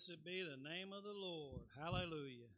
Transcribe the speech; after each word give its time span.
Blessed 0.00 0.24
be 0.24 0.42
the 0.42 0.56
name 0.56 0.94
of 0.96 1.04
the 1.04 1.12
Lord. 1.12 1.60
Hallelujah. 1.78 2.48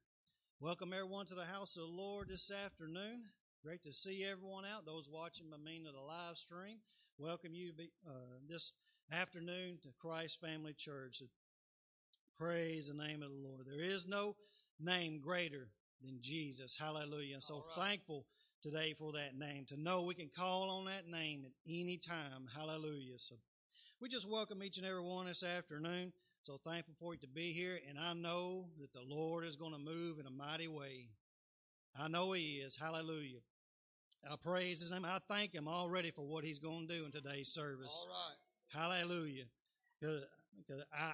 Welcome 0.61 0.93
everyone 0.93 1.27
to 1.27 1.35
the 1.35 1.44
house 1.44 1.75
of 1.75 1.83
the 1.83 1.89
Lord 1.89 2.29
this 2.29 2.53
afternoon. 2.53 3.23
Great 3.65 3.83
to 3.83 3.93
see 3.93 4.25
everyone 4.25 4.65
out. 4.65 4.87
Those 4.87 5.09
watching 5.11 5.47
by 5.50 5.56
means 5.56 5.89
of 5.89 5.94
the 5.94 6.00
live 6.00 6.37
stream, 6.37 6.77
welcome 7.19 7.53
you 7.53 7.71
to 7.71 7.75
be, 7.75 7.91
uh, 8.06 8.39
this 8.49 8.73
afternoon 9.11 9.79
to 9.83 9.89
Christ 10.00 10.41
Family 10.41 10.73
Church. 10.73 11.21
Praise 12.39 12.87
the 12.87 12.94
name 12.94 13.25
of 13.25 13.31
the 13.31 13.49
Lord. 13.49 13.67
There 13.67 13.83
is 13.83 14.06
no 14.06 14.37
name 14.79 15.19
greater 15.19 15.71
than 16.00 16.19
Jesus. 16.21 16.77
Hallelujah. 16.79 17.35
And 17.35 17.43
so 17.43 17.56
right. 17.77 17.89
thankful 17.89 18.27
today 18.62 18.94
for 18.97 19.11
that 19.15 19.37
name 19.37 19.65
to 19.71 19.81
know 19.81 20.03
we 20.03 20.15
can 20.15 20.29
call 20.29 20.71
on 20.71 20.85
that 20.85 21.09
name 21.09 21.44
at 21.44 21.53
any 21.69 21.97
time. 21.97 22.47
Hallelujah. 22.56 23.19
So 23.19 23.35
we 24.00 24.09
just 24.09 24.31
welcome 24.31 24.62
each 24.62 24.79
and 24.79 24.87
every 24.87 25.03
one 25.03 25.27
this 25.27 25.43
afternoon. 25.43 26.12
So 26.43 26.59
thankful 26.67 26.94
for 26.99 27.15
you 27.15 27.21
to 27.21 27.29
be 27.29 27.53
here, 27.53 27.79
and 27.89 27.97
I 27.97 28.15
know 28.15 28.65
that 28.81 28.93
the 28.93 29.00
Lord 29.06 29.44
is 29.44 29.55
going 29.55 29.75
to 29.75 29.79
move 29.79 30.19
in 30.19 30.27
a 30.27 30.31
mighty 30.31 30.67
way. 30.67 31.06
I 31.97 32.09
know 32.09 32.33
He 32.33 32.55
is. 32.56 32.77
Hallelujah. 32.77 33.39
I 34.29 34.35
praise 34.35 34.81
His 34.81 34.91
name. 34.91 35.05
I 35.05 35.21
thank 35.29 35.55
Him 35.55 35.69
already 35.69 36.11
for 36.11 36.27
what 36.27 36.43
He's 36.43 36.59
going 36.59 36.89
to 36.89 36.99
do 36.99 37.05
in 37.05 37.12
today's 37.12 37.50
service. 37.50 37.97
All 37.97 38.09
right. 38.09 38.97
Hallelujah. 38.99 39.44
Because 40.00 40.25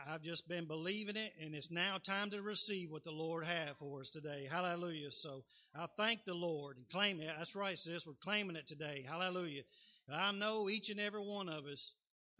I've 0.08 0.22
just 0.22 0.48
been 0.48 0.64
believing 0.64 1.16
it, 1.16 1.34
and 1.42 1.54
it's 1.54 1.70
now 1.70 1.98
time 2.02 2.30
to 2.30 2.40
receive 2.40 2.90
what 2.90 3.04
the 3.04 3.12
Lord 3.12 3.44
has 3.44 3.76
for 3.78 4.00
us 4.00 4.08
today. 4.08 4.48
Hallelujah. 4.50 5.10
So 5.10 5.44
I 5.74 5.88
thank 5.98 6.24
the 6.24 6.32
Lord 6.32 6.78
and 6.78 6.88
claim 6.88 7.20
it. 7.20 7.28
That's 7.36 7.54
right, 7.54 7.76
sis. 7.76 8.06
We're 8.06 8.14
claiming 8.14 8.56
it 8.56 8.66
today. 8.66 9.04
Hallelujah. 9.06 9.64
And 10.08 10.16
I 10.16 10.32
know 10.32 10.70
each 10.70 10.88
and 10.88 10.98
every 10.98 11.20
one 11.20 11.50
of 11.50 11.66
us 11.66 11.96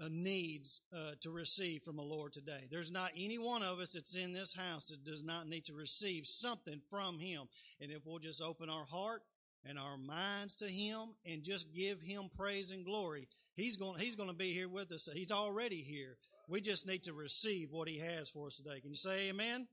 needs 0.08 0.80
uh, 0.94 1.12
to 1.20 1.30
receive 1.30 1.82
from 1.82 1.96
the 1.96 2.02
Lord 2.02 2.32
today. 2.32 2.68
There's 2.70 2.90
not 2.90 3.10
any 3.16 3.38
one 3.38 3.62
of 3.62 3.80
us 3.80 3.92
that's 3.92 4.14
in 4.14 4.32
this 4.32 4.54
house 4.54 4.88
that 4.88 5.04
does 5.04 5.24
not 5.24 5.48
need 5.48 5.64
to 5.66 5.74
receive 5.74 6.26
something 6.26 6.80
from 6.88 7.18
Him. 7.18 7.48
And 7.80 7.90
if 7.90 8.06
we'll 8.06 8.20
just 8.20 8.40
open 8.40 8.70
our 8.70 8.84
heart 8.84 9.22
and 9.64 9.78
our 9.78 9.96
minds 9.96 10.54
to 10.56 10.66
Him 10.68 11.14
and 11.26 11.42
just 11.42 11.74
give 11.74 12.00
Him 12.00 12.30
praise 12.36 12.70
and 12.70 12.84
glory, 12.84 13.28
He's 13.54 13.76
going, 13.76 13.98
He's 13.98 14.14
going 14.14 14.28
to 14.28 14.34
be 14.34 14.52
here 14.52 14.68
with 14.68 14.92
us. 14.92 15.08
He's 15.12 15.32
already 15.32 15.82
here. 15.82 16.16
We 16.48 16.60
just 16.60 16.86
need 16.86 17.04
to 17.04 17.12
receive 17.12 17.72
what 17.72 17.88
He 17.88 17.98
has 17.98 18.30
for 18.30 18.46
us 18.46 18.56
today. 18.56 18.80
Can 18.80 18.90
you 18.90 18.96
say 18.96 19.28
amen? 19.28 19.66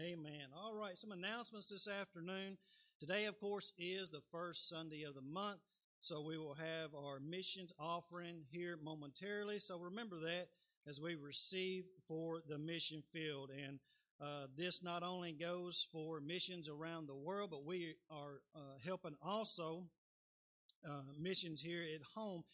Amen. 0.00 0.22
Amen. 0.24 0.46
All 0.56 0.74
right, 0.74 0.98
some 0.98 1.12
announcements 1.12 1.68
this 1.68 1.88
afternoon. 1.88 2.56
Today, 3.00 3.26
of 3.26 3.38
course, 3.38 3.72
is 3.76 4.10
the 4.10 4.22
first 4.30 4.68
Sunday 4.68 5.02
of 5.02 5.14
the 5.14 5.20
month, 5.20 5.58
so 6.04 6.20
we 6.20 6.36
will 6.36 6.54
have 6.54 6.94
our 6.94 7.18
missions 7.18 7.72
offering 7.78 8.42
here 8.50 8.76
momentarily. 8.84 9.58
So 9.58 9.78
remember 9.78 10.16
that 10.16 10.48
as 10.86 11.00
we 11.00 11.14
receive 11.14 11.84
for 12.06 12.40
the 12.46 12.58
mission 12.58 13.02
field. 13.10 13.50
And 13.50 13.78
uh, 14.20 14.48
this 14.54 14.82
not 14.82 15.02
only 15.02 15.32
goes 15.32 15.86
for 15.90 16.20
missions 16.20 16.68
around 16.68 17.08
the 17.08 17.14
world, 17.14 17.52
but 17.52 17.64
we 17.64 17.94
are 18.10 18.42
uh, 18.54 18.76
helping 18.84 19.14
also 19.22 19.84
uh, 20.86 21.00
missions 21.18 21.62
here 21.62 21.80
at 21.94 22.02
home. 22.14 22.44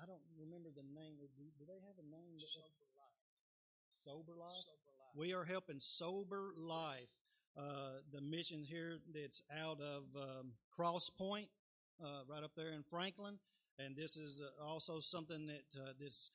I 0.00 0.06
don't 0.06 0.22
remember 0.38 0.68
the 0.70 0.84
name. 0.94 1.14
Do 1.18 1.64
they 1.66 1.80
have 1.88 1.98
a 1.98 2.08
name? 2.08 2.38
Sober 2.38 2.78
life. 2.94 4.04
Sober 4.04 4.38
Life. 4.38 5.16
We 5.16 5.34
are 5.34 5.44
helping 5.44 5.80
Sober 5.80 6.54
Life, 6.56 7.10
uh, 7.58 7.98
the 8.12 8.20
mission 8.20 8.62
here 8.62 8.98
that's 9.12 9.42
out 9.52 9.80
of 9.80 10.04
um, 10.16 10.52
Cross 10.70 11.10
Point, 11.10 11.48
uh, 12.02 12.22
right 12.28 12.42
up 12.42 12.52
there 12.56 12.72
in 12.72 12.82
Franklin, 12.82 13.38
and 13.78 13.96
this 13.96 14.16
is 14.16 14.40
uh, 14.42 14.64
also 14.64 15.00
something 15.00 15.46
that 15.46 15.64
uh, 15.80 15.92
that's 16.00 16.30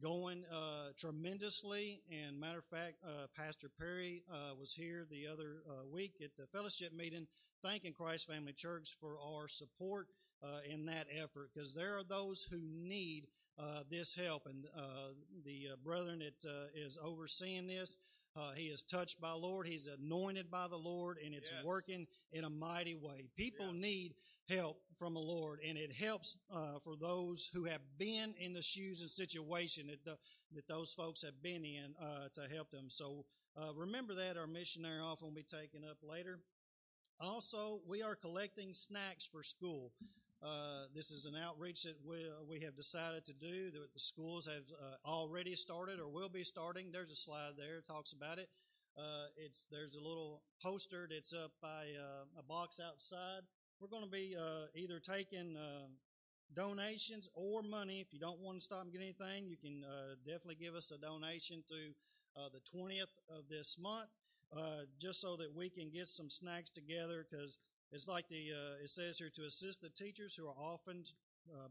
going 0.00 0.44
uh, 0.52 0.88
tremendously. 0.98 2.02
And 2.10 2.38
matter 2.40 2.58
of 2.58 2.64
fact, 2.64 2.94
uh, 3.04 3.26
Pastor 3.36 3.68
Perry 3.78 4.22
uh, 4.32 4.54
was 4.58 4.72
here 4.72 5.06
the 5.10 5.26
other 5.26 5.62
uh, 5.68 5.86
week 5.86 6.14
at 6.22 6.30
the 6.36 6.46
fellowship 6.46 6.92
meeting, 6.92 7.26
thanking 7.62 7.92
Christ 7.92 8.26
Family 8.26 8.52
Church 8.52 8.96
for 9.00 9.16
our 9.18 9.48
support 9.48 10.08
uh, 10.42 10.58
in 10.68 10.86
that 10.86 11.06
effort, 11.12 11.50
because 11.54 11.74
there 11.74 11.96
are 11.98 12.04
those 12.04 12.46
who 12.50 12.58
need 12.62 13.26
uh, 13.58 13.82
this 13.90 14.14
help, 14.14 14.46
and 14.46 14.64
uh, 14.76 15.12
the 15.44 15.68
uh, 15.72 15.76
brethren 15.84 16.20
that 16.20 16.48
uh, 16.48 16.66
is 16.74 16.98
overseeing 17.02 17.66
this 17.66 17.96
Uh, 18.34 18.52
he 18.56 18.68
is 18.72 18.82
touched 18.82 19.20
by 19.20 19.32
Lord. 19.32 19.66
He's 19.66 19.88
anointed 19.88 20.50
by 20.50 20.66
the 20.66 20.78
Lord, 20.78 21.18
and 21.22 21.34
it's 21.34 21.50
Yes. 21.52 21.62
working 21.64 22.06
in 22.32 22.44
a 22.44 22.48
mighty 22.48 22.94
way. 22.94 23.28
People 23.36 23.66
Yes. 23.74 23.82
need 23.82 24.14
help 24.48 24.78
from 24.98 25.14
the 25.14 25.20
Lord, 25.20 25.60
and 25.66 25.76
it 25.76 25.92
helps 25.92 26.36
uh, 26.52 26.78
for 26.84 26.96
those 26.96 27.50
who 27.52 27.64
have 27.64 27.80
been 27.98 28.34
in 28.38 28.52
the 28.52 28.62
shoes 28.62 29.00
and 29.00 29.10
situation 29.10 29.88
that 29.88 30.04
the, 30.04 30.16
that 30.54 30.68
those 30.68 30.92
folks 30.92 31.22
have 31.22 31.42
been 31.42 31.64
in 31.64 31.94
uh, 32.00 32.28
to 32.34 32.54
help 32.54 32.70
them. 32.70 32.86
So 32.88 33.24
uh, 33.56 33.72
remember 33.74 34.14
that 34.14 34.36
our 34.36 34.46
missionary 34.46 35.00
often 35.00 35.28
will 35.28 35.34
be 35.34 35.42
taken 35.42 35.82
up 35.88 35.98
later. 36.02 36.40
Also, 37.20 37.80
we 37.86 38.02
are 38.02 38.14
collecting 38.14 38.72
snacks 38.72 39.24
for 39.30 39.42
school. 39.42 39.92
Uh, 40.42 40.86
this 40.94 41.10
is 41.12 41.24
an 41.24 41.34
outreach 41.36 41.84
that 41.84 41.96
we, 42.04 42.26
we 42.48 42.60
have 42.60 42.76
decided 42.76 43.24
to 43.26 43.32
do. 43.32 43.70
The, 43.70 43.86
the 43.94 44.00
schools 44.00 44.46
have 44.46 44.64
uh, 44.72 45.08
already 45.08 45.54
started 45.54 46.00
or 46.00 46.08
will 46.08 46.28
be 46.28 46.42
starting. 46.42 46.90
There's 46.90 47.12
a 47.12 47.16
slide 47.16 47.52
there 47.56 47.76
that 47.76 47.86
talks 47.86 48.12
about 48.12 48.38
it. 48.38 48.48
Uh, 48.98 49.26
it's 49.36 49.66
there's 49.70 49.94
a 49.94 50.00
little 50.00 50.42
poster 50.60 51.08
that's 51.10 51.32
up 51.32 51.52
by 51.62 51.86
a 52.38 52.42
box 52.42 52.78
outside. 52.78 53.42
We're 53.82 53.88
going 53.88 54.04
to 54.04 54.08
be 54.08 54.36
uh, 54.38 54.70
either 54.76 55.00
taking 55.00 55.56
uh, 55.56 55.88
donations 56.54 57.28
or 57.34 57.64
money. 57.64 57.98
If 57.98 58.12
you 58.12 58.20
don't 58.20 58.38
want 58.38 58.58
to 58.58 58.62
stop 58.62 58.82
and 58.82 58.92
get 58.92 59.00
anything, 59.00 59.48
you 59.48 59.56
can 59.56 59.82
uh, 59.82 60.14
definitely 60.24 60.54
give 60.54 60.76
us 60.76 60.92
a 60.92 60.98
donation 60.98 61.64
through 61.66 61.90
uh, 62.36 62.48
the 62.54 62.60
20th 62.70 63.10
of 63.28 63.48
this 63.50 63.76
month, 63.82 64.06
uh, 64.56 64.86
just 65.00 65.20
so 65.20 65.34
that 65.34 65.52
we 65.52 65.68
can 65.68 65.90
get 65.90 66.06
some 66.06 66.30
snacks 66.30 66.70
together. 66.70 67.26
Because 67.28 67.58
it's 67.90 68.06
like 68.06 68.28
the 68.28 68.52
uh, 68.54 68.84
it 68.84 68.90
says 68.90 69.18
here 69.18 69.30
to 69.34 69.46
assist 69.46 69.80
the 69.80 69.90
teachers 69.90 70.36
who 70.36 70.46
are 70.46 70.54
often 70.56 71.02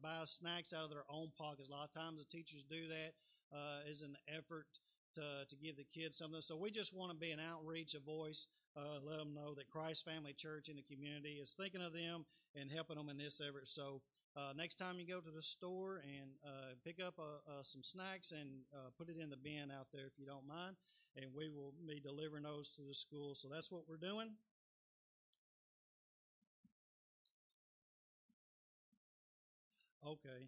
buy 0.03 0.19
snacks 0.25 0.73
out 0.73 0.83
of 0.83 0.89
their 0.89 1.05
own 1.09 1.31
pockets. 1.37 1.69
A 1.69 1.71
lot 1.71 1.85
of 1.85 1.93
times 1.93 2.19
the 2.19 2.25
teachers 2.25 2.61
do 2.69 2.89
that 2.89 3.89
is 3.89 4.01
an 4.01 4.17
effort 4.27 4.67
to 5.15 5.45
to 5.47 5.55
give 5.55 5.77
the 5.77 5.85
kids 5.97 6.17
something. 6.17 6.41
So 6.41 6.57
we 6.57 6.71
just 6.71 6.93
want 6.93 7.13
to 7.13 7.17
be 7.17 7.31
an 7.31 7.39
outreach, 7.39 7.93
a 7.93 8.01
voice. 8.01 8.47
Uh, 8.77 9.03
let 9.05 9.19
them 9.19 9.33
know 9.33 9.53
that 9.53 9.69
Christ 9.69 10.05
Family 10.05 10.33
Church 10.33 10.69
in 10.69 10.77
the 10.77 10.83
community 10.83 11.39
is 11.41 11.51
thinking 11.51 11.81
of 11.81 11.93
them 11.93 12.25
and 12.55 12.71
helping 12.71 12.95
them 12.95 13.09
in 13.09 13.17
this 13.17 13.41
effort. 13.41 13.67
So 13.67 14.01
uh, 14.37 14.53
next 14.55 14.75
time 14.75 14.97
you 14.97 15.05
go 15.05 15.19
to 15.19 15.31
the 15.31 15.43
store 15.43 16.01
and 16.03 16.31
uh, 16.45 16.75
pick 16.85 17.03
up 17.05 17.15
uh, 17.19 17.43
uh, 17.51 17.63
some 17.63 17.83
snacks 17.83 18.31
and 18.31 18.63
uh, 18.73 18.89
put 18.97 19.09
it 19.09 19.17
in 19.21 19.29
the 19.29 19.35
bin 19.35 19.71
out 19.77 19.87
there 19.91 20.05
if 20.07 20.17
you 20.17 20.25
don't 20.25 20.47
mind, 20.47 20.75
and 21.17 21.25
we 21.35 21.49
will 21.49 21.73
be 21.85 21.99
delivering 21.99 22.43
those 22.43 22.69
to 22.71 22.81
the 22.87 22.95
school. 22.95 23.35
So 23.35 23.49
that's 23.49 23.69
what 23.71 23.83
we're 23.89 23.97
doing. 23.97 24.29
Okay. 30.07 30.47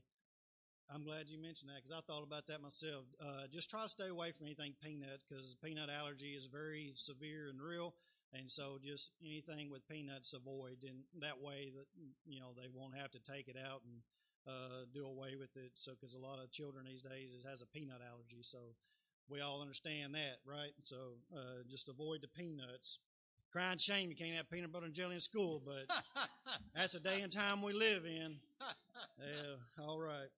I'm 0.93 1.03
glad 1.03 1.29
you 1.29 1.41
mentioned 1.41 1.69
that 1.71 1.83
because 1.83 1.91
I 1.91 2.01
thought 2.05 2.23
about 2.23 2.47
that 2.47 2.61
myself. 2.61 3.05
Uh, 3.19 3.47
just 3.51 3.69
try 3.69 3.83
to 3.83 3.89
stay 3.89 4.07
away 4.07 4.31
from 4.31 4.47
anything 4.47 4.73
peanut 4.83 5.23
because 5.27 5.55
peanut 5.63 5.89
allergy 5.89 6.33
is 6.37 6.45
very 6.45 6.93
severe 6.95 7.49
and 7.49 7.61
real. 7.61 7.93
And 8.33 8.49
so 8.51 8.79
just 8.83 9.11
anything 9.23 9.69
with 9.69 9.87
peanuts 9.87 10.33
avoid. 10.33 10.83
And 10.87 11.03
that 11.21 11.39
way 11.41 11.71
that, 11.75 11.85
you 12.25 12.39
know, 12.39 12.53
they 12.55 12.67
won't 12.73 12.95
have 12.97 13.11
to 13.11 13.19
take 13.19 13.47
it 13.47 13.57
out 13.57 13.81
and 13.85 14.01
uh, 14.47 14.85
do 14.93 15.05
away 15.05 15.35
with 15.37 15.55
it. 15.55 15.71
So, 15.75 15.91
because 15.93 16.15
a 16.15 16.19
lot 16.19 16.39
of 16.43 16.51
children 16.51 16.85
these 16.85 17.01
days 17.03 17.29
is, 17.31 17.45
has 17.47 17.61
a 17.61 17.67
peanut 17.67 18.01
allergy. 18.01 18.41
So 18.41 18.75
we 19.29 19.41
all 19.41 19.61
understand 19.61 20.15
that, 20.15 20.39
right? 20.45 20.73
So 20.83 20.95
uh, 21.35 21.63
just 21.69 21.89
avoid 21.89 22.21
the 22.21 22.27
peanuts. 22.27 22.99
Crying 23.51 23.77
shame 23.77 24.09
you 24.09 24.15
can't 24.15 24.35
have 24.35 24.49
peanut 24.49 24.71
butter 24.71 24.87
and 24.87 24.95
jelly 24.95 25.13
in 25.13 25.21
school, 25.21 25.61
but 25.63 25.85
that's 26.75 26.93
the 26.93 26.99
day 26.99 27.21
and 27.21 27.31
time 27.31 27.61
we 27.61 27.73
live 27.73 28.05
in. 28.05 28.37
Yeah, 29.19 29.85
all 29.85 29.99
right. 29.99 30.29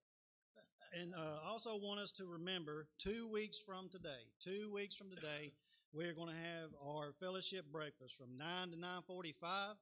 And 0.98 1.14
uh, 1.14 1.38
also 1.46 1.76
want 1.76 2.00
us 2.00 2.10
to 2.12 2.26
remember 2.26 2.88
two 2.98 3.28
weeks 3.30 3.58
from 3.58 3.88
today, 3.88 4.30
two 4.42 4.70
weeks 4.72 4.94
from 4.96 5.10
today, 5.10 5.52
we're 5.92 6.12
going 6.12 6.28
to 6.28 6.34
have 6.34 6.70
our 6.86 7.12
fellowship 7.20 7.64
breakfast 7.72 8.14
from 8.16 8.36
9 8.36 8.70
to 8.70 8.76
9.45. 8.76 9.74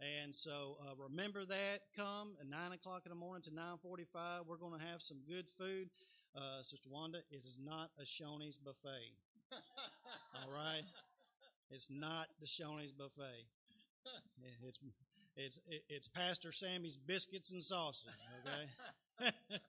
And 0.00 0.34
so 0.34 0.76
uh, 0.80 0.94
remember 0.96 1.44
that. 1.44 1.80
Come 1.96 2.36
at 2.40 2.48
9 2.48 2.72
o'clock 2.72 3.02
in 3.04 3.10
the 3.10 3.16
morning 3.16 3.42
to 3.42 3.50
9.45. 3.50 4.46
We're 4.46 4.56
going 4.56 4.78
to 4.78 4.86
have 4.86 5.02
some 5.02 5.18
good 5.28 5.46
food. 5.58 5.90
Uh, 6.34 6.62
Sister 6.62 6.88
Wanda, 6.90 7.18
it 7.30 7.44
is 7.44 7.58
not 7.62 7.90
a 7.98 8.04
Shoney's 8.04 8.56
buffet. 8.56 9.12
All 10.34 10.52
right? 10.52 10.84
It's 11.70 11.88
not 11.90 12.28
the 12.40 12.46
Shoney's 12.46 12.92
buffet. 12.92 13.44
It's 14.66 14.78
it's 15.36 15.60
it's 15.88 16.08
Pastor 16.08 16.52
Sammy's 16.52 16.96
biscuits 16.96 17.52
and 17.52 17.64
sausage. 17.64 18.10
Okay, 19.20 19.30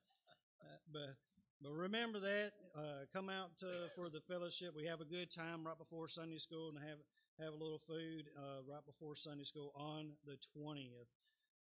but 0.93 1.15
but 1.61 1.71
remember 1.73 2.19
that. 2.19 2.51
Uh, 2.75 3.05
come 3.13 3.29
out 3.29 3.57
to, 3.59 3.67
for 3.95 4.09
the 4.09 4.21
fellowship. 4.21 4.73
We 4.75 4.85
have 4.85 5.01
a 5.01 5.05
good 5.05 5.29
time 5.29 5.65
right 5.65 5.77
before 5.77 6.07
Sunday 6.07 6.37
school 6.39 6.69
and 6.69 6.77
have 6.79 6.99
have 7.39 7.53
a 7.53 7.57
little 7.57 7.81
food 7.87 8.29
uh, 8.37 8.61
right 8.67 8.85
before 8.85 9.15
Sunday 9.15 9.43
school 9.43 9.71
on 9.75 10.11
the 10.25 10.37
twentieth. 10.53 11.07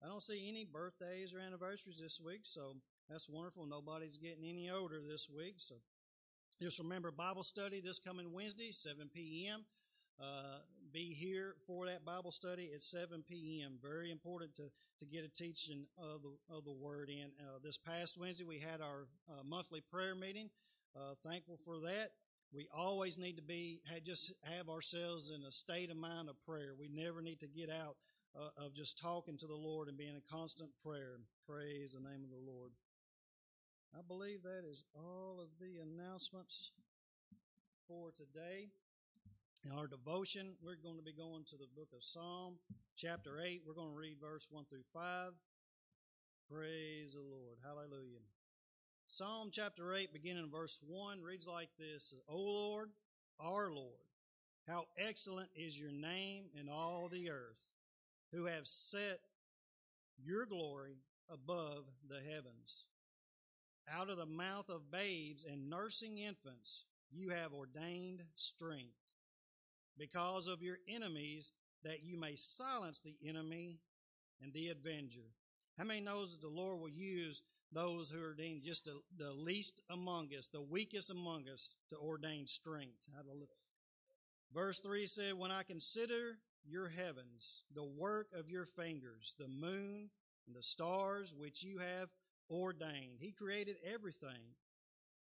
I 0.03 0.07
don't 0.07 0.23
see 0.23 0.47
any 0.47 0.65
birthdays 0.65 1.33
or 1.33 1.39
anniversaries 1.39 1.99
this 2.01 2.19
week, 2.23 2.41
so 2.43 2.75
that's 3.09 3.29
wonderful. 3.29 3.65
Nobody's 3.65 4.17
getting 4.17 4.45
any 4.45 4.69
older 4.69 4.99
this 5.01 5.27
week, 5.29 5.55
so 5.57 5.75
just 6.61 6.79
remember 6.79 7.11
Bible 7.11 7.43
study 7.43 7.81
this 7.81 7.99
coming 7.99 8.31
Wednesday, 8.31 8.71
7 8.71 9.09
p.m. 9.13 9.65
Uh, 10.19 10.59
be 10.95 11.13
here 11.13 11.55
for 11.67 11.87
that 11.87 12.05
Bible 12.05 12.31
study 12.31 12.71
at 12.73 12.81
7 12.81 13.21
p.m. 13.27 13.73
Very 13.83 14.11
important 14.11 14.55
to, 14.55 14.71
to 14.99 15.05
get 15.05 15.25
a 15.25 15.27
teaching 15.27 15.87
of 15.97 16.21
the, 16.21 16.55
of 16.55 16.63
the 16.63 16.71
Word 16.71 17.09
in. 17.09 17.31
Uh, 17.37 17.59
this 17.61 17.77
past 17.77 18.17
Wednesday, 18.17 18.45
we 18.45 18.59
had 18.59 18.79
our 18.79 19.07
uh, 19.29 19.43
monthly 19.43 19.81
prayer 19.81 20.15
meeting. 20.15 20.49
Uh, 20.95 21.15
thankful 21.27 21.59
for 21.65 21.79
that. 21.79 22.11
We 22.53 22.69
always 22.73 23.17
need 23.17 23.35
to 23.35 23.41
be, 23.41 23.81
had 23.91 24.05
just 24.05 24.31
have 24.43 24.69
ourselves 24.69 25.31
in 25.35 25.43
a 25.43 25.51
state 25.51 25.91
of 25.91 25.97
mind 25.97 26.29
of 26.29 26.41
prayer. 26.45 26.71
We 26.79 26.87
never 26.87 27.21
need 27.21 27.41
to 27.41 27.47
get 27.47 27.69
out 27.69 27.97
uh, 28.33 28.63
of 28.65 28.73
just 28.73 28.97
talking 28.97 29.37
to 29.39 29.47
the 29.47 29.53
Lord 29.53 29.89
and 29.89 29.97
being 29.97 30.15
in 30.15 30.21
constant 30.31 30.69
prayer. 30.81 31.17
Praise 31.45 31.91
the 31.91 31.99
name 31.99 32.23
of 32.23 32.29
the 32.29 32.49
Lord. 32.49 32.71
I 33.93 33.99
believe 34.07 34.43
that 34.43 34.63
is 34.65 34.85
all 34.95 35.41
of 35.41 35.49
the 35.59 35.75
announcements 35.81 36.71
for 37.85 38.11
today. 38.15 38.69
In 39.65 39.71
our 39.71 39.87
devotion, 39.87 40.53
we're 40.61 40.75
going 40.75 40.97
to 40.97 41.03
be 41.03 41.11
going 41.11 41.43
to 41.45 41.57
the 41.57 41.65
book 41.75 41.89
of 41.95 42.03
Psalm, 42.03 42.59
chapter 42.95 43.39
8. 43.43 43.63
We're 43.65 43.73
going 43.73 43.93
to 43.93 43.97
read 43.97 44.17
verse 44.21 44.45
1 44.51 44.65
through 44.69 44.83
5. 44.93 45.31
Praise 46.51 47.13
the 47.13 47.21
Lord. 47.21 47.57
Hallelujah. 47.63 48.21
Psalm 49.07 49.49
chapter 49.51 49.95
8, 49.95 50.13
beginning 50.13 50.43
in 50.43 50.51
verse 50.51 50.77
1, 50.85 51.19
reads 51.19 51.47
like 51.47 51.69
this 51.79 52.13
O 52.29 52.37
Lord, 52.37 52.89
our 53.39 53.71
Lord, 53.71 54.05
how 54.67 54.85
excellent 54.99 55.49
is 55.55 55.79
your 55.79 55.91
name 55.91 56.45
in 56.53 56.69
all 56.69 57.09
the 57.11 57.31
earth, 57.31 57.57
who 58.31 58.45
have 58.45 58.67
set 58.67 59.19
your 60.23 60.45
glory 60.45 60.97
above 61.27 61.85
the 62.07 62.19
heavens. 62.19 62.85
Out 63.91 64.11
of 64.11 64.17
the 64.17 64.27
mouth 64.27 64.69
of 64.69 64.91
babes 64.91 65.43
and 65.43 65.71
nursing 65.71 66.19
infants, 66.19 66.83
you 67.11 67.29
have 67.29 67.51
ordained 67.51 68.21
strength 68.35 69.04
because 69.97 70.47
of 70.47 70.61
your 70.61 70.77
enemies, 70.87 71.51
that 71.83 72.03
you 72.03 72.17
may 72.17 72.35
silence 72.35 73.01
the 73.01 73.15
enemy 73.27 73.79
and 74.41 74.53
the 74.53 74.69
avenger. 74.69 75.33
How 75.77 75.83
many 75.83 76.01
knows 76.01 76.31
that 76.31 76.41
the 76.41 76.53
Lord 76.53 76.79
will 76.79 76.89
use 76.89 77.41
those 77.71 78.09
who 78.09 78.23
are 78.23 78.33
deemed 78.33 78.63
just 78.63 78.85
the, 78.85 79.01
the 79.17 79.31
least 79.31 79.81
among 79.89 80.29
us, 80.37 80.47
the 80.51 80.61
weakest 80.61 81.09
among 81.09 81.45
us, 81.51 81.75
to 81.89 81.97
ordain 81.97 82.47
strength? 82.47 83.09
Verse 84.53 84.79
3 84.79 85.05
said, 85.07 85.33
When 85.33 85.51
I 85.51 85.63
consider 85.63 86.37
your 86.65 86.89
heavens, 86.89 87.63
the 87.73 87.83
work 87.83 88.27
of 88.33 88.49
your 88.49 88.65
fingers, 88.65 89.35
the 89.37 89.47
moon 89.47 90.09
and 90.47 90.55
the 90.55 90.63
stars 90.63 91.33
which 91.37 91.63
you 91.63 91.79
have 91.79 92.09
ordained. 92.49 93.19
He 93.19 93.31
created 93.31 93.75
everything. 93.93 94.55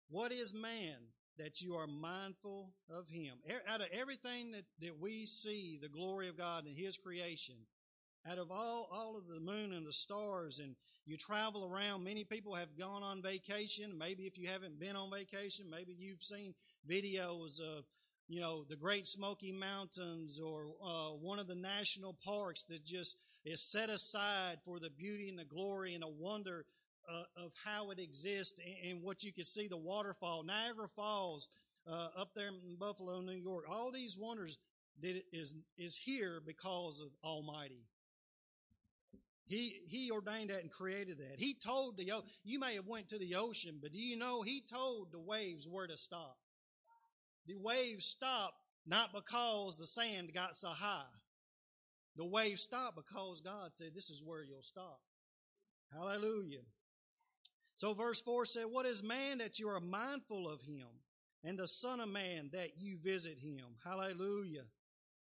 What 0.10 0.32
is 0.32 0.54
man 0.54 0.98
that 1.38 1.62
you 1.62 1.76
are 1.76 1.88
mindful 1.88 2.74
of 2.90 3.08
him? 3.08 3.36
Out 3.68 3.82
of 3.82 3.88
everything 3.92 4.52
that, 4.52 4.66
that 4.82 5.00
we 5.00 5.26
see, 5.26 5.78
the 5.82 5.90
glory 5.90 6.28
of 6.28 6.38
God 6.38 6.66
and 6.66 6.78
his 6.78 6.98
creation, 6.98 7.56
out 8.30 8.38
of 8.38 8.52
all, 8.52 8.88
all 8.92 9.18
of 9.18 9.28
the 9.28 9.40
moon 9.40 9.72
and 9.74 9.86
the 9.86 9.94
stars, 9.94 10.60
and 10.60 10.76
you 11.06 11.18
travel 11.18 11.70
around, 11.72 12.04
many 12.04 12.24
people 12.24 12.56
have 12.56 12.78
gone 12.78 13.04
on 13.04 13.22
vacation. 13.22 13.98
Maybe 13.98 14.24
if 14.24 14.38
you 14.38 14.48
haven't 14.48 14.80
been 14.80 14.96
on 14.96 15.12
vacation, 15.12 15.70
maybe 15.70 15.94
you've 15.98 16.24
seen 16.24 16.56
videos 16.90 17.60
of 17.60 17.86
you 18.28 18.42
know, 18.42 18.64
the 18.68 18.76
Great 18.76 19.08
Smoky 19.08 19.52
Mountains 19.52 20.40
or 20.40 20.66
uh, 20.84 21.10
one 21.10 21.40
of 21.40 21.48
the 21.48 21.56
national 21.56 22.18
parks 22.26 22.64
that 22.70 22.84
just 22.84 23.18
is 23.44 23.62
set 23.62 23.90
aside 23.90 24.58
for 24.66 24.80
the 24.80 24.90
beauty 24.90 25.30
and 25.30 25.38
the 25.38 25.46
glory 25.46 25.94
and 25.94 26.02
the 26.02 26.08
wonder 26.08 26.66
uh, 27.10 27.44
of 27.46 27.52
how 27.64 27.92
it 27.92 28.00
exists 28.00 28.60
and, 28.66 28.92
and, 28.92 29.04
what 29.04 29.24
you 29.24 29.32
can 29.32 29.46
see 29.46 29.68
the 29.68 29.78
waterfall, 29.78 30.44
Niagara 30.44 30.88
Falls 30.96 31.48
uh, 31.88 32.10
up 32.18 32.30
there 32.36 32.50
in 32.50 32.76
Buffalo, 32.80 33.22
New 33.22 33.34
York. 33.34 33.66
All 33.70 33.92
these 33.92 34.18
wonders 34.18 34.58
that 35.02 35.22
is 35.32 35.54
is 35.78 35.96
here 35.96 36.42
because 36.46 37.00
of 37.00 37.10
Almighty. 37.24 37.86
He 39.48 39.82
he 39.88 40.12
ordained 40.12 40.50
that 40.50 40.62
and 40.62 40.72
created 40.72 41.20
that. 41.20 41.38
He 41.38 41.54
told 41.54 41.98
the 41.98 42.12
you 42.44 42.60
may 42.60 42.76
have 42.76 42.88
went 42.88 43.10
to 43.10 43.20
the 43.20 43.36
ocean, 43.36 43.80
but 43.82 43.92
do 43.92 44.00
you 44.00 44.18
know 44.18 44.42
he 44.42 44.62
told 44.62 45.12
the 45.12 45.20
waves 45.20 45.68
where 45.68 45.88
to 45.88 45.98
stop? 45.98 46.38
the 47.48 47.56
waves 47.56 48.06
stopped 48.06 48.60
not 48.86 49.14
because 49.14 49.78
the 49.78 49.88
sand 49.88 50.32
got 50.34 50.56
so 50.56 50.70
high. 50.70 51.04
The 52.16 52.26
waves 52.26 52.64
stopped 52.64 52.96
because 52.96 53.42
God 53.42 53.72
said, 53.74 53.92
This 53.94 54.10
is 54.10 54.24
where 54.24 54.44
you'll 54.44 54.62
stop. 54.64 55.00
Hallelujah. 55.92 56.64
So, 57.76 57.94
verse 57.94 58.22
4 58.22 58.46
said, 58.46 58.66
What 58.70 58.86
is 58.86 59.04
man 59.04 59.40
that 59.40 59.60
you 59.60 59.68
are 59.70 59.80
mindful 59.80 60.48
of 60.48 60.62
him, 60.62 60.88
and 61.44 61.60
the 61.60 61.68
Son 61.68 62.00
of 62.00 62.10
Man 62.10 62.50
that 62.54 62.78
you 62.78 62.98
visit 62.98 63.38
him? 63.38 63.66
Hallelujah. 63.84 64.64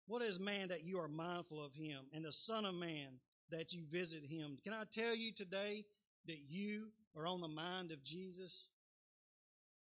What 0.08 0.22
is 0.22 0.40
man 0.40 0.68
that 0.68 0.86
you 0.86 1.00
are 1.00 1.08
mindful 1.08 1.64
of 1.64 1.74
him, 1.74 2.06
and 2.14 2.24
the 2.24 2.32
Son 2.32 2.66
of 2.66 2.75
Man 2.75 3.20
that 3.50 3.74
you 3.74 3.84
visit 3.92 4.24
him? 4.24 4.58
Can 4.64 4.74
I 4.74 4.84
tell 4.92 5.16
you 5.16 5.32
today 5.32 5.86
that 6.28 6.40
you 6.48 6.90
are 7.18 7.25
on 7.25 7.42
the 7.42 7.48
mind 7.48 7.92
of 7.92 8.04
Jesus? 8.04 8.68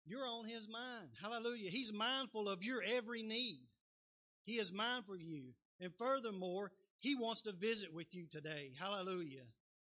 You're 0.06 0.26
on 0.26 0.48
his 0.48 0.70
mind. 0.70 1.10
Hallelujah. 1.22 1.70
He's 1.70 1.92
mindful 1.92 2.48
of 2.48 2.64
your 2.64 2.82
every 2.82 3.24
need. 3.24 3.68
He 4.46 4.54
is 4.54 4.72
mindful 4.72 5.16
of 5.16 5.22
you. 5.22 5.54
And 5.82 5.92
furthermore, 6.00 6.72
he 7.00 7.14
wants 7.14 7.42
to 7.42 7.52
visit 7.52 7.94
with 7.94 8.16
you 8.16 8.26
today. 8.32 8.72
Hallelujah. 8.80 9.44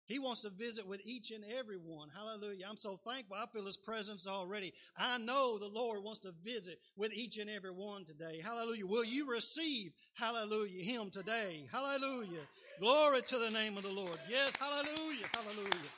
He 0.07 0.19
wants 0.19 0.41
to 0.41 0.49
visit 0.51 0.87
with 0.87 1.01
each 1.03 1.31
and 1.31 1.43
every 1.57 1.77
one. 1.77 2.09
Hallelujah. 2.09 2.65
I'm 2.69 2.77
so 2.77 2.99
thankful. 3.07 3.37
I 3.37 3.45
feel 3.51 3.65
His 3.65 3.77
presence 3.77 4.27
already. 4.27 4.73
I 4.95 5.17
know 5.17 5.57
the 5.57 5.67
Lord 5.67 6.03
wants 6.03 6.19
to 6.21 6.33
visit 6.43 6.77
with 6.95 7.11
each 7.13 7.37
and 7.37 7.49
every 7.49 7.71
one 7.71 8.05
today. 8.05 8.39
Hallelujah. 8.43 8.85
Will 8.85 9.03
you 9.03 9.27
receive, 9.27 9.93
hallelujah, 10.13 10.83
Him 10.83 11.09
today? 11.09 11.67
Hallelujah. 11.71 12.41
Glory 12.79 13.21
to 13.23 13.39
the 13.39 13.49
name 13.49 13.77
of 13.77 13.83
the 13.83 13.91
Lord. 13.91 14.17
Yes, 14.29 14.51
hallelujah. 14.59 15.25
Hallelujah. 15.33 15.91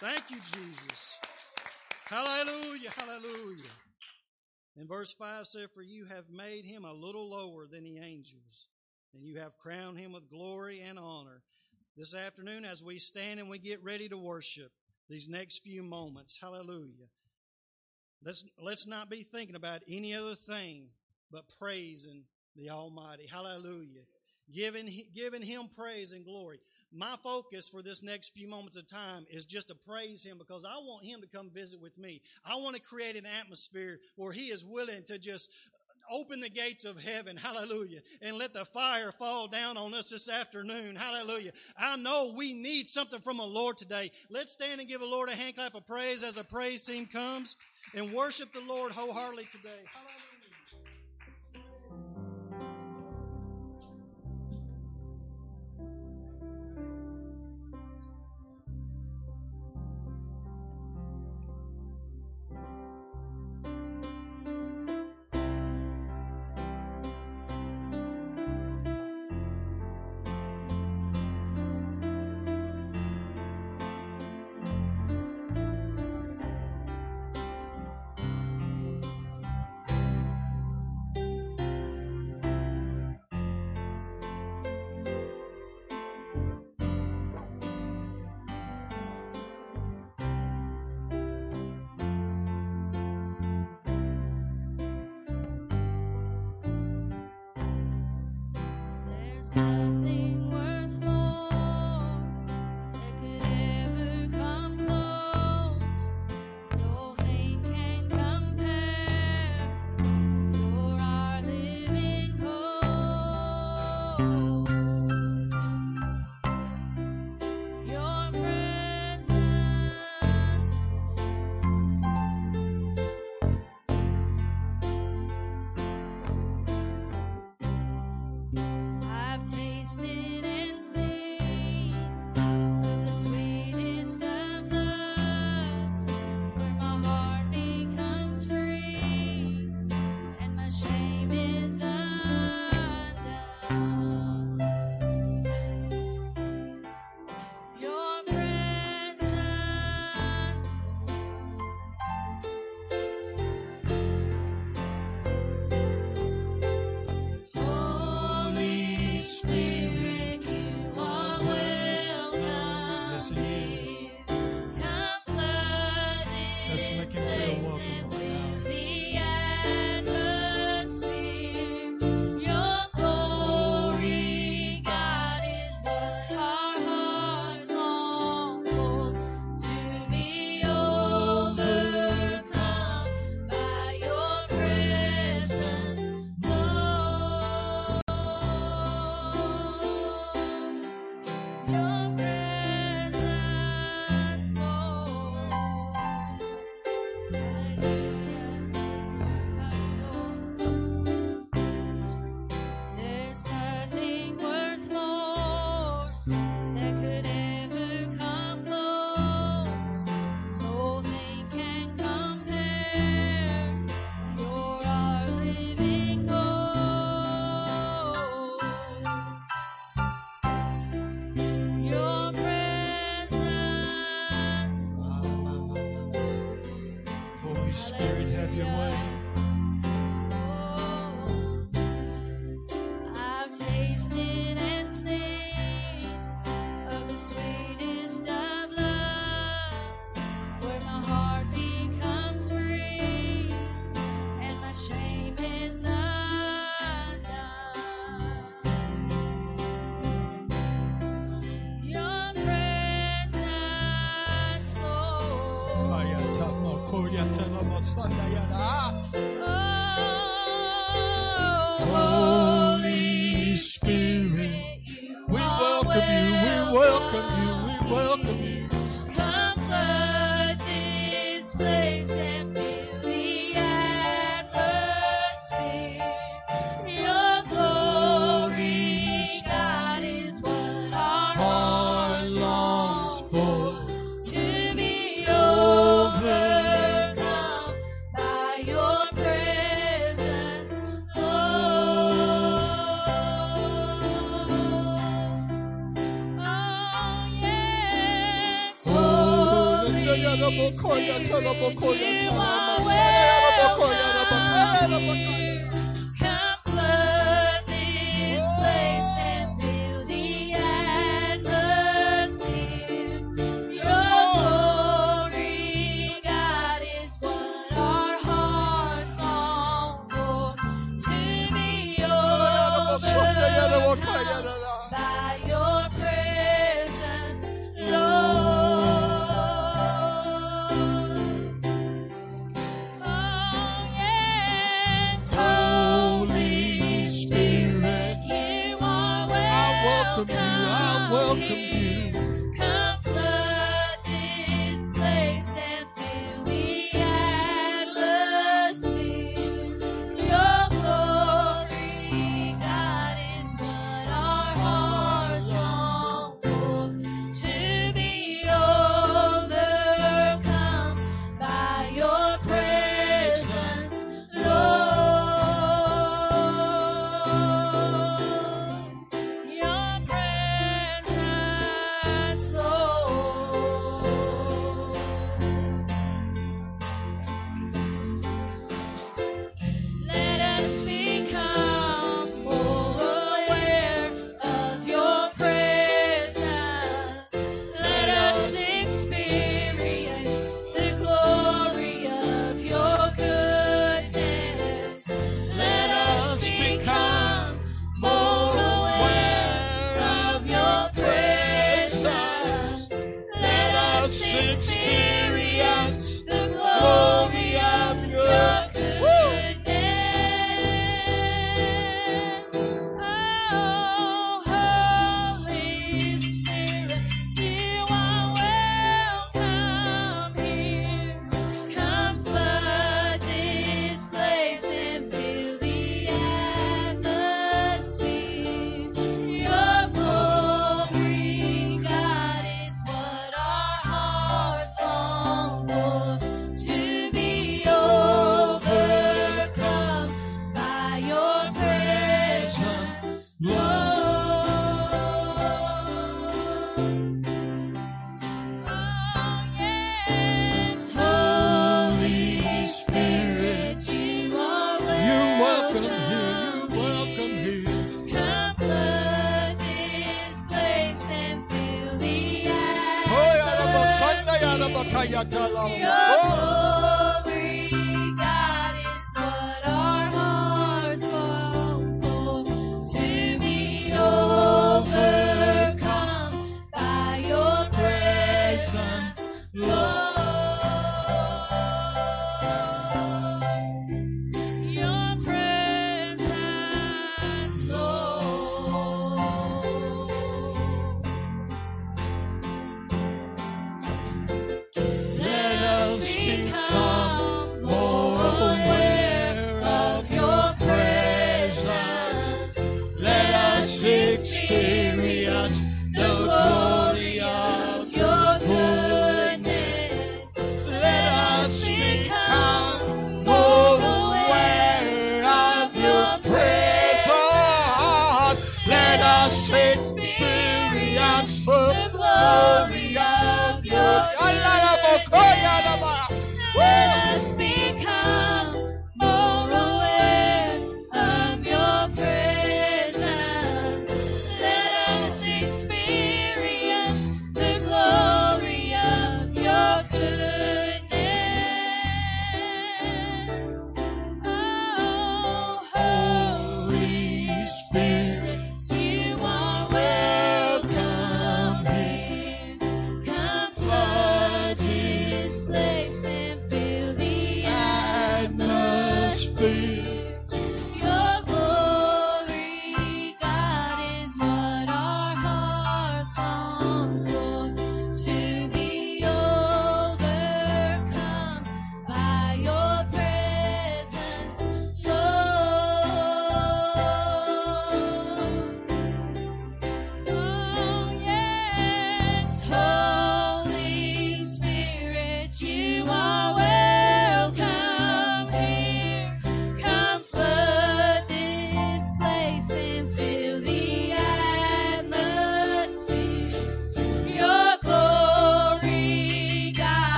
Thank 0.00 0.30
you, 0.30 0.36
Jesus. 0.36 1.18
Hallelujah. 2.04 2.90
Hallelujah. 2.90 3.70
And 4.76 4.88
verse 4.88 5.12
5 5.12 5.46
said, 5.46 5.68
For 5.74 5.82
you 5.82 6.04
have 6.04 6.30
made 6.30 6.64
him 6.64 6.84
a 6.84 6.92
little 6.92 7.28
lower 7.28 7.66
than 7.66 7.84
the 7.84 7.98
angels, 7.98 8.68
and 9.12 9.24
you 9.24 9.38
have 9.38 9.58
crowned 9.58 9.98
him 9.98 10.12
with 10.12 10.30
glory 10.30 10.80
and 10.80 10.98
honor 10.98 11.42
this 11.96 12.14
afternoon 12.14 12.64
as 12.64 12.82
we 12.82 12.98
stand 12.98 13.38
and 13.38 13.48
we 13.48 13.58
get 13.58 13.82
ready 13.84 14.08
to 14.08 14.16
worship 14.16 14.72
these 15.08 15.28
next 15.28 15.62
few 15.62 15.82
moments. 15.82 16.38
Hallelujah. 16.40 17.08
Let's, 18.24 18.44
let's 18.62 18.86
not 18.86 19.10
be 19.10 19.22
thinking 19.22 19.56
about 19.56 19.82
any 19.88 20.14
other 20.14 20.34
thing 20.34 20.86
but 21.30 21.44
praising 21.58 22.24
the 22.56 22.70
Almighty. 22.70 23.26
Hallelujah. 23.26 24.02
Giving, 24.52 24.90
giving 25.14 25.42
Him 25.42 25.68
praise 25.76 26.12
and 26.12 26.24
glory. 26.24 26.60
My 26.92 27.16
focus 27.22 27.68
for 27.68 27.82
this 27.82 28.02
next 28.02 28.30
few 28.34 28.48
moments 28.48 28.76
of 28.76 28.86
time 28.86 29.24
is 29.30 29.46
just 29.46 29.68
to 29.68 29.74
praise 29.74 30.22
Him 30.22 30.36
because 30.36 30.64
I 30.64 30.76
want 30.78 31.06
Him 31.06 31.20
to 31.22 31.26
come 31.26 31.50
visit 31.50 31.80
with 31.80 31.98
me. 31.98 32.20
I 32.44 32.56
want 32.56 32.76
to 32.76 32.82
create 32.82 33.16
an 33.16 33.24
atmosphere 33.40 33.98
where 34.16 34.32
He 34.32 34.48
is 34.48 34.64
willing 34.64 35.02
to 35.06 35.18
just 35.18 35.50
open 36.10 36.40
the 36.40 36.48
gates 36.48 36.84
of 36.84 37.02
heaven, 37.02 37.36
hallelujah, 37.36 38.00
and 38.20 38.36
let 38.36 38.54
the 38.54 38.64
fire 38.64 39.12
fall 39.12 39.48
down 39.48 39.76
on 39.76 39.94
us 39.94 40.10
this 40.10 40.28
afternoon, 40.28 40.96
hallelujah. 40.96 41.52
I 41.76 41.96
know 41.96 42.32
we 42.36 42.52
need 42.52 42.86
something 42.86 43.20
from 43.20 43.38
the 43.38 43.44
Lord 43.44 43.76
today. 43.76 44.10
Let's 44.30 44.52
stand 44.52 44.80
and 44.80 44.88
give 44.88 45.00
the 45.00 45.06
Lord 45.06 45.28
a 45.28 45.34
hand 45.34 45.56
clap 45.56 45.74
of 45.74 45.86
praise 45.86 46.22
as 46.22 46.34
the 46.34 46.44
praise 46.44 46.82
team 46.82 47.06
comes 47.06 47.56
and 47.94 48.12
worship 48.12 48.52
the 48.52 48.60
Lord 48.60 48.92
wholeheartedly 48.92 49.46
today. 49.50 49.82
Hallelujah. 49.92 50.31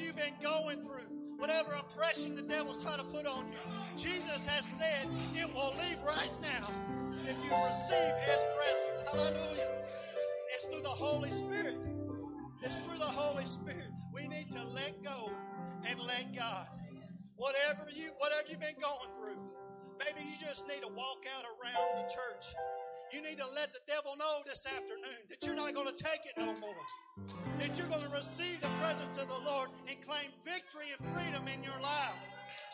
You've 0.00 0.16
been 0.16 0.34
going 0.42 0.82
through, 0.82 1.08
whatever 1.36 1.72
oppression 1.72 2.34
the 2.34 2.42
devil's 2.42 2.82
trying 2.82 2.98
to 2.98 3.04
put 3.04 3.26
on 3.26 3.46
you, 3.48 3.58
Jesus 3.96 4.46
has 4.46 4.64
said 4.64 5.08
it 5.34 5.52
will 5.54 5.74
leave 5.78 5.98
right 6.06 6.32
now 6.42 6.68
if 7.24 7.36
you 7.44 7.66
receive 7.66 8.14
his 8.24 8.42
presence. 8.56 9.02
Hallelujah. 9.12 9.84
It's 10.54 10.66
through 10.66 10.82
the 10.82 10.88
Holy 10.88 11.30
Spirit. 11.30 11.78
It's 12.62 12.78
through 12.78 12.98
the 12.98 13.04
Holy 13.04 13.44
Spirit. 13.44 13.90
We 14.12 14.28
need 14.28 14.50
to 14.50 14.62
let 14.74 15.02
go 15.02 15.30
and 15.88 16.00
let 16.00 16.34
God. 16.34 16.66
Whatever 17.36 17.88
you 17.94 18.10
whatever 18.18 18.42
you've 18.50 18.60
been 18.60 18.80
going 18.80 19.14
through, 19.14 19.40
maybe 19.98 20.26
you 20.26 20.34
just 20.46 20.68
need 20.68 20.82
to 20.82 20.88
walk 20.88 21.24
out 21.36 21.44
around 21.44 21.96
the 21.96 22.02
church. 22.02 22.54
You 23.12 23.22
need 23.22 23.38
to 23.38 23.46
let 23.54 23.72
the 23.72 23.80
devil 23.88 24.14
know 24.18 24.40
this 24.44 24.66
afternoon 24.66 25.24
that 25.30 25.44
you're 25.44 25.56
not 25.56 25.74
going 25.74 25.94
to 25.94 26.04
take 26.04 26.20
it 26.26 26.34
no 26.36 26.54
more. 26.60 27.49
That 27.60 27.76
you're 27.76 27.88
going 27.88 28.02
to 28.02 28.08
receive 28.08 28.60
the 28.62 28.72
presence 28.80 29.20
of 29.20 29.28
the 29.28 29.38
Lord 29.44 29.68
and 29.86 30.00
claim 30.00 30.32
victory 30.44 30.86
and 30.96 31.00
freedom 31.14 31.46
in 31.46 31.62
your 31.62 31.78
life. 31.82 32.16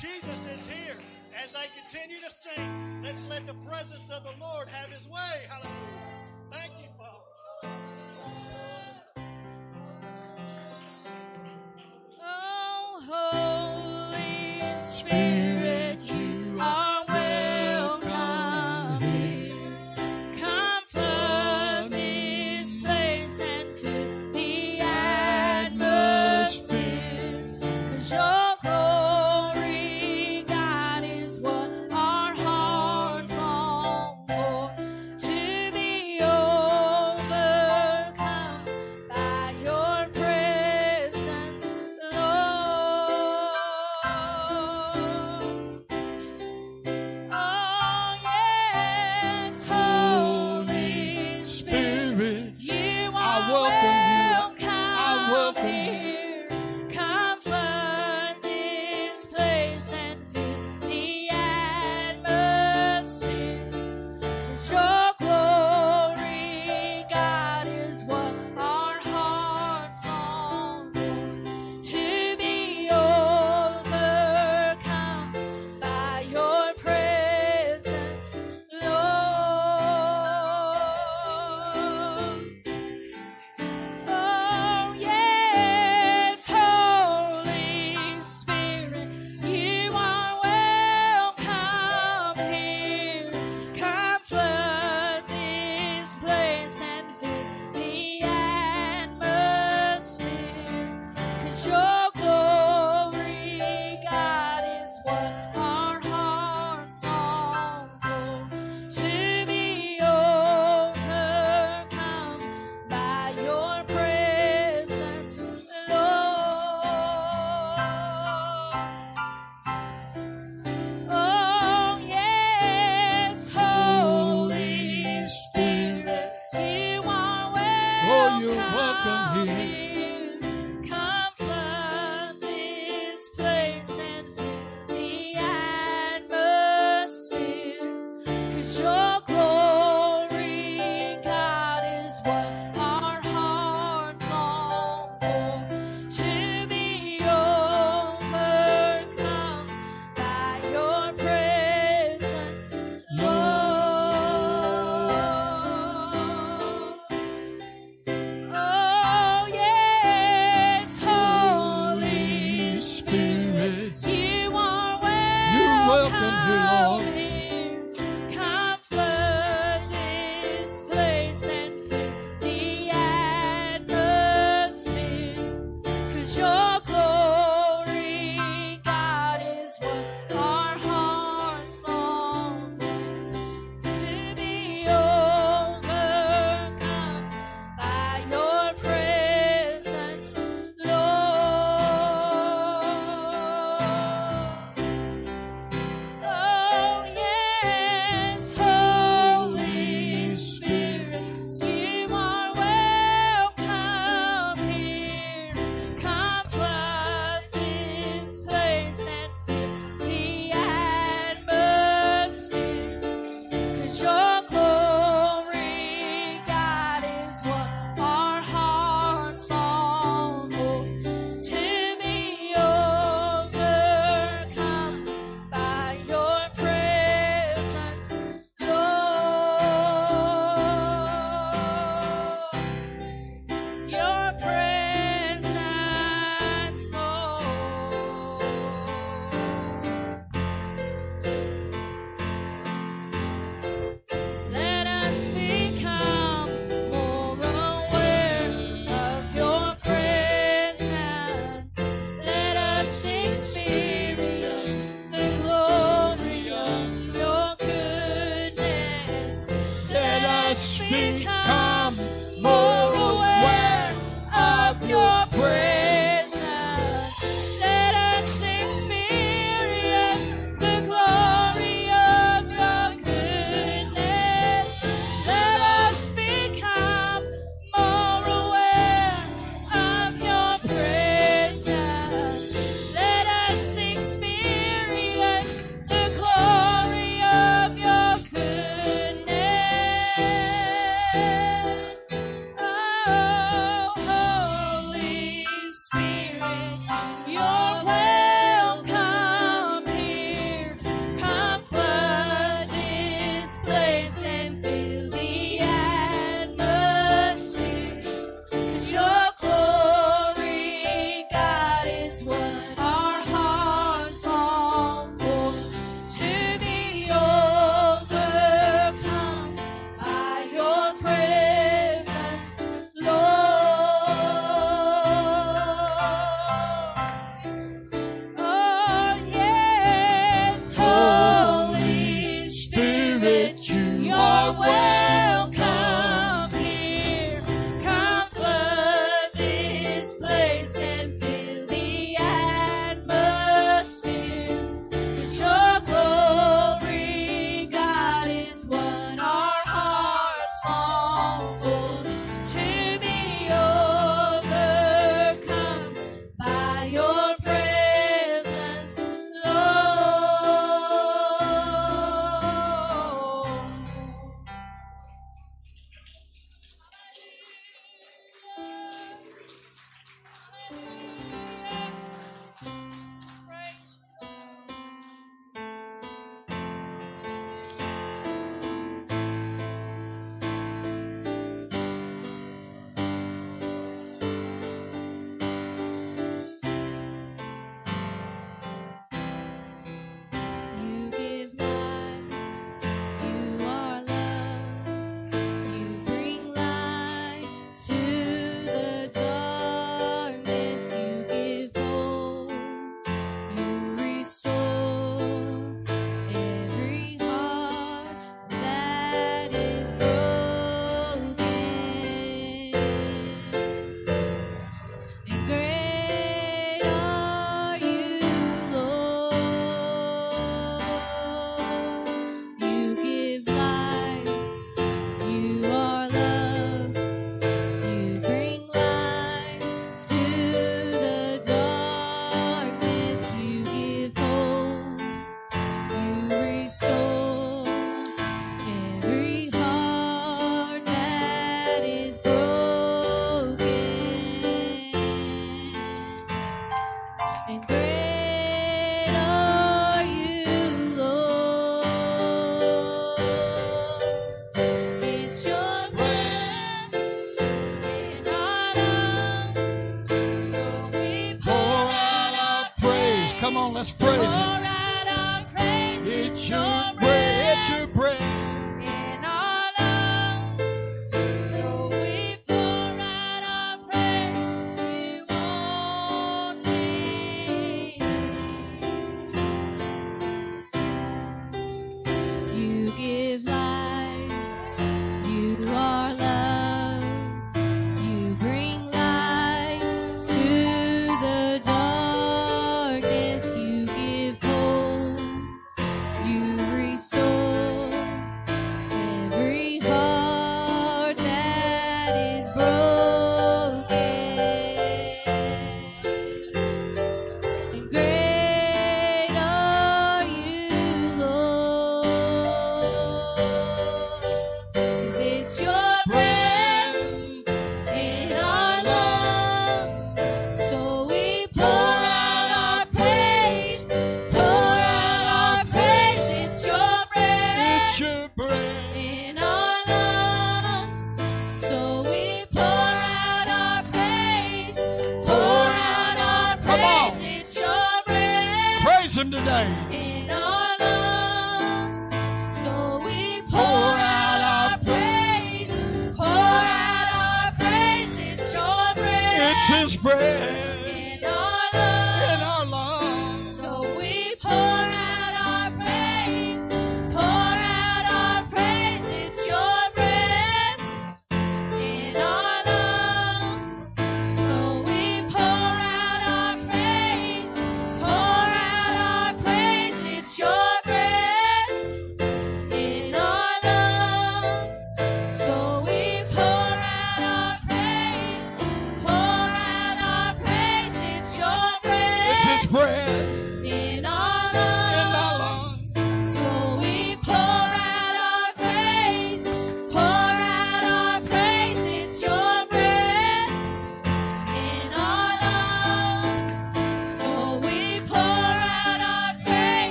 Jesus 0.00 0.46
is 0.46 0.66
here. 0.66 0.96
As 1.36 1.52
they 1.52 1.68
continue 1.76 2.16
to 2.20 2.30
sing, 2.30 3.02
let's 3.04 3.22
let 3.28 3.46
the 3.46 3.54
presence 3.68 4.10
of 4.10 4.24
the 4.24 4.32
Lord 4.40 4.68
have 4.70 4.88
his 4.88 5.06
way. 5.06 5.36
Hallelujah. 5.48 5.76
Thank 6.50 6.72
you, 6.79 6.79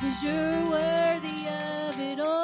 Cause 0.00 0.24
you're 0.24 0.70
worthy 0.70 1.46
of 1.46 2.00
it 2.00 2.20
all. 2.20 2.39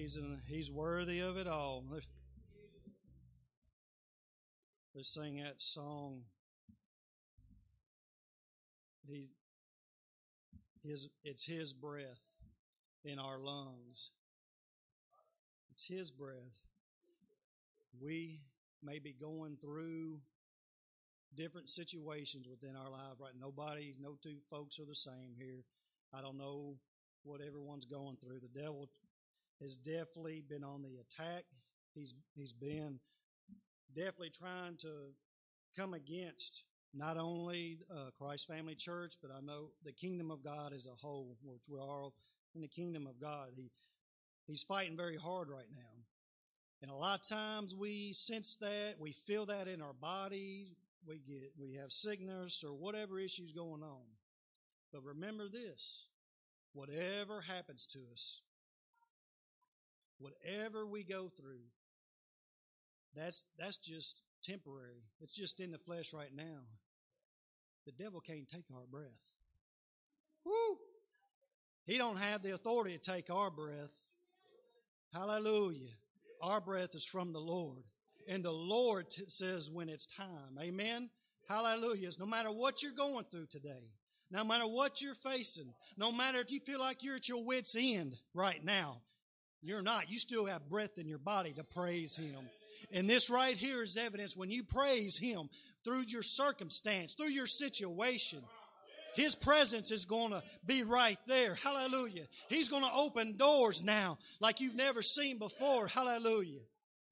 Praise 0.00 0.16
and 0.16 0.38
He's 0.48 0.70
worthy 0.70 1.20
of 1.20 1.36
it 1.36 1.46
all. 1.46 1.84
Let's, 1.92 2.06
sing 5.12 5.36
that 5.36 5.56
song. 5.58 6.22
He, 9.06 9.28
his, 10.82 11.08
it's 11.22 11.44
His 11.44 11.74
breath 11.74 12.22
in 13.04 13.18
our 13.18 13.38
lungs. 13.38 14.10
It's 15.72 15.84
His 15.84 16.10
breath. 16.10 16.36
We 18.00 18.40
may 18.82 19.00
be 19.00 19.12
going 19.12 19.58
through 19.60 20.20
different 21.36 21.68
situations 21.68 22.46
within 22.48 22.74
our 22.74 22.90
life 22.90 23.20
right 23.20 23.34
nobody 23.40 23.94
no 24.00 24.16
two 24.20 24.38
folks 24.50 24.80
are 24.80 24.84
the 24.84 24.96
same 24.96 25.32
here 25.38 25.62
i 26.12 26.20
don't 26.20 26.36
know 26.36 26.74
what 27.22 27.40
everyone's 27.40 27.84
going 27.84 28.16
through 28.16 28.40
the 28.40 28.60
devil 28.60 28.88
has 29.60 29.76
definitely 29.76 30.42
been 30.48 30.64
on 30.64 30.82
the 30.82 30.96
attack. 30.98 31.44
He's 31.94 32.14
he's 32.34 32.52
been 32.52 33.00
definitely 33.94 34.30
trying 34.30 34.76
to 34.78 35.12
come 35.76 35.94
against 35.94 36.64
not 36.92 37.16
only 37.16 37.78
uh, 37.92 38.10
christ 38.18 38.48
family 38.48 38.74
church 38.74 39.14
but 39.22 39.30
i 39.30 39.40
know 39.40 39.68
the 39.84 39.92
kingdom 39.92 40.30
of 40.30 40.42
god 40.42 40.72
as 40.72 40.86
a 40.86 40.94
whole 41.00 41.36
which 41.42 41.62
we're 41.68 41.80
in 42.54 42.60
the 42.60 42.68
kingdom 42.68 43.06
of 43.06 43.20
god. 43.20 43.48
He 43.54 43.70
he's 44.46 44.62
fighting 44.62 44.96
very 44.96 45.16
hard 45.16 45.48
right 45.48 45.70
now. 45.72 46.04
And 46.82 46.90
a 46.90 46.94
lot 46.94 47.20
of 47.20 47.28
times 47.28 47.74
we 47.74 48.12
sense 48.12 48.56
that 48.60 48.94
we 48.98 49.12
feel 49.12 49.46
that 49.46 49.68
in 49.68 49.82
our 49.82 49.92
body. 49.92 50.76
We 51.06 51.18
get 51.18 51.52
we 51.58 51.74
have 51.74 51.92
sickness 51.92 52.62
or 52.64 52.74
whatever 52.74 53.18
issues 53.18 53.52
going 53.52 53.82
on. 53.82 54.04
But 54.92 55.04
remember 55.04 55.48
this, 55.48 56.06
whatever 56.72 57.42
happens 57.42 57.86
to 57.92 58.00
us, 58.12 58.40
whatever 60.20 60.86
we 60.86 61.02
go 61.02 61.28
through, 61.28 61.64
that's 63.14 63.42
that's 63.58 63.78
just 63.78 64.22
temporary. 64.44 65.02
It's 65.20 65.34
just 65.34 65.60
in 65.60 65.72
the 65.72 65.78
flesh 65.78 66.12
right 66.12 66.34
now. 66.34 66.62
The 67.86 67.92
devil 67.92 68.20
can't 68.20 68.48
take 68.48 68.66
our 68.72 68.86
breath. 68.90 69.34
Woo! 70.44 70.76
He 71.84 71.98
don't 71.98 72.18
have 72.18 72.42
the 72.42 72.54
authority 72.54 72.96
to 72.96 73.12
take 73.12 73.30
our 73.30 73.50
breath. 73.50 73.90
Hallelujah. 75.12 75.88
Our 76.40 76.60
breath 76.60 76.94
is 76.94 77.04
from 77.04 77.32
the 77.32 77.40
Lord. 77.40 77.84
And 78.28 78.44
the 78.44 78.52
Lord 78.52 79.06
says 79.28 79.70
when 79.70 79.88
it's 79.88 80.06
time. 80.06 80.58
Amen. 80.60 81.10
Hallelujah. 81.48 82.10
No 82.18 82.26
matter 82.26 82.50
what 82.50 82.82
you're 82.82 82.92
going 82.92 83.24
through 83.30 83.46
today, 83.46 83.90
no 84.30 84.44
matter 84.44 84.66
what 84.66 85.02
you're 85.02 85.16
facing, 85.16 85.72
no 85.96 86.12
matter 86.12 86.38
if 86.38 86.50
you 86.50 86.60
feel 86.60 86.78
like 86.78 87.02
you're 87.02 87.16
at 87.16 87.28
your 87.28 87.44
wits' 87.44 87.76
end 87.76 88.14
right 88.34 88.64
now, 88.64 89.00
you're 89.62 89.82
not. 89.82 90.10
You 90.10 90.18
still 90.18 90.46
have 90.46 90.68
breath 90.68 90.98
in 90.98 91.06
your 91.06 91.18
body 91.18 91.52
to 91.52 91.64
praise 91.64 92.16
Him. 92.16 92.36
And 92.92 93.08
this 93.08 93.30
right 93.30 93.56
here 93.56 93.82
is 93.82 93.96
evidence 93.96 94.36
when 94.36 94.50
you 94.50 94.64
praise 94.64 95.18
Him 95.18 95.48
through 95.84 96.04
your 96.08 96.22
circumstance, 96.22 97.14
through 97.14 97.30
your 97.30 97.46
situation. 97.46 98.42
His 99.14 99.34
presence 99.34 99.90
is 99.90 100.04
going 100.04 100.30
to 100.30 100.42
be 100.64 100.82
right 100.82 101.18
there. 101.26 101.56
Hallelujah. 101.56 102.26
He's 102.48 102.68
going 102.68 102.84
to 102.84 102.94
open 102.94 103.36
doors 103.36 103.82
now 103.82 104.18
like 104.40 104.60
you've 104.60 104.76
never 104.76 105.02
seen 105.02 105.38
before. 105.38 105.88
Hallelujah. 105.88 106.60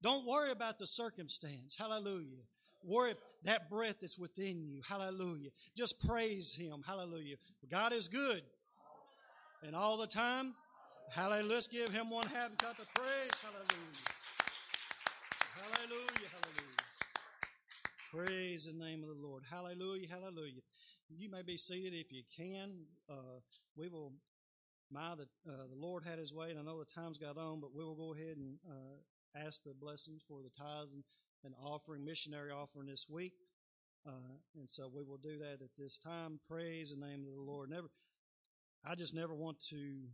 Don't 0.03 0.27
worry 0.27 0.53
about 0.53 0.79
the 0.79 0.87
circumstance. 0.87 1.77
Hallelujah. 1.77 2.39
Worry 2.85 3.15
that 3.45 3.69
breath 3.69 3.97
that's 4.01 4.19
within 4.19 4.63
you. 4.63 4.81
Hallelujah. 4.89 5.51
Just 5.77 5.97
praise 6.07 6.55
Him. 6.55 6.83
Hallelujah. 6.87 7.37
God 7.71 7.93
is 7.93 8.09
good. 8.09 8.43
And 9.65 9.75
all 9.75 9.97
the 9.97 10.07
time, 10.07 10.55
hallelujah. 11.11 11.55
Let's 11.55 11.67
give 11.67 11.91
Him 11.91 12.11
one 12.11 12.27
half 12.27 12.57
cup 12.59 12.79
of 12.79 12.93
praise. 12.95 13.31
Hallelujah. 13.43 14.05
Hallelujah. 15.55 16.29
Hallelujah. 16.33 16.79
Praise 18.13 18.65
the 18.67 18.73
name 18.73 19.03
of 19.03 19.09
the 19.09 19.27
Lord. 19.27 19.43
Hallelujah. 19.51 20.09
Hallelujah. 20.09 20.63
You 21.11 21.31
may 21.31 21.43
be 21.43 21.57
seated 21.57 21.95
if 21.95 22.13
you 22.13 22.23
can. 22.37 22.85
Uh, 23.09 23.41
we 23.77 23.89
will. 23.89 24.13
My 24.91 25.15
the 25.15 25.29
uh, 25.51 25.67
the 25.69 25.77
Lord 25.77 26.05
had 26.05 26.19
His 26.19 26.33
way, 26.33 26.51
and 26.51 26.59
I 26.59 26.63
know 26.63 26.79
the 26.79 27.01
time's 27.01 27.19
got 27.19 27.37
on, 27.37 27.61
but 27.61 27.75
we 27.75 27.85
will 27.85 27.95
go 27.95 28.15
ahead 28.15 28.37
and 28.37 28.57
uh, 28.69 29.45
ask 29.47 29.63
the 29.63 29.75
blessings 29.79 30.23
for 30.27 30.41
the 30.43 30.51
tithes 30.51 30.93
and, 30.93 31.05
and 31.45 31.55
offering, 31.63 32.05
missionary 32.05 32.51
offering 32.51 32.87
this 32.87 33.07
week. 33.09 33.35
Uh, 34.07 34.39
and 34.59 34.71
so 34.71 34.91
we 34.93 35.03
will 35.03 35.19
do 35.19 35.39
that 35.39 35.63
at 35.63 35.71
this 35.77 35.99
time. 35.99 36.41
Praise 36.49 36.91
the 36.91 37.07
name 37.07 37.27
of 37.27 37.35
the 37.35 37.41
Lord. 37.41 37.69
Never, 37.71 37.89
I 38.87 38.95
just 38.95 39.15
never 39.15 39.35
want 39.35 39.59
to 39.69 40.09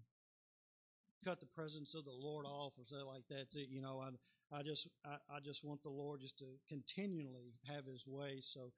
cut 1.24 1.40
the 1.40 1.46
presence 1.46 1.94
of 1.94 2.04
the 2.04 2.12
Lord 2.12 2.46
off 2.46 2.74
or 2.78 2.84
say 2.86 3.02
like 3.02 3.24
that. 3.30 3.46
You 3.54 3.80
know, 3.80 4.02
I, 4.02 4.56
I 4.56 4.62
just, 4.62 4.88
I, 5.04 5.16
I 5.28 5.40
just 5.40 5.64
want 5.64 5.82
the 5.82 5.90
Lord 5.90 6.20
just 6.20 6.38
to 6.38 6.46
continually 6.68 7.54
have 7.66 7.86
His 7.86 8.04
way. 8.06 8.40
So 8.42 8.72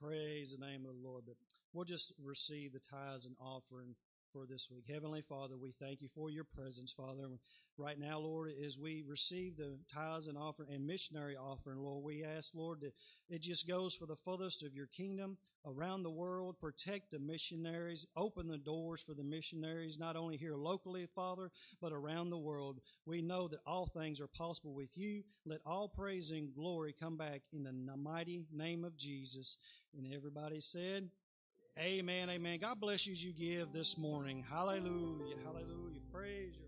praise 0.00 0.54
the 0.58 0.64
name 0.64 0.84
of 0.86 0.92
the 0.94 1.08
Lord. 1.08 1.24
But 1.26 1.36
we'll 1.72 1.84
just 1.84 2.12
receive 2.22 2.72
the 2.72 2.80
tithes 2.80 3.26
and 3.26 3.36
offering 3.40 3.94
for 4.36 4.44
this 4.46 4.68
week. 4.70 4.84
Heavenly 4.92 5.22
Father, 5.22 5.56
we 5.56 5.72
thank 5.80 6.02
you 6.02 6.08
for 6.08 6.28
your 6.28 6.44
presence, 6.44 6.92
Father. 6.92 7.22
Right 7.78 7.98
now, 7.98 8.18
Lord, 8.18 8.52
as 8.66 8.78
we 8.78 9.02
receive 9.06 9.56
the 9.56 9.78
tithes 9.92 10.26
and 10.26 10.36
offering 10.36 10.70
and 10.72 10.86
missionary 10.86 11.36
offering, 11.36 11.78
Lord, 11.78 12.04
we 12.04 12.22
ask, 12.22 12.50
Lord, 12.54 12.80
that 12.80 12.92
it 13.30 13.40
just 13.40 13.66
goes 13.66 13.94
for 13.94 14.04
the 14.04 14.16
furthest 14.16 14.62
of 14.62 14.74
your 14.74 14.88
kingdom 14.88 15.38
around 15.64 16.02
the 16.02 16.10
world. 16.10 16.60
Protect 16.60 17.10
the 17.10 17.18
missionaries. 17.18 18.06
Open 18.14 18.48
the 18.48 18.58
doors 18.58 19.00
for 19.00 19.14
the 19.14 19.24
missionaries, 19.24 19.98
not 19.98 20.16
only 20.16 20.36
here 20.36 20.56
locally, 20.56 21.06
Father, 21.14 21.50
but 21.80 21.92
around 21.92 22.28
the 22.28 22.38
world. 22.38 22.80
We 23.06 23.22
know 23.22 23.48
that 23.48 23.60
all 23.66 23.86
things 23.86 24.20
are 24.20 24.26
possible 24.26 24.74
with 24.74 24.98
you. 24.98 25.22
Let 25.46 25.60
all 25.64 25.88
praise 25.88 26.30
and 26.30 26.54
glory 26.54 26.94
come 26.98 27.16
back 27.16 27.42
in 27.54 27.62
the 27.62 27.96
mighty 27.96 28.44
name 28.52 28.84
of 28.84 28.98
Jesus. 28.98 29.56
And 29.96 30.12
everybody 30.12 30.60
said, 30.60 31.08
Amen, 31.78 32.30
amen. 32.30 32.58
God 32.58 32.80
bless 32.80 33.06
you 33.06 33.12
as 33.12 33.22
you 33.22 33.32
give 33.32 33.70
this 33.70 33.98
morning. 33.98 34.42
Hallelujah, 34.48 35.36
hallelujah. 35.44 36.00
Praise 36.10 36.54
your 36.56 36.65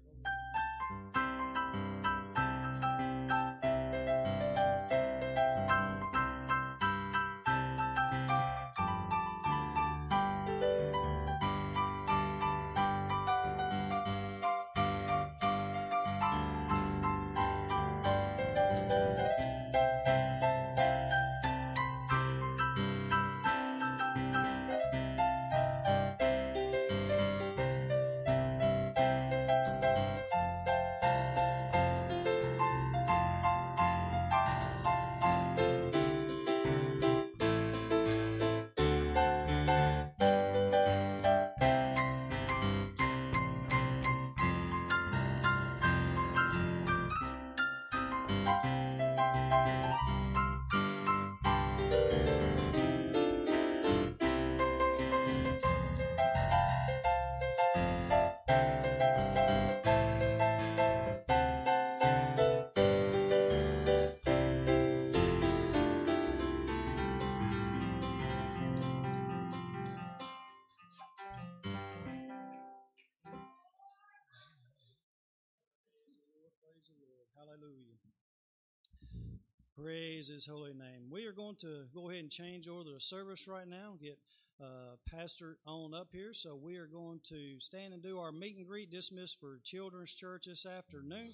Praise 79.81 80.27
his 80.27 80.45
holy 80.45 80.73
name. 80.73 81.09
We 81.09 81.27
are 81.27 81.33
going 81.33 81.55
to 81.57 81.85
go 81.95 82.11
ahead 82.11 82.23
and 82.23 82.31
change 82.31 82.67
order 82.67 82.95
the 82.95 83.01
service 83.01 83.47
right 83.47 83.69
now, 83.69 83.95
get 84.03 84.19
uh, 84.61 84.97
Pastor 85.09 85.59
on 85.67 85.95
up 85.95 86.09
here. 86.11 86.35
So 86.35 86.57
we 86.57 86.79
are 86.79 86.87
going 86.87 87.21
to 87.29 87.61
stand 87.61 87.93
and 87.93 88.03
do 88.03 88.19
our 88.19 88.33
meet 88.33 88.57
and 88.57 88.67
greet 88.67 88.91
dismiss 88.91 89.33
for 89.33 89.61
Children's 89.63 90.13
Church 90.13 90.47
this 90.47 90.67
afternoon. 90.67 91.33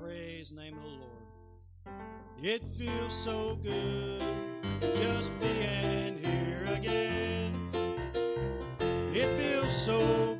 Praise 0.00 0.50
the 0.50 0.56
name 0.56 0.76
of 0.76 0.82
the 0.82 0.88
Lord. 0.88 1.10
It 2.40 2.62
feels 2.78 3.14
so 3.14 3.58
good 3.60 4.22
just 4.94 5.32
being 5.40 6.18
here 6.22 6.64
again. 6.68 7.68
It 9.12 9.40
feels 9.40 9.74
so 9.74 10.31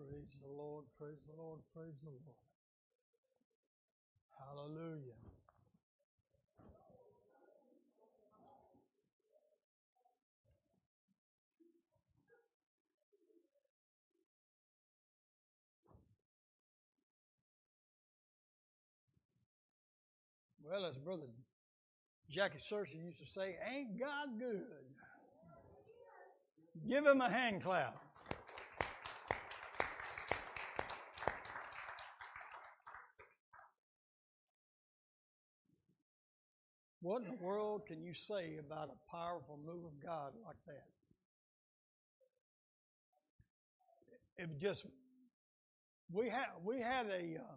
Praise 0.00 0.40
the 0.40 0.48
Lord, 0.50 0.86
praise 0.98 1.18
the 1.26 1.36
Lord, 1.36 1.60
praise 1.74 1.92
the 2.02 2.08
Lord. 2.08 2.40
Hallelujah. 4.38 5.12
Well, 20.64 20.86
as 20.86 20.96
Brother 20.96 21.24
Jackie 22.30 22.58
Searcy 22.58 23.04
used 23.04 23.18
to 23.18 23.26
say, 23.26 23.56
ain't 23.70 23.98
God 23.98 24.38
good? 24.38 24.62
Give 26.88 27.04
him 27.04 27.20
a 27.20 27.28
hand 27.28 27.62
clap. 27.62 28.09
What 37.02 37.22
in 37.22 37.28
the 37.28 37.42
world 37.42 37.86
can 37.86 38.02
you 38.02 38.12
say 38.12 38.58
about 38.58 38.90
a 38.90 39.10
powerful 39.10 39.58
move 39.64 39.86
of 39.86 40.04
God 40.04 40.32
like 40.44 40.56
that? 40.66 40.84
It 44.36 44.58
just 44.58 44.86
we 46.12 46.28
had 46.28 46.46
we 46.62 46.78
had 46.78 47.06
a 47.06 47.38
uh, 47.38 47.56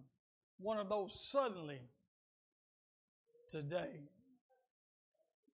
one 0.60 0.78
of 0.78 0.88
those 0.88 1.28
suddenly 1.30 1.82
today. 3.50 4.00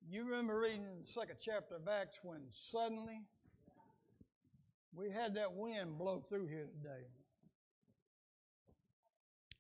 You 0.08 0.24
remember 0.26 0.60
reading 0.60 0.86
the 1.06 1.12
second 1.12 1.38
chapter 1.42 1.76
of 1.76 1.88
Acts 1.88 2.20
when 2.24 2.42
suddenly 2.52 3.22
we 4.94 5.10
had 5.10 5.36
that 5.36 5.54
wind 5.54 5.98
blow 5.98 6.24
through 6.30 6.48
here 6.48 6.68
today, 6.68 7.06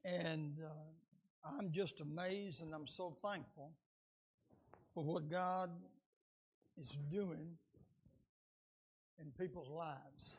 and 0.05 0.57
uh, 0.63 1.49
I'm 1.57 1.71
just 1.71 1.99
amazed 1.99 2.61
and 2.61 2.73
I'm 2.73 2.87
so 2.87 3.17
thankful 3.23 3.71
for 4.93 5.03
what 5.03 5.29
God 5.29 5.69
is 6.79 6.97
doing 7.09 7.57
in 9.19 9.31
people's 9.37 9.69
lives. 9.69 10.35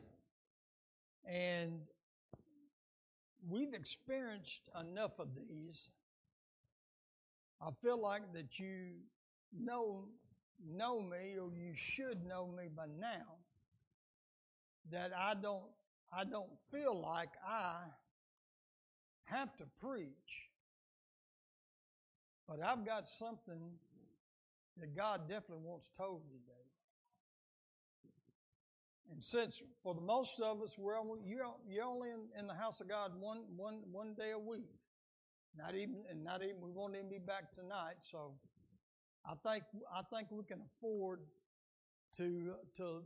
And 1.27 1.81
we've 3.49 3.75
experienced 3.75 4.63
enough 4.79 5.19
of 5.19 5.29
these. 5.35 5.89
I 7.61 7.71
feel 7.83 8.01
like 8.01 8.33
that 8.33 8.59
you 8.59 8.95
know 9.59 10.05
know 10.67 11.01
me 11.01 11.37
or 11.41 11.51
you 11.55 11.73
should 11.75 12.25
know 12.27 12.47
me 12.57 12.69
by 12.75 12.87
now 12.99 13.37
that 14.91 15.13
I 15.17 15.35
don't 15.35 15.65
I 16.13 16.25
don't 16.25 16.51
feel 16.73 17.01
like 17.01 17.31
I 17.47 17.77
have 19.25 19.57
to 19.59 19.65
preach. 19.81 20.51
But 22.49 22.61
I've 22.65 22.85
got 22.85 23.07
something 23.07 23.79
that 24.79 24.97
God 24.97 25.29
definitely 25.29 25.65
wants 25.65 25.87
told 25.97 26.23
today. 26.29 26.61
And 29.11 29.23
since 29.23 29.61
for 29.83 29.95
the 29.95 30.01
most 30.01 30.41
of 30.41 30.63
us, 30.63 30.79
we're 30.79 30.99
only, 30.99 31.21
you're, 31.25 31.45
you're 31.69 31.85
only 31.85 32.11
in, 32.11 32.29
in 32.39 32.47
the 32.47 32.55
house 32.55 32.81
of 32.81 32.89
God 32.89 33.13
one, 33.19 33.43
one, 33.57 33.81
one 33.91 34.15
day 34.15 34.31
a 34.31 34.39
week. 34.39 34.71
Not 35.57 35.75
even, 35.75 35.97
and 36.09 36.23
not 36.23 36.43
even, 36.43 36.61
we 36.61 36.71
won't 36.71 36.95
even 36.95 37.09
be 37.09 37.19
back 37.19 37.53
tonight. 37.53 37.97
So 38.11 38.35
I 39.27 39.35
think, 39.49 39.65
I 39.93 40.03
think 40.15 40.29
we 40.31 40.45
can 40.45 40.61
afford 40.77 41.21
to, 42.19 42.53
to 42.77 43.03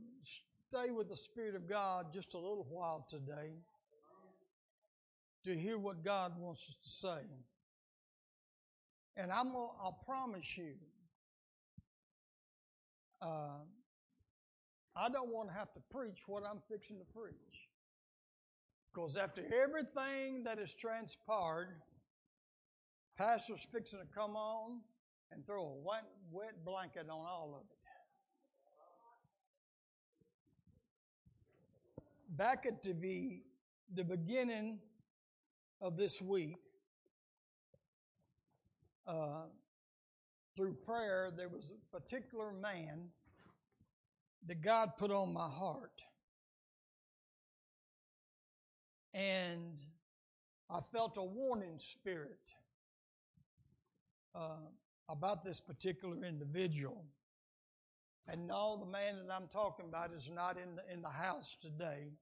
stay 0.69 0.91
with 0.91 1.09
the 1.09 1.17
Spirit 1.17 1.55
of 1.55 1.69
God 1.69 2.13
just 2.13 2.35
a 2.35 2.39
little 2.39 2.67
while 2.69 3.07
today 3.09 3.53
to 5.45 5.57
hear 5.57 5.79
what 5.79 6.05
God 6.05 6.33
wants 6.39 6.63
us 6.69 6.77
to 6.85 6.91
say. 6.91 7.27
And 9.17 9.31
I'm 9.31 9.49
I'll 9.55 10.01
promise 10.05 10.57
you, 10.57 10.73
uh, 13.25 13.65
I 14.97 15.09
don't 15.09 15.33
want 15.33 15.49
to 15.49 15.55
have 15.55 15.73
to 15.75 15.81
preach 15.91 16.19
what 16.27 16.45
I'm 16.45 16.61
fixing 16.71 16.99
to 16.99 17.05
preach. 17.05 17.69
Because 18.93 19.17
after 19.17 19.43
everything 19.43 20.45
that 20.45 20.59
has 20.59 20.73
transpired, 20.75 21.69
pastor's 23.19 23.67
fixing 23.73 23.99
to 23.99 24.07
come 24.15 24.37
on 24.37 24.81
and 25.33 25.45
throw 25.47 25.65
a 25.65 25.75
wet, 25.75 26.05
wet 26.31 26.65
blanket 26.65 27.09
on 27.11 27.27
all 27.27 27.55
of 27.57 27.63
it. 27.63 27.77
Back 32.37 32.67
at 32.67 32.83
the, 32.83 33.43
the 33.95 34.05
beginning 34.05 34.79
of 35.81 35.97
this 35.97 36.21
week, 36.21 36.57
uh, 39.07 39.45
through 40.55 40.75
prayer, 40.87 41.33
there 41.37 41.49
was 41.49 41.73
a 41.73 41.97
particular 41.97 42.53
man 42.53 43.09
that 44.47 44.63
God 44.63 44.93
put 44.99 45.11
on 45.11 45.33
my 45.33 45.49
heart. 45.49 46.03
And 49.13 49.79
I 50.71 50.81
felt 50.93 51.17
a 51.17 51.25
warning 51.25 51.79
spirit 51.79 52.39
uh, 54.35 54.69
about 55.09 55.45
this 55.45 55.61
particular 55.61 56.25
individual. 56.25 57.05
And 58.27 58.47
no, 58.49 58.79
the 58.79 58.91
man 58.91 59.17
that 59.17 59.33
I'm 59.33 59.49
talking 59.49 59.87
about 59.89 60.13
is 60.13 60.31
not 60.35 60.57
in 60.57 60.77
the, 60.77 60.93
in 60.93 61.03
the 61.03 61.09
house 61.09 61.57
today. 61.61 62.13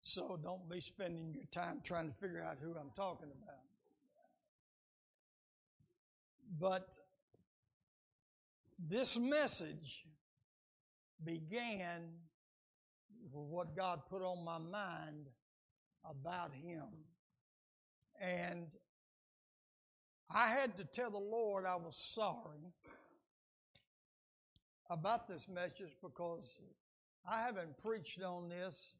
So 0.00 0.38
don't 0.42 0.68
be 0.68 0.80
spending 0.80 1.34
your 1.34 1.44
time 1.52 1.80
trying 1.84 2.08
to 2.08 2.14
figure 2.14 2.42
out 2.42 2.58
who 2.62 2.70
I'm 2.70 2.90
talking 2.96 3.28
about. 3.42 3.58
But 6.58 6.98
this 8.78 9.18
message 9.18 10.04
began 11.24 12.02
with 13.32 13.44
what 13.48 13.76
God 13.76 14.00
put 14.08 14.22
on 14.22 14.44
my 14.44 14.58
mind 14.58 15.26
about 16.08 16.52
him. 16.52 16.84
And 18.20 18.66
I 20.30 20.48
had 20.48 20.76
to 20.76 20.84
tell 20.84 21.10
the 21.10 21.18
Lord 21.18 21.64
I 21.64 21.76
was 21.76 21.96
sorry 21.96 22.72
about 24.90 25.28
this 25.28 25.46
message 25.48 25.94
because 26.02 26.46
I 27.30 27.42
haven't 27.42 27.78
preached 27.78 28.22
on 28.22 28.48
this 28.48 28.94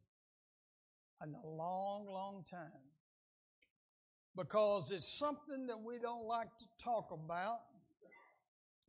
in 1.23 1.35
a 1.35 1.47
long, 1.47 2.07
long 2.07 2.45
time. 2.51 2.69
Because 4.37 4.93
it's 4.93 5.19
something 5.19 5.67
that 5.67 5.81
we 5.81 5.99
don't 5.99 6.27
like 6.27 6.49
to 6.59 6.65
talk 6.83 7.11
about. 7.11 7.61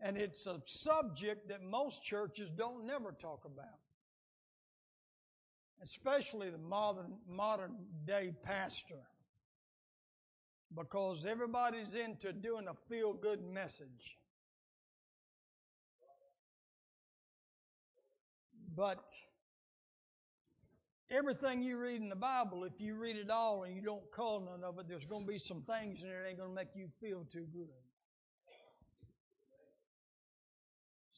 And 0.01 0.17
it's 0.17 0.47
a 0.47 0.61
subject 0.65 1.49
that 1.49 1.61
most 1.61 2.03
churches 2.03 2.51
don't 2.51 2.85
never 2.85 3.11
talk 3.11 3.43
about. 3.45 3.79
Especially 5.83 6.49
the 6.49 6.57
modern, 6.57 7.17
modern 7.27 7.75
day 8.05 8.31
pastor. 8.43 9.03
Because 10.75 11.25
everybody's 11.25 11.93
into 11.93 12.31
doing 12.31 12.67
a 12.67 12.75
feel 12.87 13.13
good 13.13 13.43
message. 13.43 14.17
But 18.75 19.03
everything 21.11 21.61
you 21.61 21.77
read 21.77 22.01
in 22.01 22.07
the 22.07 22.15
Bible, 22.15 22.63
if 22.63 22.79
you 22.79 22.95
read 22.95 23.17
it 23.17 23.29
all 23.29 23.63
and 23.63 23.75
you 23.75 23.81
don't 23.81 24.09
call 24.11 24.39
none 24.39 24.63
of 24.63 24.79
it, 24.79 24.87
there's 24.87 25.05
going 25.05 25.25
to 25.25 25.31
be 25.31 25.39
some 25.39 25.63
things 25.63 26.01
in 26.01 26.07
there 26.07 26.23
that 26.23 26.29
ain't 26.29 26.37
going 26.37 26.51
to 26.51 26.55
make 26.55 26.75
you 26.75 26.87
feel 27.01 27.25
too 27.31 27.47
good. 27.51 27.88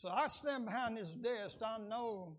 So 0.02 0.10
I 0.10 0.26
stand 0.26 0.66
behind 0.66 0.98
this 0.98 1.10
desk. 1.10 1.58
I 1.64 1.78
know, 1.78 2.36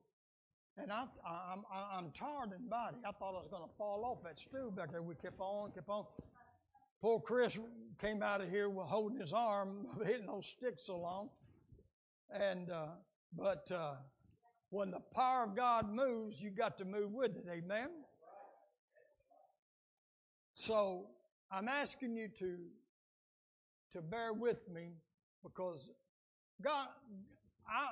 and 0.76 0.90
I, 0.90 1.04
I'm, 1.24 1.62
I'm 1.72 2.10
tired 2.10 2.50
in 2.58 2.68
body. 2.68 2.96
I 3.06 3.12
thought 3.12 3.36
I 3.36 3.38
was 3.38 3.46
going 3.52 3.62
to 3.62 3.72
fall 3.78 4.04
off 4.04 4.24
that 4.24 4.40
stool 4.40 4.72
back 4.72 4.90
there. 4.90 5.00
We 5.00 5.14
kept 5.14 5.38
on, 5.38 5.70
kept 5.70 5.88
on. 5.88 6.06
Poor 7.00 7.20
Chris 7.20 7.60
came 8.00 8.20
out 8.20 8.40
of 8.40 8.50
here 8.50 8.68
holding 8.68 9.20
his 9.20 9.32
arm, 9.32 9.86
hitting 10.04 10.26
those 10.26 10.48
sticks 10.48 10.86
so 10.86 10.98
long. 10.98 11.28
And, 12.34 12.68
uh, 12.68 12.86
but, 13.32 13.70
uh, 13.70 13.94
when 14.70 14.90
the 14.90 14.98
power 15.14 15.44
of 15.44 15.54
God 15.54 15.88
moves, 15.88 16.42
you 16.42 16.50
got 16.50 16.78
to 16.78 16.84
move 16.84 17.12
with 17.12 17.36
it. 17.36 17.44
Amen? 17.48 17.90
So 20.54 21.10
I'm 21.48 21.68
asking 21.68 22.16
you 22.16 22.26
to, 22.40 22.56
to 23.92 24.02
bear 24.02 24.32
with 24.32 24.68
me 24.68 24.94
because 25.44 25.86
God, 26.60 26.88
I, 27.68 27.88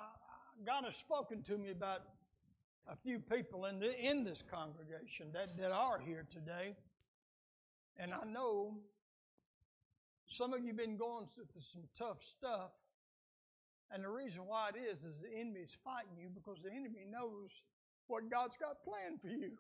God 0.67 0.85
has 0.85 0.97
spoken 0.97 1.43
to 1.45 1.57
me 1.57 1.71
about 1.71 2.03
a 2.89 2.97
few 2.97 3.19
people 3.19 3.67
in, 3.67 3.79
the, 3.79 3.99
in 3.99 4.25
this 4.25 4.43
congregation 4.51 5.29
that, 5.33 5.57
that 5.59 5.71
are 5.71 5.99
here 5.99 6.27
today. 6.31 6.75
And 7.99 8.13
I 8.13 8.25
know 8.25 8.79
some 10.29 10.53
of 10.53 10.61
you 10.61 10.69
have 10.69 10.77
been 10.77 10.97
going 10.97 11.27
through 11.35 11.45
some 11.73 11.83
tough 11.99 12.19
stuff. 12.39 12.71
And 13.93 14.05
the 14.05 14.09
reason 14.09 14.43
why 14.47 14.71
it 14.75 14.79
is, 14.79 15.01
is 15.01 15.19
the 15.21 15.37
enemy 15.37 15.61
is 15.61 15.77
fighting 15.85 16.17
you 16.17 16.29
because 16.33 16.59
the 16.63 16.71
enemy 16.71 17.05
knows 17.11 17.51
what 18.07 18.31
God's 18.31 18.57
got 18.57 18.85
planned 18.85 19.21
for 19.21 19.29
you. 19.29 19.53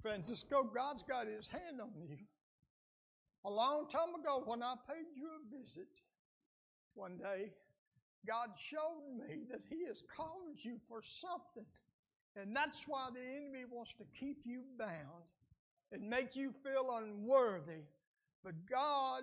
Francisco, 0.00 0.62
God's 0.62 1.02
got 1.02 1.26
his 1.26 1.48
hand 1.48 1.80
on 1.80 1.90
you. 2.08 2.18
A 3.46 3.50
long 3.50 3.86
time 3.90 4.14
ago, 4.18 4.42
when 4.46 4.62
I 4.62 4.74
paid 4.88 5.06
you 5.14 5.28
a 5.28 5.60
visit 5.60 5.88
one 6.94 7.18
day, 7.18 7.50
God 8.26 8.50
showed 8.56 9.02
me 9.18 9.44
that 9.50 9.60
He 9.68 9.86
has 9.86 10.02
called 10.16 10.58
you 10.62 10.78
for 10.88 11.02
something. 11.02 11.66
And 12.36 12.56
that's 12.56 12.86
why 12.88 13.08
the 13.12 13.20
enemy 13.20 13.64
wants 13.70 13.92
to 13.98 14.04
keep 14.18 14.38
you 14.44 14.62
bound 14.78 15.28
and 15.92 16.08
make 16.08 16.34
you 16.34 16.52
feel 16.52 16.96
unworthy. 16.96 17.84
But 18.42 18.54
God 18.68 19.22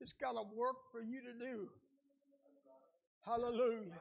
has 0.00 0.12
got 0.12 0.34
a 0.34 0.42
work 0.54 0.76
for 0.90 1.00
you 1.00 1.20
to 1.20 1.32
do. 1.32 1.68
Hallelujah. 3.24 3.92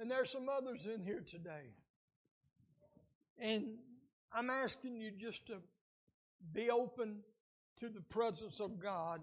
And 0.00 0.10
there's 0.10 0.30
some 0.30 0.48
others 0.48 0.86
in 0.86 1.04
here 1.04 1.24
today. 1.28 1.74
And 3.38 3.78
I'm 4.32 4.50
asking 4.50 5.00
you 5.00 5.10
just 5.10 5.46
to 5.46 5.56
be 6.52 6.70
open 6.70 7.18
to 7.78 7.88
the 7.88 8.00
presence 8.00 8.60
of 8.60 8.78
God 8.80 9.20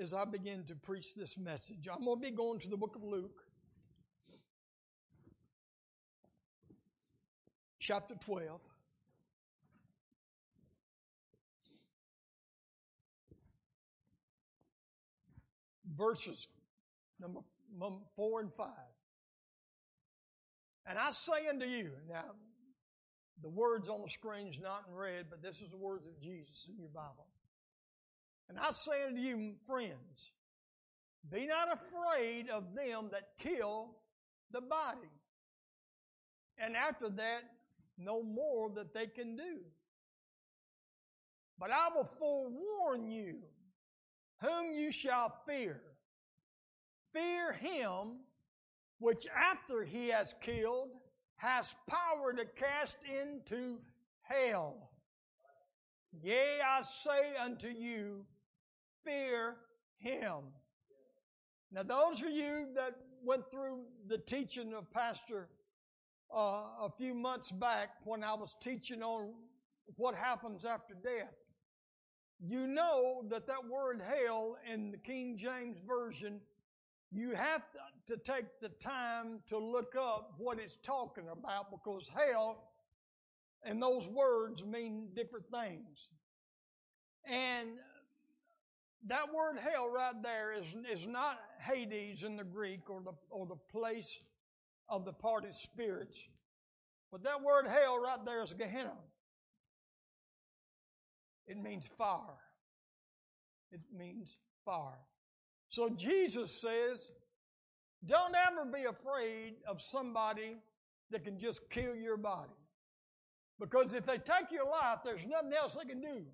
as 0.00 0.14
I 0.14 0.24
begin 0.24 0.64
to 0.64 0.74
preach 0.74 1.14
this 1.14 1.38
message. 1.38 1.88
I'm 1.90 2.04
going 2.04 2.20
to 2.20 2.30
be 2.30 2.34
going 2.34 2.58
to 2.60 2.68
the 2.68 2.76
book 2.76 2.96
of 2.96 3.04
Luke. 3.04 3.42
chapter 7.82 8.14
12. 8.14 8.60
Verses 15.94 16.48
number, 17.20 17.40
4 18.16 18.40
and 18.40 18.52
5. 18.52 18.68
And 20.86 20.98
I 20.98 21.10
say 21.10 21.48
unto 21.50 21.66
you, 21.66 21.90
now, 22.08 22.24
the 23.42 23.48
words 23.48 23.88
on 23.88 24.02
the 24.02 24.10
screen 24.10 24.48
is 24.48 24.60
not 24.60 24.84
in 24.88 24.94
red, 24.94 25.26
but 25.28 25.42
this 25.42 25.60
is 25.60 25.70
the 25.70 25.76
words 25.76 26.06
of 26.06 26.20
Jesus 26.20 26.66
in 26.68 26.78
your 26.78 26.88
Bible. 26.88 27.26
And 28.48 28.58
I 28.58 28.70
say 28.70 29.04
unto 29.06 29.20
you, 29.20 29.54
friends, 29.66 30.32
be 31.30 31.46
not 31.46 31.68
afraid 31.72 32.48
of 32.50 32.74
them 32.74 33.08
that 33.12 33.38
kill 33.38 33.96
the 34.50 34.60
body. 34.60 35.08
And 36.58 36.76
after 36.76 37.08
that, 37.08 37.42
no 37.98 38.22
more 38.22 38.70
that 38.76 38.94
they 38.94 39.06
can 39.06 39.36
do. 39.36 39.58
But 41.58 41.70
I 41.70 41.88
will 41.94 42.08
forewarn 42.18 43.10
you 43.10 43.36
whom 44.40 44.72
you 44.72 44.90
shall 44.90 45.32
fear. 45.46 45.80
Fear 47.12 47.52
him 47.52 48.18
which 48.98 49.26
after 49.36 49.84
he 49.84 50.08
has 50.08 50.34
killed 50.40 50.90
has 51.42 51.74
power 51.88 52.32
to 52.32 52.44
cast 52.44 52.98
into 53.20 53.78
hell. 54.22 54.90
Yea, 56.22 56.60
I 56.64 56.82
say 56.82 57.34
unto 57.40 57.66
you, 57.66 58.24
fear 59.04 59.56
him. 59.98 60.52
Now, 61.72 61.82
those 61.82 62.22
of 62.22 62.30
you 62.30 62.68
that 62.76 62.94
went 63.24 63.50
through 63.50 63.80
the 64.06 64.18
teaching 64.18 64.72
of 64.72 64.88
Pastor 64.92 65.48
uh, 66.32 66.62
a 66.80 66.90
few 66.96 67.12
months 67.12 67.50
back 67.50 67.88
when 68.04 68.22
I 68.22 68.34
was 68.34 68.54
teaching 68.62 69.02
on 69.02 69.32
what 69.96 70.14
happens 70.14 70.64
after 70.64 70.94
death. 70.94 71.34
You 72.38 72.68
know 72.68 73.24
that 73.30 73.48
that 73.48 73.68
word 73.68 74.00
hell 74.00 74.58
in 74.72 74.92
the 74.92 74.98
King 74.98 75.36
James 75.36 75.78
Version, 75.86 76.40
you 77.14 77.34
have 77.34 77.62
to, 78.06 78.16
take 78.16 78.60
the 78.60 78.68
time 78.68 79.40
to 79.46 79.58
look 79.58 79.94
up 79.98 80.34
what 80.38 80.58
it's 80.58 80.76
talking 80.82 81.24
about 81.30 81.70
because 81.70 82.10
hell 82.14 82.64
and 83.64 83.82
those 83.82 84.06
words 84.08 84.64
mean 84.64 85.08
different 85.14 85.46
things. 85.50 86.10
And 87.24 87.68
that 89.06 89.32
word 89.32 89.58
hell 89.58 89.88
right 89.88 90.20
there 90.22 90.52
is, 90.52 90.74
is 90.90 91.06
not 91.06 91.38
Hades 91.60 92.24
in 92.24 92.36
the 92.36 92.44
Greek 92.44 92.88
or 92.88 93.00
the, 93.02 93.12
or 93.30 93.46
the 93.46 93.56
place 93.70 94.20
of 94.88 95.04
the 95.04 95.12
parted 95.12 95.54
spirits. 95.54 96.18
But 97.10 97.24
that 97.24 97.42
word 97.42 97.66
hell 97.66 98.00
right 98.00 98.24
there 98.24 98.42
is 98.42 98.52
Gehenna. 98.52 98.96
It 101.46 101.62
means 101.62 101.86
fire. 101.86 102.18
It 103.70 103.80
means 103.96 104.36
fire. 104.64 104.98
So 105.72 105.88
Jesus 105.88 106.60
says, 106.60 107.10
don't 108.04 108.34
ever 108.50 108.66
be 108.66 108.84
afraid 108.84 109.54
of 109.66 109.80
somebody 109.80 110.58
that 111.10 111.24
can 111.24 111.38
just 111.38 111.70
kill 111.70 111.96
your 111.96 112.18
body. 112.18 112.52
Because 113.58 113.94
if 113.94 114.04
they 114.04 114.18
take 114.18 114.50
your 114.50 114.68
life, 114.68 114.98
there's 115.02 115.26
nothing 115.26 115.52
else 115.58 115.74
they 115.74 115.88
can 115.88 116.02
do. 116.02 116.24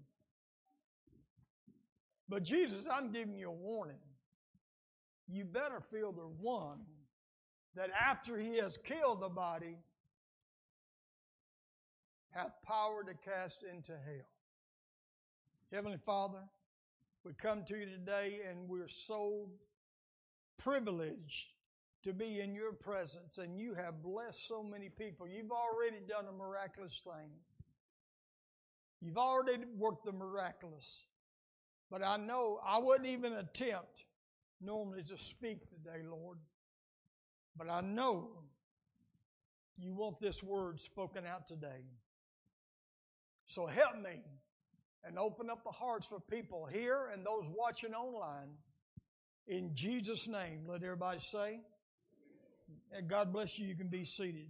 But 2.29 2.43
Jesus, 2.43 2.85
I'm 2.91 3.13
giving 3.13 3.39
you 3.39 3.51
a 3.51 3.53
warning. 3.53 4.01
You 5.29 5.45
better 5.45 5.81
feel 5.81 6.11
the 6.11 6.29
one 6.41 6.81
that 7.77 7.91
after 7.91 8.41
he 8.41 8.57
has 8.57 8.77
killed 8.77 9.21
the 9.21 9.29
body, 9.29 9.79
hath 12.31 12.61
power 12.67 13.05
to 13.05 13.15
cast 13.31 13.63
into 13.63 13.93
hell. 13.93 14.27
Heavenly 15.73 15.99
Father, 16.05 16.43
we 17.29 17.35
come 17.35 17.63
to 17.63 17.77
you 17.77 17.85
today 17.85 18.41
and 18.49 18.67
we're 18.71 18.89
so 18.89 19.51
privileged 20.57 21.53
to 22.03 22.15
be 22.15 22.41
in 22.41 22.55
your 22.55 22.73
presence, 22.73 23.37
and 23.37 23.59
you 23.59 23.75
have 23.75 24.03
blessed 24.03 24.49
so 24.49 24.63
many 24.63 24.89
people. 24.89 25.29
You've 25.29 25.51
already 25.51 25.99
done 26.09 26.25
a 26.27 26.33
miraculous 26.33 27.03
thing. 27.05 27.29
You've 29.03 29.19
already 29.19 29.65
worked 29.77 30.07
the 30.07 30.13
miraculous. 30.13 31.05
But 31.91 32.03
I 32.03 32.17
know 32.17 32.61
I 32.67 32.79
wouldn't 32.79 33.09
even 33.09 33.35
attempt 33.35 34.05
normally 34.63 35.03
to 35.03 35.19
speak 35.19 35.69
today, 35.69 36.03
Lord. 36.09 36.39
But 37.59 37.69
I 37.69 37.83
know 37.83 38.29
you 39.77 39.93
want 39.93 40.19
this 40.19 40.43
word 40.43 40.81
spoken 40.81 41.27
out 41.27 41.47
today. 41.47 41.85
So 43.49 43.67
help 43.67 43.97
me 43.97 44.21
and 45.05 45.19
open 45.19 45.51
up 45.51 45.65
the 45.65 45.71
hearts 45.71 46.07
for 46.07 46.21
people 46.21 46.67
here 46.71 47.09
and 47.13 47.25
those 47.25 47.45
watching 47.55 47.95
online. 47.95 48.49
In 49.47 49.75
Jesus' 49.75 50.29
name, 50.29 50.65
let 50.67 50.83
everybody 50.83 51.21
say, 51.21 51.61
and 52.93 53.09
God 53.09 53.33
bless 53.33 53.59
you. 53.59 53.67
You 53.67 53.75
can 53.75 53.89
be 53.89 54.05
seated. 54.05 54.49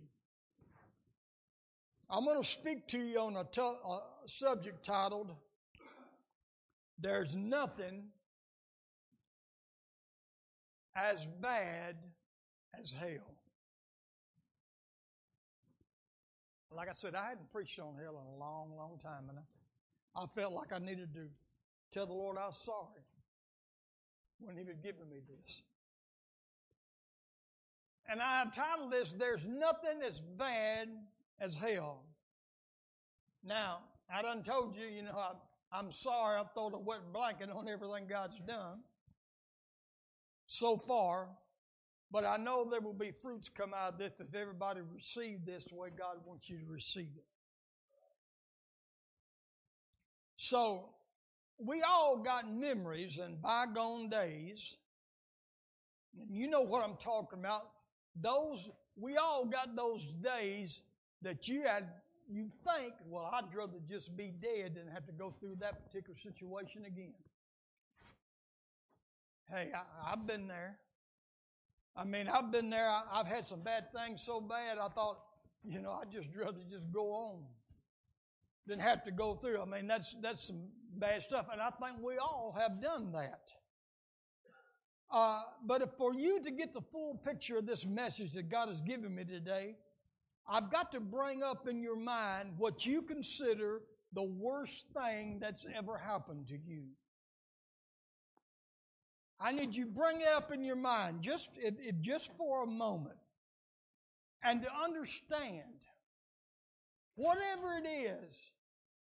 I'm 2.11 2.25
going 2.25 2.41
to 2.41 2.49
speak 2.49 2.87
to 2.89 2.99
you 2.99 3.21
on 3.21 3.37
a, 3.37 3.45
t- 3.45 3.61
a 3.61 3.99
subject 4.27 4.85
titled, 4.85 5.31
There's 6.99 7.37
Nothing 7.37 8.05
as 10.97 11.27
Bad 11.41 11.97
as 12.81 12.93
Hell. 12.93 13.35
Like 16.71 16.89
I 16.89 16.93
said, 16.93 17.15
I 17.15 17.29
hadn't 17.29 17.51
preached 17.51 17.79
on 17.79 17.95
hell 18.03 18.21
in 18.21 18.35
a 18.35 18.39
long, 18.39 18.73
long 18.77 18.99
time, 19.03 19.29
and 19.29 19.39
I, 19.39 19.43
I 20.19 20.27
felt 20.27 20.53
like 20.53 20.73
I 20.73 20.79
needed 20.79 21.15
to 21.15 21.29
tell 21.93 22.07
the 22.07 22.13
Lord 22.13 22.37
I 22.39 22.49
was 22.49 22.59
sorry 22.59 23.05
when 24.41 24.57
He 24.57 24.65
was 24.65 24.77
giving 24.83 25.09
me 25.09 25.19
this. 25.29 25.63
And 28.11 28.21
I 28.21 28.39
have 28.39 28.53
titled 28.53 28.91
this, 28.91 29.13
There's 29.13 29.47
Nothing 29.47 30.01
as 30.07 30.21
Bad 30.21 30.89
as 31.41 31.55
Hell. 31.55 32.03
Now, 33.45 33.79
I 34.13 34.23
done 34.23 34.43
told 34.43 34.75
you, 34.75 34.87
you 34.87 35.03
know, 35.03 35.17
I, 35.17 35.33
I'm 35.71 35.93
sorry 35.93 36.41
I've 36.41 36.53
thrown 36.53 36.75
a 36.75 36.79
wet 36.79 37.13
blanket 37.13 37.51
on 37.51 37.69
everything 37.69 38.07
God's 38.09 38.39
done 38.47 38.81
so 40.47 40.79
far, 40.79 41.29
but 42.11 42.25
I 42.25 42.39
know 42.39 42.67
there 42.69 42.81
will 42.81 42.95
be 42.95 43.13
fruits 43.13 43.51
come 43.51 43.73
out 43.75 43.93
of 43.93 43.99
this 43.99 44.15
if 44.19 44.35
everybody 44.35 44.81
received 44.81 45.47
this 45.47 45.65
the 45.67 45.77
way 45.77 45.91
God 45.97 46.17
wants 46.27 46.49
you 46.49 46.59
to 46.59 46.67
receive 46.67 47.11
it. 47.17 47.25
So, 50.39 50.91
we 51.59 51.83
all 51.83 52.17
got 52.17 52.51
memories 52.51 53.19
and 53.19 53.43
bygone 53.43 54.09
days. 54.09 54.77
And 56.19 56.35
you 56.35 56.49
know 56.49 56.63
what 56.63 56.85
I'm 56.85 56.97
talking 56.97 57.41
about 57.41 57.71
those 58.21 58.69
we 58.97 59.17
all 59.17 59.45
got 59.45 59.77
those 59.77 60.05
days 60.23 60.83
that 61.23 61.47
you 61.47 61.63
had 61.63 61.85
you 62.31 62.51
think, 62.65 62.93
well, 63.07 63.31
I'd 63.33 63.55
rather 63.55 63.79
just 63.89 64.17
be 64.17 64.33
dead 64.43 64.75
than 64.75 64.87
have 64.93 65.07
to 65.07 65.13
go 65.13 65.35
through 65.41 65.57
that 65.61 65.87
particular 65.87 66.19
situation 66.19 66.85
again. 66.85 67.15
Hey, 69.51 69.71
I, 69.75 70.11
have 70.11 70.27
been 70.27 70.47
there. 70.47 70.77
I 71.97 72.05
mean, 72.05 72.29
I've 72.29 72.53
been 72.53 72.69
there. 72.69 72.87
I, 72.87 73.03
I've 73.13 73.27
had 73.27 73.47
some 73.47 73.63
bad 73.63 73.87
things 73.95 74.23
so 74.27 74.43
bad. 74.43 74.77
I 74.77 74.89
thought, 74.89 75.21
you 75.65 75.81
know, 75.81 75.93
I'd 75.93 76.13
just 76.13 76.29
rather 76.37 76.59
just 76.71 76.93
go 76.93 77.13
on 77.13 77.45
than 78.69 78.79
have 78.79 79.03
to 79.05 79.11
go 79.11 79.35
through. 79.35 79.61
I 79.61 79.65
mean, 79.65 79.87
that's 79.87 80.15
that's 80.21 80.47
some 80.47 80.69
bad 80.97 81.23
stuff, 81.23 81.47
and 81.51 81.61
I 81.61 81.71
think 81.71 82.03
we 82.03 82.19
all 82.19 82.55
have 82.59 82.81
done 82.81 83.13
that. 83.13 83.51
Uh, 85.11 85.41
but 85.65 85.97
for 85.97 86.15
you 86.15 86.43
to 86.43 86.51
get 86.51 86.75
the 86.75 86.83
full 86.93 87.21
picture 87.25 87.57
of 87.57 87.67
this 87.67 87.87
message 87.87 88.33
that 88.35 88.51
God 88.51 88.69
has 88.69 88.83
given 88.83 89.15
me 89.15 89.25
today, 89.25 89.77
I've 90.47 90.71
got 90.71 90.93
to 90.93 91.01
bring 91.01 91.43
up 91.43 91.67
in 91.67 91.83
your 91.83 91.97
mind 91.97 92.53
what 92.59 92.85
you 92.85 93.01
consider 93.01 93.81
the 94.13 94.23
worst 94.23 94.87
thing 94.95 95.39
that's 95.41 95.65
ever 95.75 95.97
happened 95.97 96.49
to 96.49 96.59
you. 96.59 96.85
I 99.41 99.53
need 99.53 99.75
you 99.75 99.87
bring 99.87 100.21
it 100.21 100.29
up 100.29 100.53
in 100.53 100.65
your 100.65 100.77
mind 100.77 101.23
just, 101.23 101.51
just 102.01 102.37
for 102.37 102.65
a 102.65 102.67
moment 102.67 103.19
and 104.43 104.63
to 104.63 104.69
understand 104.85 105.63
whatever 107.15 107.75
it 107.83 107.87
is 107.87 108.37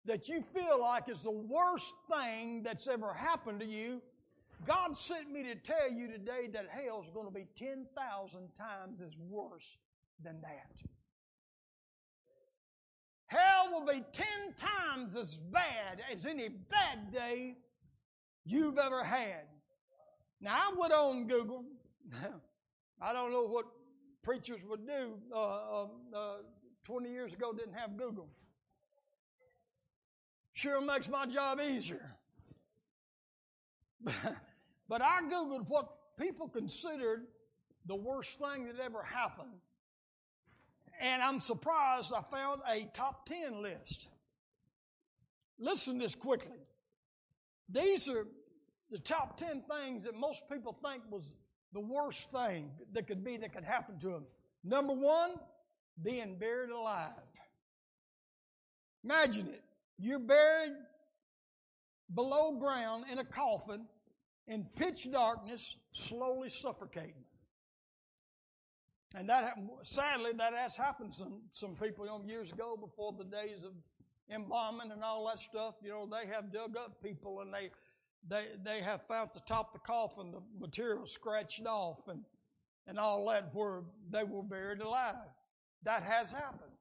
that 0.06 0.28
you 0.28 0.43
feel 0.43 0.81
like 0.81 1.09
is 1.09 1.22
the 1.22 1.31
worst 1.31 1.94
thing 2.12 2.62
that's 2.62 2.89
ever 2.89 3.12
happened 3.12 3.60
to 3.60 3.66
you, 3.66 4.02
God 4.66 4.97
sent 4.97 5.31
me 5.31 5.43
to 5.44 5.55
tell 5.55 5.90
you 5.90 6.09
today 6.09 6.48
that 6.52 6.66
hell 6.70 7.02
is 7.02 7.10
going 7.12 7.26
to 7.26 7.32
be 7.32 7.47
10,000 7.56 8.48
times 8.56 9.02
as 9.02 9.18
worse 9.18 9.76
than 10.22 10.40
that. 10.43 10.70
Hell 13.26 13.70
will 13.72 13.86
be 13.86 14.05
10 14.12 14.26
times 14.56 15.16
as 15.16 15.36
bad 15.36 16.01
as 16.12 16.26
any 16.26 16.48
bad 16.48 17.12
day 17.12 17.56
you've 18.44 18.78
ever 18.78 19.02
had. 19.02 19.47
Now, 20.40 20.55
I 20.55 20.72
went 20.78 20.93
on 20.93 21.26
Google. 21.26 21.64
I 23.02 23.12
don't 23.12 23.32
know 23.32 23.47
what 23.47 23.66
preachers 24.22 24.64
would 24.64 24.86
do. 24.86 25.14
Uh, 25.35 25.39
uh, 25.39 25.86
uh, 26.14 26.36
20 26.85 27.10
years 27.10 27.32
ago, 27.32 27.52
didn't 27.52 27.74
have 27.74 27.97
Google. 27.97 28.28
Sure 30.55 30.81
makes 30.81 31.09
my 31.09 31.26
job 31.26 31.60
easier. 31.60 32.16
But 34.89 35.02
I 35.02 35.20
Googled 35.31 35.68
what 35.68 35.89
people 36.18 36.48
considered 36.48 37.26
the 37.86 37.97
worst 37.97 38.40
thing 38.40 38.66
that 38.66 38.78
ever 38.82 39.02
happened. 39.02 39.60
And 41.01 41.22
I'm 41.22 41.40
surprised 41.40 42.12
I 42.12 42.22
found 42.35 42.62
a 42.70 42.85
top 42.94 43.26
10 43.26 43.62
list. 43.62 44.09
Listen 45.59 45.98
this 45.98 46.14
quickly. 46.14 46.59
These 47.68 48.09
are 48.09 48.26
the 48.90 48.98
top 48.98 49.36
10 49.36 49.62
things 49.68 50.05
that 50.05 50.14
most 50.14 50.48
people 50.51 50.78
think 50.85 51.02
was 51.10 51.24
the 51.72 51.81
worst 51.81 52.31
thing 52.31 52.70
that 52.93 53.06
could 53.09 53.24
be 53.24 53.36
that 53.39 53.52
could 53.52 53.64
happen 53.64 53.98
to 54.01 54.09
them. 54.09 54.24
Number 54.62 54.93
one, 54.93 55.32
being 56.01 56.39
buried 56.39 56.70
alive. 56.70 57.10
Imagine 59.02 59.48
it. 59.48 59.62
You're 59.98 60.18
buried 60.18 60.72
below 62.12 62.58
ground 62.58 63.04
in 63.10 63.18
a 63.18 63.24
coffin 63.24 63.86
in 64.46 64.66
pitch 64.76 65.10
darkness, 65.10 65.76
slowly 65.92 66.50
suffocating. 66.50 67.24
And 69.14 69.28
that, 69.28 69.54
sadly, 69.82 70.32
that 70.38 70.54
has 70.54 70.76
happened 70.76 71.14
some, 71.14 71.42
some 71.52 71.76
people, 71.76 72.04
you 72.04 72.10
know, 72.10 72.22
years 72.26 72.50
ago 72.50 72.76
before 72.76 73.14
the 73.16 73.24
days 73.24 73.64
of 73.64 73.72
embalming 74.32 74.90
and 74.90 75.04
all 75.04 75.26
that 75.28 75.38
stuff. 75.38 75.76
You 75.82 75.90
know, 75.90 76.08
they 76.10 76.26
have 76.32 76.52
dug 76.52 76.76
up 76.76 77.00
people 77.00 77.40
and 77.40 77.54
they, 77.54 77.70
they, 78.28 78.46
they 78.64 78.80
have 78.80 79.06
found 79.06 79.30
the 79.32 79.40
top 79.40 79.72
of 79.74 79.80
the 79.80 79.86
coffin, 79.86 80.32
the 80.32 80.42
material 80.58 81.06
scratched 81.06 81.64
off 81.64 82.08
and, 82.08 82.22
and 82.88 82.98
all 82.98 83.24
that 83.28 83.50
where 83.54 83.82
they 84.10 84.24
were 84.24 84.42
buried 84.42 84.80
alive. 84.80 85.14
That 85.84 86.02
has 86.02 86.32
happened. 86.32 86.73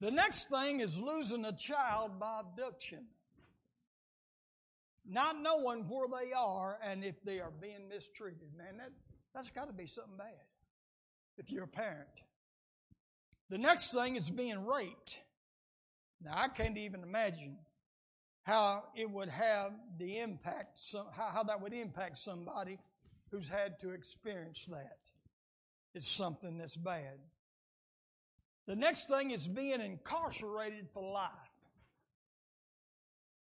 The 0.00 0.10
next 0.10 0.48
thing 0.48 0.80
is 0.80 0.98
losing 0.98 1.44
a 1.44 1.52
child 1.52 2.18
by 2.18 2.40
abduction 2.40 3.06
not 5.10 5.40
knowing 5.42 5.88
where 5.88 6.06
they 6.08 6.32
are 6.32 6.78
and 6.84 7.04
if 7.04 7.22
they 7.24 7.40
are 7.40 7.50
being 7.60 7.88
mistreated. 7.88 8.48
Man, 8.56 8.76
that, 8.78 8.92
that's 9.34 9.50
got 9.50 9.66
to 9.66 9.72
be 9.72 9.86
something 9.86 10.16
bad 10.16 10.28
if 11.36 11.50
you're 11.50 11.64
a 11.64 11.68
parent. 11.68 12.08
The 13.48 13.58
next 13.58 13.92
thing 13.92 14.16
is 14.16 14.30
being 14.30 14.64
raped. 14.64 15.18
Now, 16.22 16.32
I 16.36 16.48
can't 16.48 16.78
even 16.78 17.02
imagine 17.02 17.56
how 18.44 18.84
it 18.94 19.10
would 19.10 19.28
have 19.28 19.72
the 19.98 20.18
impact, 20.18 20.78
how, 21.16 21.28
how 21.28 21.42
that 21.42 21.60
would 21.60 21.72
impact 21.72 22.18
somebody 22.18 22.78
who's 23.30 23.48
had 23.48 23.80
to 23.80 23.90
experience 23.90 24.66
that. 24.66 24.98
It's 25.94 26.10
something 26.10 26.58
that's 26.58 26.76
bad. 26.76 27.18
The 28.70 28.76
next 28.76 29.08
thing 29.08 29.32
is 29.32 29.48
being 29.48 29.80
incarcerated 29.80 30.86
for 30.94 31.02
life. 31.02 31.32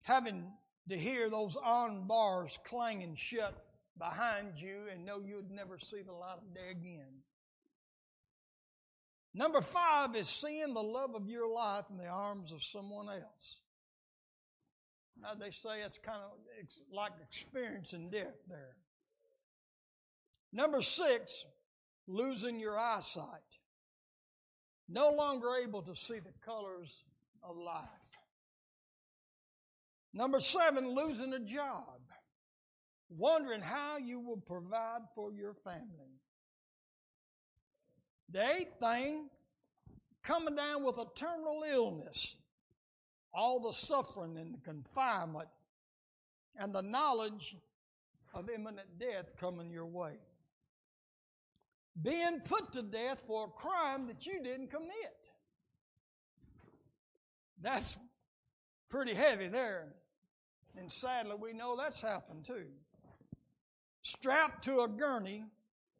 Having 0.02 0.52
to 0.90 0.98
hear 0.98 1.30
those 1.30 1.56
iron 1.64 2.06
bars 2.06 2.60
clanging 2.66 3.16
shut 3.16 3.56
behind 3.98 4.60
you 4.60 4.76
and 4.92 5.06
know 5.06 5.22
you'd 5.26 5.50
never 5.50 5.80
see 5.80 6.02
the 6.06 6.12
light 6.12 6.40
of 6.40 6.54
day 6.54 6.70
again. 6.70 7.22
Number 9.34 9.62
five 9.62 10.18
is 10.18 10.28
seeing 10.28 10.74
the 10.74 10.84
love 10.84 11.16
of 11.16 11.30
your 11.30 11.50
life 11.50 11.86
in 11.90 11.96
the 11.96 12.08
arms 12.08 12.52
of 12.52 12.62
someone 12.62 13.08
else. 13.08 13.62
Now, 15.18 15.34
they 15.34 15.52
say 15.52 15.82
it's 15.86 15.98
kind 15.98 16.24
of 16.24 16.32
like 16.92 17.14
experiencing 17.26 18.10
death 18.10 18.36
there. 18.50 18.76
Number 20.52 20.82
six, 20.82 21.46
losing 22.06 22.60
your 22.60 22.78
eyesight. 22.78 23.60
No 24.88 25.12
longer 25.12 25.56
able 25.62 25.82
to 25.84 25.96
see 25.96 26.20
the 26.20 26.34
colors 26.46 27.04
of 27.44 27.58
life. 27.58 27.86
Number 30.14 30.40
seven, 30.40 30.88
losing 30.88 31.34
a 31.34 31.40
job. 31.40 32.00
Wondering 33.10 33.62
how 33.62 33.98
you 33.98 34.20
will 34.20 34.38
provide 34.38 35.02
for 35.14 35.32
your 35.32 35.54
family. 35.54 36.20
The 38.30 38.44
eighth 38.56 38.80
thing, 38.80 39.30
coming 40.24 40.56
down 40.56 40.84
with 40.84 40.98
a 40.98 41.06
terminal 41.16 41.64
illness, 41.70 42.36
all 43.34 43.60
the 43.60 43.74
suffering 43.74 44.38
and 44.38 44.56
the 44.56 44.60
confinement, 44.60 45.50
and 46.58 46.74
the 46.74 46.82
knowledge 46.82 47.56
of 48.34 48.50
imminent 48.50 49.00
death 49.00 49.26
coming 49.40 49.70
your 49.70 49.86
way. 49.86 50.14
Being 52.02 52.42
put 52.42 52.74
to 52.74 52.82
death 52.82 53.22
for 53.26 53.46
a 53.46 53.48
crime 53.48 54.08
that 54.08 54.26
you 54.26 54.44
didn't 54.44 54.70
commit. 54.70 55.30
That's 57.62 57.98
pretty 58.90 59.14
heavy 59.14 59.48
there. 59.48 59.94
And 60.78 60.92
sadly, 60.92 61.36
we 61.40 61.54
know 61.54 61.76
that's 61.78 62.02
happened 62.02 62.46
too. 62.46 62.66
Strapped 64.02 64.66
to 64.66 64.82
a 64.82 64.88
gurney 64.88 65.46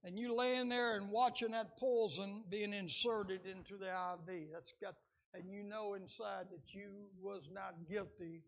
and 0.06 0.20
you 0.20 0.36
laying 0.36 0.70
there 0.70 0.98
and 0.98 1.10
watching 1.10 1.52
that 1.52 1.78
poison 1.78 2.44
being 2.50 2.74
inserted 2.74 3.42
into 3.46 3.78
the 3.78 3.88
IV. 3.88 4.50
That's 4.54 4.74
got, 4.80 4.94
and 5.34 5.50
you 5.50 5.64
know 5.64 5.96
inside 5.96 6.46
that 6.52 6.74
you 6.74 6.90
was 7.20 7.50
not 7.52 7.74
guilty 7.90 8.44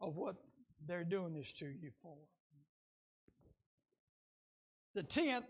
of 0.00 0.16
what 0.16 0.36
they're 0.86 1.04
doing 1.04 1.34
this 1.34 1.52
to 1.52 1.66
you 1.66 1.90
for. 2.02 2.16
The 4.94 5.02
tenth, 5.02 5.44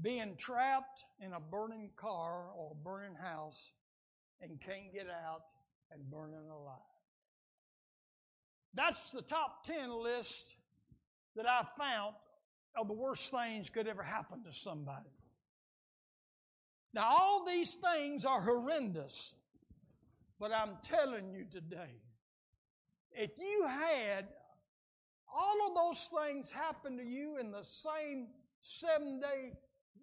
being 0.00 0.36
trapped 0.36 1.04
in 1.20 1.32
a 1.32 1.40
burning 1.40 1.90
car 1.96 2.46
or 2.56 2.72
a 2.72 2.74
burning 2.74 3.14
house 3.14 3.70
and 4.40 4.60
can't 4.60 4.92
get 4.92 5.06
out 5.08 5.42
and 5.92 6.10
burning 6.10 6.48
alive. 6.50 6.78
That's 8.74 9.12
the 9.12 9.22
top 9.22 9.64
10 9.64 9.90
list 10.02 10.56
that 11.36 11.46
I 11.46 11.62
found 11.78 12.14
of 12.76 12.88
the 12.88 12.94
worst 12.94 13.30
things 13.30 13.70
could 13.70 13.86
ever 13.86 14.02
happen 14.02 14.42
to 14.44 14.52
somebody. 14.52 15.10
Now, 16.92 17.06
all 17.08 17.44
these 17.44 17.74
things 17.74 18.24
are 18.24 18.40
horrendous, 18.40 19.32
but 20.40 20.52
I'm 20.52 20.76
telling 20.84 21.30
you 21.30 21.44
today, 21.50 22.00
if 23.12 23.30
you 23.38 23.66
had 23.66 24.26
all 25.32 25.68
of 25.68 25.74
those 25.74 26.10
things 26.22 26.52
happen 26.52 26.96
to 26.98 27.04
you 27.04 27.38
in 27.38 27.50
the 27.50 27.64
same 27.64 28.28
seven 28.62 29.20
day 29.20 29.52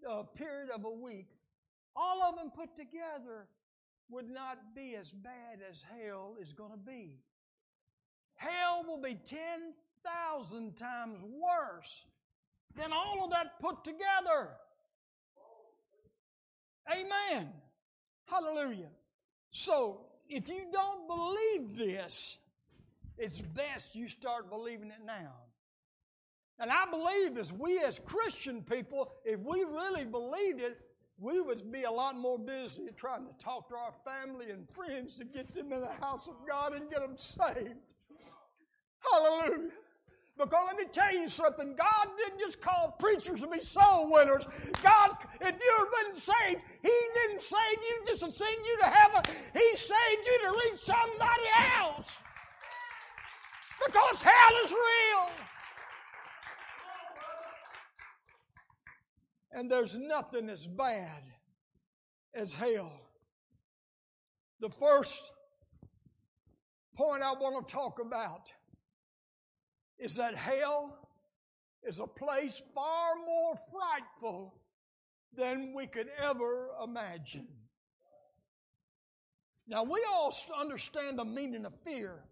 uh, 0.09 0.23
period 0.23 0.69
of 0.69 0.85
a 0.85 0.91
week, 0.91 1.27
all 1.95 2.23
of 2.23 2.35
them 2.35 2.51
put 2.55 2.75
together 2.75 3.47
would 4.09 4.29
not 4.29 4.75
be 4.75 4.95
as 4.95 5.11
bad 5.11 5.59
as 5.69 5.83
hell 5.97 6.35
is 6.39 6.53
going 6.53 6.71
to 6.71 6.77
be. 6.77 7.19
Hell 8.35 8.83
will 8.87 9.01
be 9.01 9.15
10,000 9.15 10.75
times 10.75 11.23
worse 11.23 12.05
than 12.75 12.91
all 12.91 13.23
of 13.23 13.31
that 13.31 13.59
put 13.59 13.83
together. 13.83 14.49
Amen. 16.91 17.49
Hallelujah. 18.25 18.89
So, 19.51 20.05
if 20.27 20.49
you 20.49 20.65
don't 20.71 21.07
believe 21.07 21.77
this, 21.77 22.37
it's 23.17 23.39
best 23.39 23.95
you 23.95 24.09
start 24.09 24.49
believing 24.49 24.87
it 24.87 25.05
now. 25.05 25.33
And 26.61 26.71
I 26.71 26.85
believe 26.85 27.39
as 27.39 27.51
we 27.51 27.79
as 27.79 27.97
Christian 27.97 28.61
people, 28.61 29.11
if 29.25 29.39
we 29.41 29.63
really 29.63 30.05
believed 30.05 30.61
it, 30.61 30.77
we 31.19 31.41
would 31.41 31.71
be 31.71 31.83
a 31.83 31.91
lot 31.91 32.15
more 32.15 32.37
busy 32.37 32.83
trying 32.95 33.25
to 33.25 33.43
talk 33.43 33.67
to 33.69 33.75
our 33.75 33.93
family 34.05 34.51
and 34.51 34.67
friends 34.69 35.17
to 35.17 35.25
get 35.25 35.53
them 35.55 35.73
in 35.73 35.81
the 35.81 36.05
house 36.05 36.27
of 36.27 36.35
God 36.47 36.73
and 36.73 36.87
get 36.87 36.99
them 36.99 37.17
saved. 37.17 37.79
Hallelujah. 38.99 39.69
Because 40.37 40.63
let 40.67 40.77
me 40.77 40.85
tell 40.91 41.11
you 41.11 41.27
something, 41.27 41.75
God 41.75 42.07
didn't 42.17 42.39
just 42.39 42.61
call 42.61 42.95
preachers 42.99 43.41
to 43.41 43.47
be 43.47 43.59
soul 43.59 44.11
winners. 44.11 44.45
God, 44.83 45.17
if 45.41 45.55
you've 45.59 45.91
been 46.05 46.15
saved, 46.15 46.61
He 46.83 46.93
didn't 47.15 47.41
save 47.41 47.57
you 47.81 47.99
just 48.07 48.23
to 48.23 48.31
send 48.31 48.55
you 48.65 48.77
to 48.81 48.85
heaven. 48.85 49.21
He 49.53 49.75
saved 49.75 50.25
you 50.25 50.39
to 50.43 50.57
reach 50.63 50.79
somebody 50.79 51.49
else. 51.79 52.17
Because 53.83 54.21
hell 54.21 54.53
is 54.63 54.71
real. 54.71 55.29
And 59.51 59.69
there's 59.69 59.97
nothing 59.97 60.49
as 60.49 60.65
bad 60.65 61.23
as 62.33 62.53
hell. 62.53 62.91
The 64.59 64.69
first 64.69 65.31
point 66.95 67.23
I 67.23 67.33
want 67.33 67.67
to 67.67 67.73
talk 67.73 67.99
about 67.99 68.51
is 69.97 70.15
that 70.15 70.35
hell 70.35 70.97
is 71.83 71.99
a 71.99 72.07
place 72.07 72.61
far 72.73 73.15
more 73.25 73.55
frightful 73.71 74.55
than 75.35 75.73
we 75.75 75.87
could 75.87 76.09
ever 76.21 76.69
imagine. 76.83 77.47
Now, 79.67 79.83
we 79.83 80.03
all 80.11 80.33
understand 80.59 81.17
the 81.17 81.25
meaning 81.25 81.65
of 81.65 81.73
fear. 81.83 82.23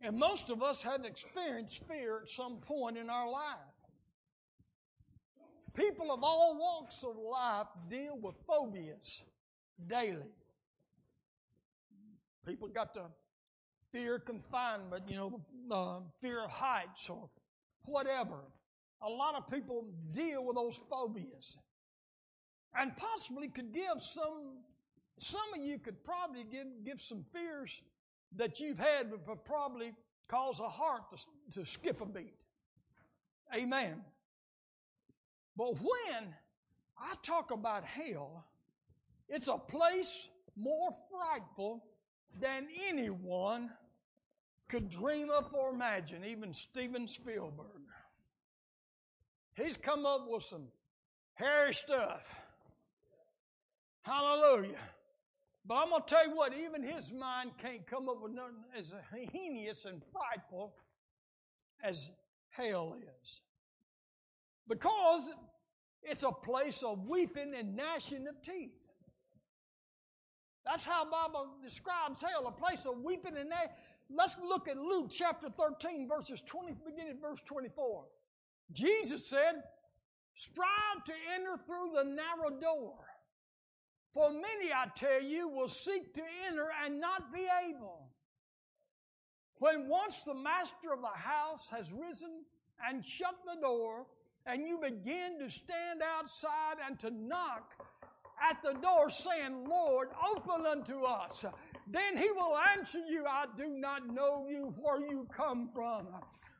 And 0.00 0.16
most 0.16 0.50
of 0.50 0.62
us 0.62 0.82
had 0.82 1.04
experienced 1.04 1.86
fear 1.88 2.20
at 2.22 2.30
some 2.30 2.58
point 2.58 2.96
in 2.96 3.10
our 3.10 3.30
life. 3.30 3.75
People 5.76 6.10
of 6.10 6.24
all 6.24 6.56
walks 6.58 7.04
of 7.04 7.16
life 7.16 7.66
deal 7.90 8.18
with 8.18 8.34
phobias 8.46 9.22
daily. 9.86 10.32
People 12.46 12.68
got 12.68 12.94
the 12.94 13.02
fear 13.92 14.18
confinement, 14.18 15.02
you 15.06 15.16
know, 15.16 15.40
uh, 15.70 16.00
fear 16.22 16.44
of 16.44 16.50
heights 16.50 17.10
or 17.10 17.28
whatever. 17.84 18.38
A 19.02 19.08
lot 19.08 19.34
of 19.34 19.50
people 19.50 19.84
deal 20.12 20.46
with 20.46 20.56
those 20.56 20.78
phobias. 20.78 21.58
And 22.74 22.96
possibly 22.96 23.48
could 23.48 23.74
give 23.74 24.00
some, 24.00 24.62
some 25.18 25.54
of 25.54 25.62
you 25.62 25.78
could 25.78 26.02
probably 26.04 26.44
give, 26.44 26.66
give 26.84 27.00
some 27.02 27.24
fears 27.34 27.82
that 28.34 28.60
you've 28.60 28.78
had, 28.78 29.10
but 29.26 29.44
probably 29.44 29.92
cause 30.28 30.58
a 30.60 30.68
heart 30.68 31.02
to, 31.10 31.60
to 31.60 31.66
skip 31.66 32.00
a 32.00 32.06
beat. 32.06 32.34
Amen. 33.54 34.02
But 35.56 35.74
when 35.80 36.34
I 36.98 37.14
talk 37.22 37.50
about 37.50 37.84
hell, 37.84 38.44
it's 39.28 39.48
a 39.48 39.56
place 39.56 40.28
more 40.56 40.90
frightful 41.10 41.84
than 42.40 42.68
anyone 42.88 43.70
could 44.68 44.90
dream 44.90 45.30
up 45.30 45.52
or 45.54 45.70
imagine, 45.70 46.24
even 46.24 46.52
Steven 46.52 47.08
Spielberg. 47.08 47.82
He's 49.54 49.76
come 49.76 50.04
up 50.04 50.26
with 50.28 50.44
some 50.44 50.68
hairy 51.34 51.72
stuff. 51.72 52.34
Hallelujah. 54.02 54.78
But 55.64 55.74
I'm 55.76 55.88
going 55.90 56.02
to 56.02 56.14
tell 56.14 56.28
you 56.28 56.36
what, 56.36 56.52
even 56.54 56.82
his 56.82 57.10
mind 57.10 57.52
can't 57.60 57.86
come 57.86 58.08
up 58.08 58.22
with 58.22 58.32
nothing 58.32 58.64
as 58.78 58.92
heinous 59.32 59.84
and 59.84 60.02
frightful 60.12 60.74
as 61.82 62.10
hell 62.50 62.96
is. 63.00 63.40
Because 64.68 65.28
it's 66.08 66.22
a 66.22 66.30
place 66.30 66.82
of 66.82 67.06
weeping 67.06 67.52
and 67.58 67.76
gnashing 67.76 68.26
of 68.28 68.40
teeth. 68.42 68.72
That's 70.64 70.84
how 70.84 71.04
Bible 71.04 71.48
describes 71.62 72.20
hell, 72.20 72.46
a 72.46 72.52
place 72.52 72.86
of 72.86 72.98
weeping 73.02 73.36
and 73.36 73.48
gnashing. 73.48 73.70
Let's 74.10 74.36
look 74.44 74.68
at 74.68 74.76
Luke 74.76 75.10
chapter 75.10 75.48
13, 75.48 76.08
verses 76.08 76.42
20, 76.42 76.74
beginning 76.84 77.18
verse 77.20 77.40
24. 77.42 78.04
Jesus 78.72 79.26
said, 79.26 79.62
Strive 80.34 81.04
to 81.06 81.12
enter 81.34 81.56
through 81.64 81.92
the 81.94 82.04
narrow 82.04 82.60
door. 82.60 82.98
For 84.12 84.30
many, 84.30 84.72
I 84.74 84.86
tell 84.94 85.22
you, 85.22 85.48
will 85.48 85.68
seek 85.68 86.14
to 86.14 86.22
enter 86.46 86.68
and 86.84 87.00
not 87.00 87.32
be 87.32 87.46
able. 87.68 88.08
When 89.58 89.88
once 89.88 90.24
the 90.24 90.34
master 90.34 90.92
of 90.92 91.00
the 91.00 91.18
house 91.18 91.68
has 91.70 91.92
risen 91.92 92.44
and 92.86 93.04
shut 93.04 93.34
the 93.44 93.60
door, 93.60 94.06
and 94.46 94.66
you 94.66 94.78
begin 94.78 95.38
to 95.40 95.50
stand 95.50 96.02
outside 96.18 96.76
and 96.86 96.98
to 97.00 97.10
knock 97.10 97.72
at 98.50 98.62
the 98.62 98.74
door, 98.74 99.10
saying, 99.10 99.66
Lord, 99.68 100.08
open 100.30 100.66
unto 100.66 101.02
us. 101.02 101.44
Then 101.86 102.16
he 102.16 102.30
will 102.32 102.56
answer 102.76 103.00
you, 103.08 103.24
I 103.26 103.46
do 103.56 103.68
not 103.68 104.06
know 104.08 104.46
you, 104.48 104.74
where 104.78 105.00
you 105.00 105.26
come 105.34 105.70
from. 105.72 106.06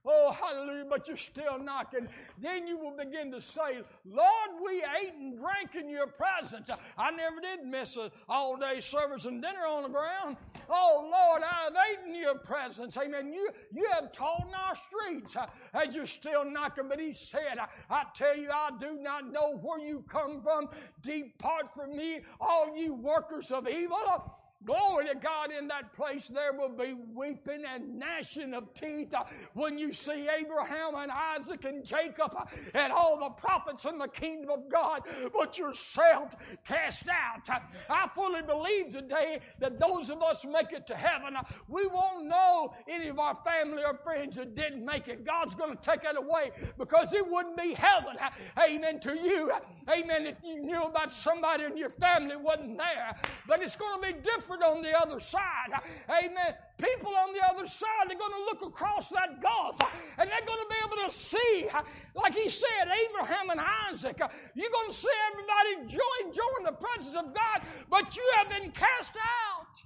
Oh, 0.09 0.31
hallelujah, 0.33 0.85
but 0.89 1.09
you're 1.09 1.17
still 1.17 1.59
knocking. 1.59 2.07
Then 2.39 2.67
you 2.67 2.79
will 2.79 2.97
begin 2.97 3.33
to 3.33 3.43
say, 3.43 3.83
Lord, 4.05 4.51
we 4.65 4.85
ate 5.03 5.15
and 5.19 5.37
drank 5.37 5.75
in 5.75 5.91
your 5.91 6.07
presence. 6.07 6.71
I 6.97 7.11
never 7.11 7.41
did 7.41 7.65
miss 7.65 7.97
an 7.97 8.11
all 8.29 8.57
day 8.57 8.81
service 8.81 9.25
and 9.25 9.43
dinner 9.43 9.67
on 9.67 9.83
the 9.83 9.89
ground. 9.89 10.37
Oh, 10.71 11.09
Lord, 11.11 11.43
I've 11.43 11.73
eaten 11.93 12.15
your 12.15 12.37
presence. 12.37 12.97
Amen. 12.97 13.33
You, 13.33 13.49
you 13.75 13.89
have 13.93 14.13
taught 14.13 14.47
in 14.49 14.55
our 14.55 14.77
streets 14.77 15.37
as 15.75 15.95
you're 15.95 16.07
still 16.07 16.49
knocking. 16.49 16.89
But 16.89 17.01
he 17.01 17.13
said, 17.13 17.59
I, 17.59 17.67
I 17.91 18.05
tell 18.15 18.37
you, 18.37 18.51
I 18.51 18.71
do 18.79 18.99
not 19.01 19.33
know 19.33 19.57
where 19.57 19.81
you 19.81 20.05
come 20.09 20.41
from. 20.41 20.69
Depart 21.03 21.75
from 21.75 21.97
me, 21.97 22.21
all 22.41 22.77
you 22.77 22.95
workers 22.95 23.51
of 23.51 23.69
evil. 23.69 23.97
Glory 24.65 25.07
to 25.07 25.15
God, 25.15 25.51
in 25.53 25.69
that 25.69 25.93
place 25.95 26.29
there 26.29 26.53
will 26.53 26.71
be 26.71 26.95
weeping 27.15 27.63
and 27.73 27.99
gnashing 27.99 28.55
of 28.55 28.73
teeth 28.75 29.13
uh, 29.15 29.25
when 29.53 29.79
you 29.79 29.93
see 29.93 30.27
Abraham 30.29 30.95
and 30.97 31.13
Isaac 31.13 31.65
and 31.65 31.85
Jacob 31.85 32.35
uh, 32.37 32.45
and 32.75 32.93
all 32.93 33.19
the 33.19 33.29
prophets 33.31 33.85
in 33.85 33.99
the 33.99 34.09
kingdom 34.09 34.51
of 34.51 34.69
God, 34.71 35.03
but 35.33 35.59
yourself 35.59 36.35
cast 36.67 37.05
out. 37.09 37.49
I 37.91 38.09
fully 38.09 38.43
believe 38.43 38.89
today 38.89 39.41
that 39.59 39.79
those 39.79 40.09
of 40.09 40.23
us 40.23 40.45
make 40.47 40.73
it 40.73 40.87
to 40.87 40.97
heaven, 40.97 41.37
uh, 41.37 41.43
we 41.69 41.87
won't 41.87 42.27
know 42.27 42.75
any 42.89 43.09
of 43.09 43.19
our 43.19 43.35
family 43.35 43.85
or 43.85 43.95
friends 43.95 44.37
that 44.37 44.55
didn't 44.57 44.85
make 44.85 45.07
it. 45.07 45.25
God's 45.25 45.55
going 45.55 45.77
to 45.77 45.83
take 45.83 46.05
it 46.05 46.17
away 46.17 46.51
because 46.79 47.13
it 47.13 47.31
wouldn't 47.31 47.59
be 47.59 47.75
heaven. 47.75 48.17
Amen 48.59 49.01
to 49.01 49.15
you. 49.15 49.53
Amen. 49.91 50.27
If 50.27 50.37
you 50.43 50.61
knew 50.61 50.83
about 50.83 51.11
somebody 51.11 51.65
in 51.65 51.77
your 51.77 51.91
family 51.91 52.37
wasn't 52.37 52.79
there, 52.79 53.15
but 53.47 53.63
it's 53.63 53.77
going 53.77 54.01
to 54.01 54.15
be 54.15 54.21
different 54.23 54.46
on 54.55 54.83
the 54.83 54.97
other 54.99 55.21
side. 55.21 55.71
Amen. 56.09 56.55
People 56.79 57.15
on 57.17 57.33
the 57.33 57.41
other 57.51 57.67
side, 57.67 58.09
they're 58.09 58.19
going 58.19 58.33
to 58.33 58.45
look 58.45 58.63
across 58.63 59.09
that 59.11 59.43
gulf 59.43 59.79
and 60.19 60.31
they're 60.31 60.47
going 60.47 60.61
to 60.61 60.69
be 60.69 60.77
able 60.85 61.09
to 61.09 61.15
see, 61.15 61.69
like 62.15 62.35
he 62.35 62.49
said, 62.49 62.89
Abraham 63.09 63.51
and 63.51 63.61
Isaac. 63.91 64.21
You're 64.55 64.71
going 64.71 64.91
to 64.91 64.95
see 64.95 65.09
everybody 65.33 65.95
join, 65.95 66.33
join 66.33 66.65
the 66.65 66.73
presence 66.73 67.17
of 67.17 67.35
God, 67.35 67.63
but 67.91 68.17
you 68.17 68.33
have 68.37 68.49
been 68.51 68.71
cast 68.73 69.17
out. 69.17 69.83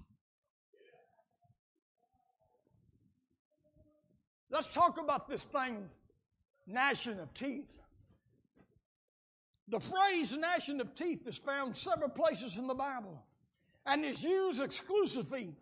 Let's 4.50 4.72
talk 4.74 4.98
about 4.98 5.28
this 5.28 5.44
thing, 5.44 5.88
gnashing 6.66 7.20
of 7.20 7.32
teeth. 7.34 7.78
The 9.68 9.78
phrase 9.78 10.36
gnashing 10.36 10.80
of 10.80 10.96
teeth 10.96 11.28
is 11.28 11.38
found 11.38 11.76
several 11.76 12.08
places 12.08 12.56
in 12.56 12.66
the 12.66 12.74
Bible 12.74 13.22
and 13.86 14.04
is 14.04 14.22
used 14.22 14.62
exclusively 14.62 15.54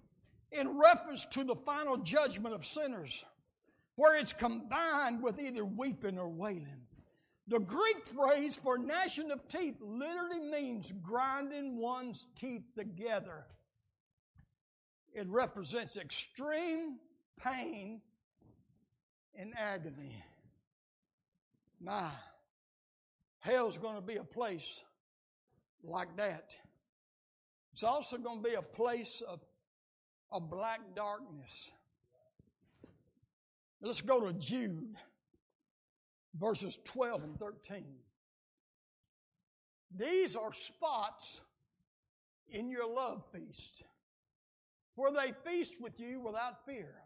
in 0.52 0.78
reference 0.78 1.26
to 1.26 1.44
the 1.44 1.54
final 1.54 1.96
judgment 1.98 2.54
of 2.54 2.64
sinners, 2.64 3.24
where 3.96 4.16
it's 4.16 4.32
combined 4.32 5.22
with 5.22 5.40
either 5.40 5.64
weeping 5.64 6.18
or 6.18 6.28
wailing. 6.28 6.86
The 7.48 7.60
Greek 7.60 8.04
phrase 8.04 8.56
for 8.56 8.76
gnashing 8.76 9.30
of 9.30 9.48
teeth 9.48 9.76
literally 9.80 10.40
means 10.40 10.92
grinding 11.02 11.78
one's 11.78 12.26
teeth 12.36 12.64
together. 12.76 13.46
It 15.14 15.26
represents 15.28 15.96
extreme 15.96 16.98
pain 17.42 18.02
and 19.34 19.54
agony. 19.56 20.22
My, 21.80 22.10
hell's 23.38 23.78
going 23.78 23.96
to 23.96 24.02
be 24.02 24.16
a 24.16 24.24
place 24.24 24.82
like 25.82 26.16
that. 26.16 26.54
It's 27.78 27.84
also 27.84 28.18
going 28.18 28.42
to 28.42 28.48
be 28.48 28.56
a 28.56 28.60
place 28.60 29.22
of, 29.24 29.38
of 30.32 30.50
black 30.50 30.80
darkness. 30.96 31.70
Let's 33.80 34.00
go 34.00 34.18
to 34.18 34.32
Jude, 34.32 34.96
verses 36.34 36.76
12 36.82 37.22
and 37.22 37.38
13. 37.38 37.84
These 39.96 40.34
are 40.34 40.52
spots 40.52 41.40
in 42.50 42.68
your 42.68 42.92
love 42.92 43.22
feast 43.32 43.84
where 44.96 45.12
they 45.12 45.32
feast 45.48 45.80
with 45.80 46.00
you 46.00 46.18
without 46.18 46.66
fear. 46.66 46.96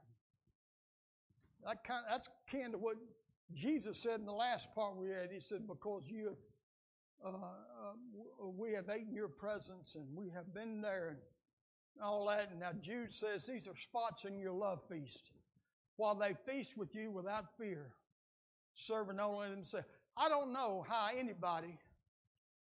That 1.67 1.85
kind, 1.85 2.05
that's 2.09 2.31
kind 2.51 2.73
of 2.75 2.81
what 2.81 2.97
Jesus 3.53 3.99
said 3.99 4.21
in 4.21 4.25
the 4.25 4.33
last 4.33 4.69
part 4.75 4.97
we 4.97 5.11
had. 5.11 5.29
He 5.31 5.41
said, 5.41 5.69
Because 5.69 6.05
you 6.07 6.35
Uh, 7.25 7.29
uh, 7.29 8.49
we 8.57 8.73
have 8.73 8.87
eaten 8.89 9.15
your 9.15 9.29
presence 9.29 9.95
and 9.95 10.05
we 10.15 10.29
have 10.31 10.53
been 10.53 10.81
there 10.81 11.09
and 11.11 11.19
all 12.03 12.27
that. 12.27 12.51
And 12.51 12.61
now 12.61 12.73
Jude 12.81 13.13
says 13.13 13.47
these 13.47 13.69
are 13.69 13.77
spots 13.77 14.25
in 14.25 14.39
your 14.39 14.53
love 14.53 14.81
feast 14.89 15.31
while 15.97 16.15
they 16.15 16.35
feast 16.47 16.77
with 16.77 16.95
you 16.95 17.11
without 17.11 17.45
fear, 17.59 17.93
serving 18.75 19.21
only 19.21 19.51
themselves. 19.51 19.87
I 20.17 20.29
don't 20.29 20.53
know 20.53 20.85
how 20.89 21.09
anybody 21.17 21.79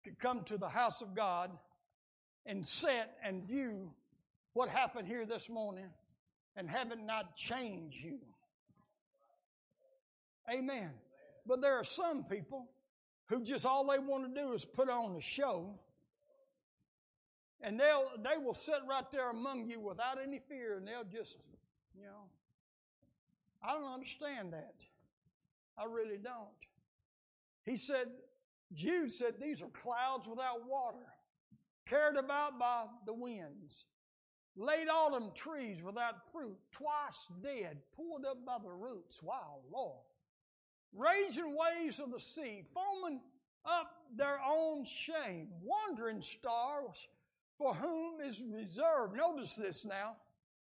could 0.05 0.19
come 0.19 0.43
to 0.45 0.59
the 0.59 0.69
house 0.69 1.03
of 1.03 1.15
God 1.15 1.51
and 2.47 2.67
sit 2.67 3.11
and 3.23 3.47
view 3.47 3.93
what 4.55 4.69
happened 4.69 5.07
here 5.07 5.25
this 5.25 5.49
morning 5.49 5.91
and 6.57 6.69
have 6.69 6.91
it 6.91 6.99
not 7.05 7.37
change 7.37 8.01
you. 8.03 8.19
Amen. 10.53 10.91
But 11.47 11.61
there 11.61 11.75
are 11.75 11.85
some 11.85 12.25
people 12.25 12.69
who 13.29 13.43
just 13.43 13.67
all 13.67 13.87
they 13.87 13.99
want 13.99 14.35
to 14.35 14.41
do 14.41 14.53
is 14.53 14.65
put 14.65 14.89
on 14.89 15.17
a 15.17 15.21
show. 15.21 15.75
And 17.61 17.79
they'll 17.79 18.11
they 18.23 18.39
will 18.39 18.55
sit 18.55 18.79
right 18.89 19.05
there 19.11 19.31
among 19.31 19.69
you 19.69 19.81
without 19.81 20.19
any 20.23 20.41
fear 20.49 20.77
and 20.77 20.87
they'll 20.87 21.05
just, 21.05 21.37
you 21.95 22.05
know. 22.05 22.29
I 23.63 23.73
don't 23.73 23.93
understand 23.93 24.53
that. 24.53 24.75
I 25.77 25.85
really 25.85 26.19
don't. 26.23 26.49
He 27.65 27.77
said, 27.77 28.07
Jude 28.73 29.13
said, 29.13 29.35
these 29.41 29.61
are 29.61 29.69
clouds 29.69 30.29
without 30.29 30.67
water, 30.67 31.05
carried 31.87 32.17
about 32.17 32.59
by 32.59 32.85
the 33.05 33.13
winds, 33.13 33.87
late 34.57 34.89
autumn 34.89 35.33
trees 35.35 35.83
without 35.83 36.31
fruit, 36.31 36.57
twice 36.71 37.27
dead, 37.43 37.79
pulled 37.97 38.25
up 38.25 38.47
by 38.47 38.59
the 38.63 38.71
roots. 38.71 39.21
Wow, 39.23 39.59
Lord 39.73 40.08
raging 40.93 41.57
waves 41.57 41.99
of 42.01 42.11
the 42.11 42.21
sea, 42.21 42.65
foaming 42.75 43.21
up 43.65 43.91
their 44.17 44.39
own 44.47 44.85
shame, 44.85 45.49
wandering 45.63 46.23
stars 46.23 46.97
for 47.59 47.75
whom 47.75 48.21
is 48.21 48.41
reserved, 48.41 49.17
notice 49.17 49.57
this 49.57 49.85
now, 49.85 50.17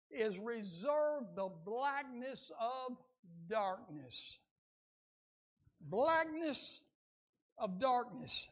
is 0.10 0.40
reserved 0.40 1.36
the 1.36 1.50
blackness 1.66 2.52
of 2.60 2.98
darkness. 3.48 4.40
Blackness 5.80 6.82
of 7.58 7.80
darkness. 7.80 8.48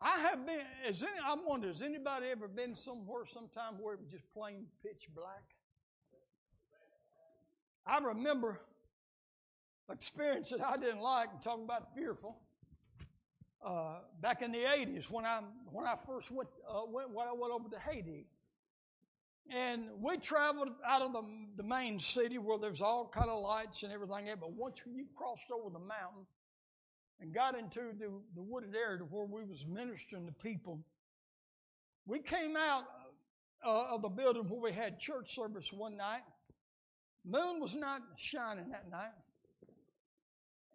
I 0.00 0.18
have 0.18 0.44
been, 0.44 0.58
is 0.88 1.02
any, 1.02 1.12
I 1.24 1.36
wonder, 1.46 1.68
has 1.68 1.82
anybody 1.82 2.26
ever 2.32 2.48
been 2.48 2.74
somewhere 2.74 3.24
sometime 3.32 3.74
where 3.80 3.94
it 3.94 4.00
was 4.00 4.10
just 4.10 4.24
plain 4.34 4.66
pitch 4.82 5.08
black? 5.14 5.44
I 7.86 7.98
remember 7.98 8.60
experience 9.92 10.50
that 10.50 10.64
I 10.64 10.76
didn't 10.76 11.00
like, 11.00 11.28
and 11.32 11.42
talking 11.42 11.64
about 11.64 11.94
fearful. 11.94 12.36
Uh, 13.64 13.98
back 14.20 14.42
in 14.42 14.50
the 14.50 14.58
80s 14.58 15.08
when 15.08 15.24
I 15.24 15.40
when 15.70 15.86
I 15.86 15.94
first 16.04 16.32
went 16.32 16.48
uh, 16.68 16.82
went 16.88 17.10
when 17.10 17.28
I 17.28 17.32
went 17.32 17.52
over 17.52 17.68
to 17.68 17.78
Haiti, 17.78 18.26
and 19.50 19.84
we 20.00 20.16
traveled 20.16 20.70
out 20.86 21.02
of 21.02 21.12
the, 21.12 21.22
the 21.56 21.62
main 21.62 21.98
city 22.00 22.38
where 22.38 22.58
there's 22.58 22.82
all 22.82 23.06
kind 23.06 23.30
of 23.30 23.40
lights 23.40 23.82
and 23.82 23.92
everything. 23.92 24.26
But 24.40 24.52
once 24.52 24.82
you 24.84 25.06
crossed 25.14 25.50
over 25.52 25.70
the 25.70 25.78
mountain 25.78 26.26
and 27.20 27.32
got 27.32 27.56
into 27.56 27.92
the, 27.98 28.10
the 28.34 28.42
wooded 28.42 28.74
area 28.74 29.00
where 29.08 29.26
we 29.26 29.44
was 29.44 29.66
ministering 29.66 30.26
to 30.26 30.32
people, 30.32 30.80
we 32.06 32.18
came 32.18 32.56
out 32.56 32.84
uh, 33.64 33.86
of 33.90 34.02
the 34.02 34.08
building 34.08 34.48
where 34.48 34.60
we 34.60 34.72
had 34.72 34.98
church 34.98 35.34
service 35.34 35.72
one 35.72 35.96
night. 35.96 36.22
Moon 37.24 37.60
was 37.60 37.76
not 37.76 38.02
shining 38.16 38.70
that 38.70 38.90
night. 38.90 39.12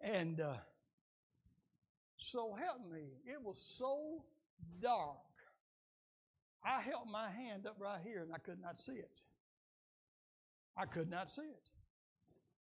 And 0.00 0.40
uh, 0.40 0.54
so 2.16 2.54
help 2.54 2.90
me, 2.92 3.18
it 3.26 3.42
was 3.42 3.58
so 3.78 4.24
dark. 4.80 5.16
I 6.64 6.80
held 6.80 7.08
my 7.10 7.30
hand 7.30 7.66
up 7.66 7.76
right 7.78 8.00
here 8.04 8.22
and 8.22 8.32
I 8.32 8.38
could 8.38 8.60
not 8.60 8.78
see 8.78 8.92
it. 8.92 9.20
I 10.76 10.84
could 10.84 11.10
not 11.10 11.30
see 11.30 11.42
it. 11.42 11.70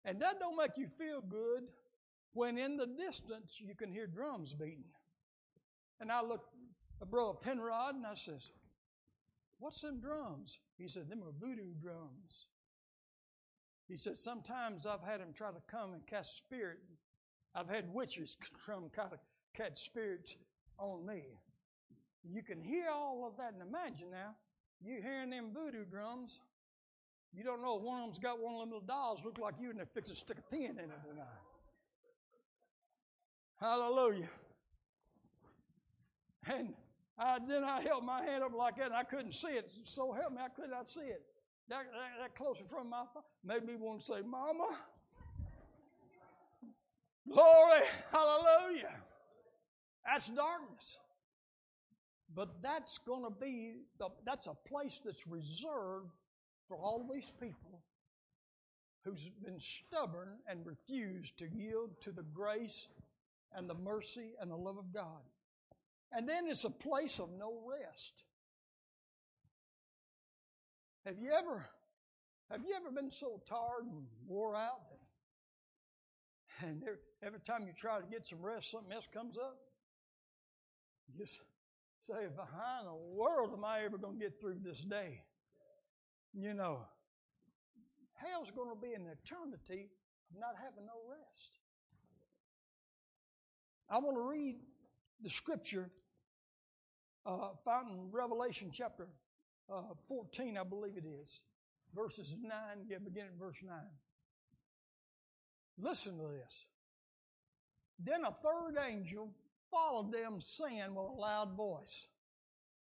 And 0.06 0.22
that 0.22 0.40
don't 0.40 0.58
make 0.58 0.78
you 0.78 0.88
feel 0.88 1.22
good 1.22 1.64
when 2.34 2.58
in 2.58 2.78
the 2.78 2.88
distance 2.88 3.60
you 3.60 3.76
can 3.76 3.92
hear 3.92 4.08
drums 4.08 4.54
beating. 4.54 4.84
And 6.00 6.12
I 6.12 6.22
looked 6.22 6.50
at 7.02 7.10
Brother 7.10 7.38
Penrod 7.42 7.96
and 7.96 8.06
I 8.06 8.16
says, 8.16 8.52
What's 9.60 9.82
them 9.82 10.02
drums? 10.02 10.60
He 10.78 10.90
said, 10.90 11.10
Them 11.10 11.24
are 11.24 11.32
voodoo 11.40 11.74
drums. 11.82 12.48
He 13.88 13.96
said, 13.96 14.18
Sometimes 14.18 14.86
I've 14.86 15.04
had 15.04 15.22
him 15.22 15.34
try 15.34 15.52
to 15.52 15.62
come 15.72 15.94
and 15.94 16.06
cast 16.06 16.36
spirit 16.38 16.80
I've 17.56 17.70
had 17.70 17.94
witches 17.94 18.38
come 18.66 18.90
kind 18.96 19.14
of 19.14 19.20
catch 19.56 19.78
spirits 19.78 20.36
on 20.80 21.06
me. 21.06 21.24
You 22.24 22.42
can 22.42 22.62
hear 22.62 22.90
all 22.90 23.26
of 23.28 23.38
that 23.38 23.54
and 23.54 23.62
imagine 23.62 24.10
now, 24.12 24.36
you 24.84 25.02
hearing 25.02 25.30
them 25.30 25.52
voodoo 25.54 25.86
drums 25.86 26.40
You 27.36 27.44
don't 27.44 27.62
know 27.62 27.78
if 27.78 27.84
one 27.84 28.00
of 28.00 28.06
them's 28.08 28.20
got 28.20 28.40
one 28.40 28.54
of 28.56 28.60
them 28.62 28.70
little 28.70 28.88
dolls 28.88 29.20
look 29.24 29.38
like 29.40 29.56
you 29.60 29.70
and 29.70 29.80
they're 29.80 29.86
fixing 29.86 30.16
to 30.16 30.20
stick 30.20 30.38
a 30.38 30.56
pin 30.56 30.72
in 30.72 30.80
it 30.80 31.02
or 31.08 31.16
not. 31.16 31.42
Hallelujah. 33.60 34.30
And 36.48 36.74
I, 37.18 37.40
then 37.48 37.64
I 37.64 37.82
held 37.82 38.04
my 38.04 38.24
hand 38.24 38.44
up 38.44 38.54
like 38.54 38.78
that 38.78 38.88
and 38.88 38.96
I 38.96 39.04
couldn't 39.04 39.34
see 39.34 39.50
it. 39.50 39.72
So 39.84 40.12
help 40.12 40.34
me, 40.34 40.40
I 40.44 40.50
could 40.50 40.70
not 40.70 40.88
see 40.88 41.02
it. 41.02 41.22
That, 41.70 41.86
that, 41.92 42.22
that 42.22 42.36
close 42.36 42.58
in 42.60 42.68
front 42.68 42.86
of 42.86 42.92
my 42.92 43.04
made 43.44 43.66
me 43.66 43.76
want 43.76 44.02
to 44.02 44.06
say, 44.06 44.22
Mama, 44.26 44.78
glory, 47.32 47.82
hallelujah. 48.12 48.96
That's 50.06 50.28
darkness. 50.30 50.98
But 52.36 52.62
that's 52.62 52.98
going 52.98 53.24
to 53.24 53.30
be, 53.30 53.84
the, 54.00 54.10
that's 54.26 54.48
a 54.48 54.56
place 54.68 55.00
that's 55.04 55.28
reserved 55.28 56.12
for 56.68 56.78
all 56.78 57.08
these 57.12 57.32
people 57.40 57.84
who's 59.06 59.30
been 59.44 59.60
stubborn 59.60 60.30
and 60.48 60.66
refused 60.66 61.38
to 61.38 61.48
yield 61.48 62.02
to 62.02 62.12
the 62.12 62.24
grace 62.24 62.88
and 63.56 63.70
the 63.70 63.76
mercy 63.76 64.32
and 64.40 64.50
the 64.50 64.56
love 64.56 64.78
of 64.78 64.94
God. 64.94 65.22
And 66.12 66.28
then 66.28 66.48
it's 66.48 66.64
a 66.64 66.70
place 66.70 67.20
of 67.20 67.30
no 67.38 67.54
rest. 67.66 68.14
Have 71.06 71.20
you 71.20 71.32
ever 71.32 71.66
have 72.50 72.62
you 72.62 72.76
ever 72.76 72.92
been 72.92 73.12
so 73.12 73.42
tired 73.50 73.86
and 73.92 74.06
wore 74.28 74.56
out 74.56 74.93
and 76.64 76.82
every, 76.84 77.00
every 77.22 77.40
time 77.40 77.66
you 77.68 77.74
try 77.76 78.00
to 78.00 78.06
get 78.08 78.26
some 78.26 78.42
rest, 78.42 78.72
something 78.72 78.92
else 78.92 79.08
comes 79.14 79.38
up? 79.38 79.58
You 81.08 81.26
just 81.26 81.40
say, 82.00 82.28
behind 82.36 82.82
in 82.82 82.86
the 82.88 83.16
world 83.16 83.52
am 83.54 83.66
I 83.66 83.84
ever 83.84 83.98
going 83.98 84.20
to 84.20 84.20
get 84.20 84.40
through 84.40 84.58
this 84.64 84.82
day? 84.82 85.24
You 86.34 86.54
know, 86.54 86.80
hell's 88.14 88.50
going 88.56 88.70
to 88.70 88.82
be 88.82 88.94
an 88.94 89.06
eternity 89.08 89.90
of 90.32 90.40
not 90.40 90.56
having 90.58 90.86
no 90.86 90.94
rest. 91.10 91.60
I 93.90 93.98
want 94.00 94.16
to 94.18 94.22
read 94.22 94.56
the 95.22 95.30
scripture 95.30 95.90
uh, 97.26 97.50
found 97.64 97.90
in 97.90 98.12
Revelation 98.12 98.72
chapter 98.74 99.08
uh, 99.72 99.94
14, 100.08 100.58
I 100.58 100.64
believe 100.64 100.98
it 100.98 101.06
is, 101.06 101.42
verses 101.96 102.36
9, 102.42 102.52
yeah, 102.90 102.98
beginning 103.04 103.32
at 103.34 103.40
verse 103.40 103.58
9. 103.64 103.76
Listen 105.78 106.18
to 106.18 106.28
this. 106.28 106.66
Then 108.00 108.26
a 108.26 108.32
third 108.32 108.78
angel 108.86 109.30
followed 109.72 110.12
them, 110.12 110.40
saying 110.40 110.94
with 110.94 111.06
a 111.06 111.20
loud 111.20 111.56
voice, 111.56 112.08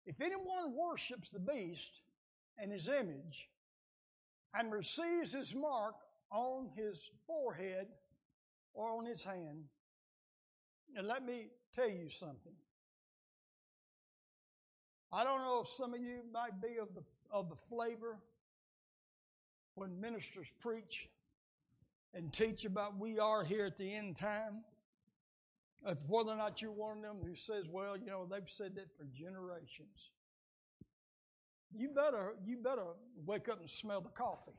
If 0.07 0.20
anyone 0.20 0.74
worships 0.74 1.31
the 1.31 1.40
beast 1.40 2.02
and 2.59 2.73
his 2.73 2.89
image, 2.89 3.48
and 4.55 4.73
receives 4.73 5.32
his 5.32 5.55
mark 5.55 5.94
on 6.31 6.70
his 6.77 7.11
forehead 7.27 7.86
or 8.74 8.90
on 8.90 9.05
his 9.05 9.23
hand, 9.23 9.65
and 10.97 11.07
let 11.07 11.24
me 11.24 11.48
tell 11.74 11.89
you 11.89 12.09
something. 12.09 12.52
I 15.12 15.24
don't 15.24 15.40
know 15.40 15.62
if 15.65 15.70
some 15.70 15.94
of 15.94 16.01
you 16.01 16.20
might 16.32 16.61
be 16.61 16.78
of 16.81 16.94
the, 16.94 17.02
of 17.31 17.48
the 17.48 17.57
flavor 17.57 18.19
when 19.74 20.01
ministers 20.01 20.47
preach 20.61 21.09
and 22.15 22.32
teach 22.32 22.65
about 22.65 22.99
we 22.99 23.19
are 23.19 23.45
here 23.45 23.66
at 23.66 23.77
the 23.77 23.95
end 23.95 24.16
time. 24.16 24.65
If 25.87 25.99
whether 26.09 26.32
or 26.32 26.37
not 26.37 26.61
you're 26.61 26.73
one 26.73 26.99
of 26.99 27.03
them 27.03 27.16
who 27.24 27.35
says, 27.35 27.65
well, 27.70 27.97
you 27.97 28.07
know, 28.07 28.27
they've 28.31 28.43
said 28.49 28.74
that 28.74 28.95
for 28.97 29.05
generations. 29.15 30.11
You 31.73 31.91
better, 31.95 32.35
you 32.45 32.59
better 32.62 32.85
wake 33.24 33.49
up 33.49 33.61
and 33.61 33.70
smell 33.70 34.01
the 34.01 34.11
coffee. 34.11 34.59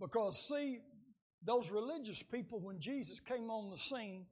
Because 0.00 0.46
see, 0.46 0.78
those 1.42 1.70
religious 1.70 2.22
people, 2.22 2.60
when 2.60 2.78
Jesus 2.78 3.18
came 3.20 3.50
on 3.50 3.70
the 3.70 3.78
scene 3.78 4.26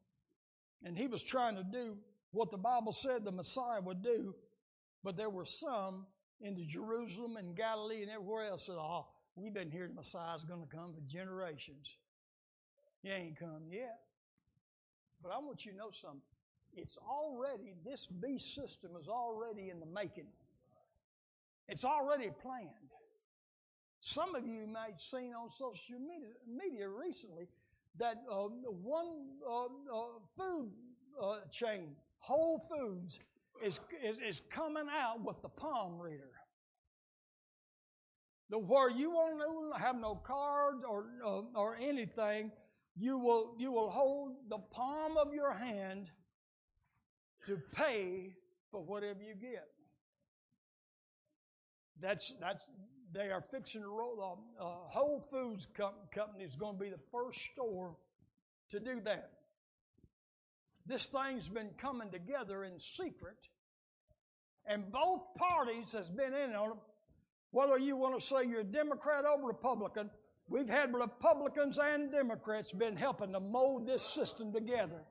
and 0.84 0.96
he 0.96 1.08
was 1.08 1.22
trying 1.22 1.56
to 1.56 1.64
do 1.64 1.96
what 2.30 2.50
the 2.50 2.58
Bible 2.58 2.92
said 2.92 3.24
the 3.24 3.32
Messiah 3.32 3.80
would 3.80 4.02
do, 4.02 4.34
but 5.02 5.16
there 5.16 5.30
were 5.30 5.46
some 5.46 6.06
into 6.40 6.64
Jerusalem 6.64 7.36
and 7.36 7.56
Galilee 7.56 8.02
and 8.02 8.10
everywhere 8.10 8.46
else 8.46 8.66
said, 8.66 8.76
Oh, 8.78 9.06
we've 9.36 9.54
been 9.54 9.70
hearing 9.70 9.90
the 9.90 9.96
Messiah's 9.96 10.44
going 10.44 10.62
to 10.62 10.76
come 10.76 10.92
for 10.94 11.00
generations. 11.06 11.96
He 13.02 13.10
ain't 13.10 13.38
come 13.38 13.62
yet. 13.70 14.00
But 15.22 15.32
I 15.32 15.38
want 15.38 15.64
you 15.64 15.72
to 15.72 15.78
know 15.78 15.90
something. 15.92 16.20
It's 16.74 16.98
already, 16.98 17.74
this 17.84 18.06
beast 18.06 18.54
system 18.54 18.90
is 19.00 19.08
already 19.08 19.70
in 19.70 19.80
the 19.80 19.86
making. 19.86 20.26
It's 21.68 21.84
already 21.84 22.30
planned. 22.42 22.68
Some 24.00 24.34
of 24.34 24.46
you 24.46 24.66
might 24.66 24.92
have 24.92 25.00
seen 25.00 25.32
on 25.34 25.50
social 25.50 25.98
media, 25.98 26.34
media 26.46 26.88
recently 26.88 27.48
that 27.98 28.22
uh, 28.30 28.44
one 28.82 29.06
uh, 29.48 29.64
uh, 29.64 29.68
food 30.36 30.70
uh, 31.20 31.36
chain 31.50 31.96
Whole 32.18 32.58
Foods 32.70 33.20
is, 33.62 33.80
is, 34.02 34.18
is 34.18 34.42
coming 34.50 34.86
out 34.92 35.24
with 35.24 35.40
the 35.42 35.48
palm 35.48 35.98
reader. 35.98 36.30
The, 38.51 38.59
where 38.59 38.89
you 38.90 39.10
won't 39.10 39.43
have 39.81 39.97
no 40.01 40.14
cards 40.14 40.85
or, 40.89 41.06
or 41.55 41.77
anything, 41.81 42.52
you 42.94 43.18
will, 43.18 43.55
you 43.59 43.73
will 43.73 43.90
hold 43.90 44.36
the 44.48 44.59
palm 44.59 45.16
of 45.16 45.35
your 45.35 45.52
hand 45.52 46.10
to 47.47 47.59
pay 47.73 48.35
for 48.70 48.82
whatever 48.82 49.20
you 49.20 49.35
get. 49.35 49.66
That's, 52.01 52.35
that's, 52.40 52.62
they 53.12 53.31
are 53.31 53.40
fixing 53.40 53.82
to 53.82 53.89
roll, 53.89 54.44
uh, 54.60 54.62
uh, 54.62 54.74
Whole 54.89 55.27
Foods 55.31 55.66
com- 55.77 55.94
Company 56.14 56.44
is 56.44 56.56
going 56.56 56.77
to 56.77 56.85
be 56.85 56.90
the 56.90 57.01
first 57.10 57.40
store 57.52 57.97
to 58.70 58.81
do 58.81 59.01
that. 59.05 59.31
This 60.86 61.06
thing's 61.06 61.48
been 61.48 61.70
coming 61.78 62.10
together 62.10 62.64
in 62.64 62.78
secret, 62.78 63.39
and 64.66 64.93
both 64.93 65.23
parties 65.36 65.93
has 65.93 66.09
been 66.10 66.32
in 66.32 66.55
on 66.55 66.73
it. 66.73 66.77
Whether 67.51 67.78
you 67.78 67.97
want 67.97 68.18
to 68.18 68.27
say 68.27 68.44
you're 68.44 68.60
a 68.60 68.64
Democrat 68.64 69.24
or 69.24 69.47
Republican, 69.47 70.10
we've 70.48 70.68
had 70.68 70.93
Republicans 70.94 71.78
and 71.78 72.10
Democrats 72.10 72.73
been 72.73 72.97
helping 72.97 73.32
to 73.32 73.40
mold 73.40 73.86
this 73.86 74.02
system 74.02 74.52
together 74.52 75.02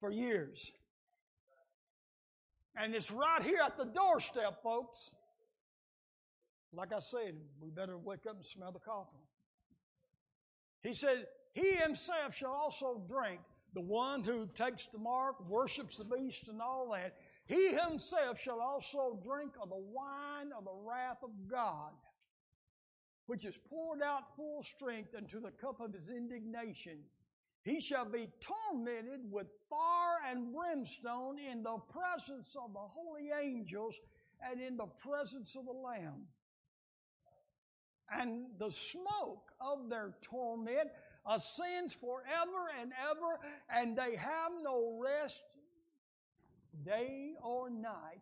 for 0.00 0.10
years. 0.10 0.70
And 2.76 2.94
it's 2.94 3.10
right 3.10 3.42
here 3.42 3.60
at 3.64 3.76
the 3.76 3.84
doorstep, 3.84 4.62
folks. 4.62 5.10
Like 6.72 6.92
I 6.92 7.00
said, 7.00 7.34
we 7.60 7.70
better 7.70 7.98
wake 7.98 8.26
up 8.28 8.36
and 8.36 8.46
smell 8.46 8.70
the 8.70 8.78
coffee. 8.78 9.18
He 10.82 10.94
said, 10.94 11.26
He 11.52 11.72
himself 11.72 12.34
shall 12.34 12.52
also 12.52 13.02
drink 13.08 13.40
the 13.74 13.80
one 13.80 14.24
who 14.24 14.48
takes 14.54 14.86
the 14.86 14.98
mark, 14.98 15.48
worships 15.48 15.98
the 15.98 16.04
beast, 16.04 16.48
and 16.48 16.60
all 16.60 16.90
that, 16.92 17.14
he 17.50 17.74
himself 17.74 18.40
shall 18.40 18.60
also 18.60 19.18
drink 19.24 19.54
of 19.60 19.70
the 19.70 19.74
wine 19.74 20.52
of 20.56 20.64
the 20.64 20.88
wrath 20.88 21.18
of 21.24 21.30
God, 21.50 21.90
which 23.26 23.44
is 23.44 23.58
poured 23.68 24.00
out 24.02 24.36
full 24.36 24.62
strength 24.62 25.14
into 25.18 25.40
the 25.40 25.50
cup 25.50 25.80
of 25.80 25.92
his 25.92 26.10
indignation. 26.10 26.98
He 27.64 27.80
shall 27.80 28.04
be 28.04 28.28
tormented 28.38 29.22
with 29.32 29.48
fire 29.68 30.30
and 30.30 30.54
brimstone 30.54 31.40
in 31.40 31.64
the 31.64 31.78
presence 31.90 32.54
of 32.54 32.72
the 32.72 32.78
holy 32.78 33.30
angels 33.42 33.98
and 34.48 34.60
in 34.60 34.76
the 34.76 34.86
presence 34.86 35.56
of 35.56 35.64
the 35.64 35.72
Lamb. 35.72 36.28
And 38.16 38.46
the 38.60 38.70
smoke 38.70 39.50
of 39.60 39.90
their 39.90 40.14
torment 40.22 40.90
ascends 41.26 41.94
forever 41.94 42.70
and 42.80 42.92
ever, 43.10 43.40
and 43.74 43.98
they 43.98 44.14
have 44.14 44.52
no 44.62 45.00
rest 45.02 45.42
day 46.84 47.32
or 47.42 47.70
night 47.70 48.20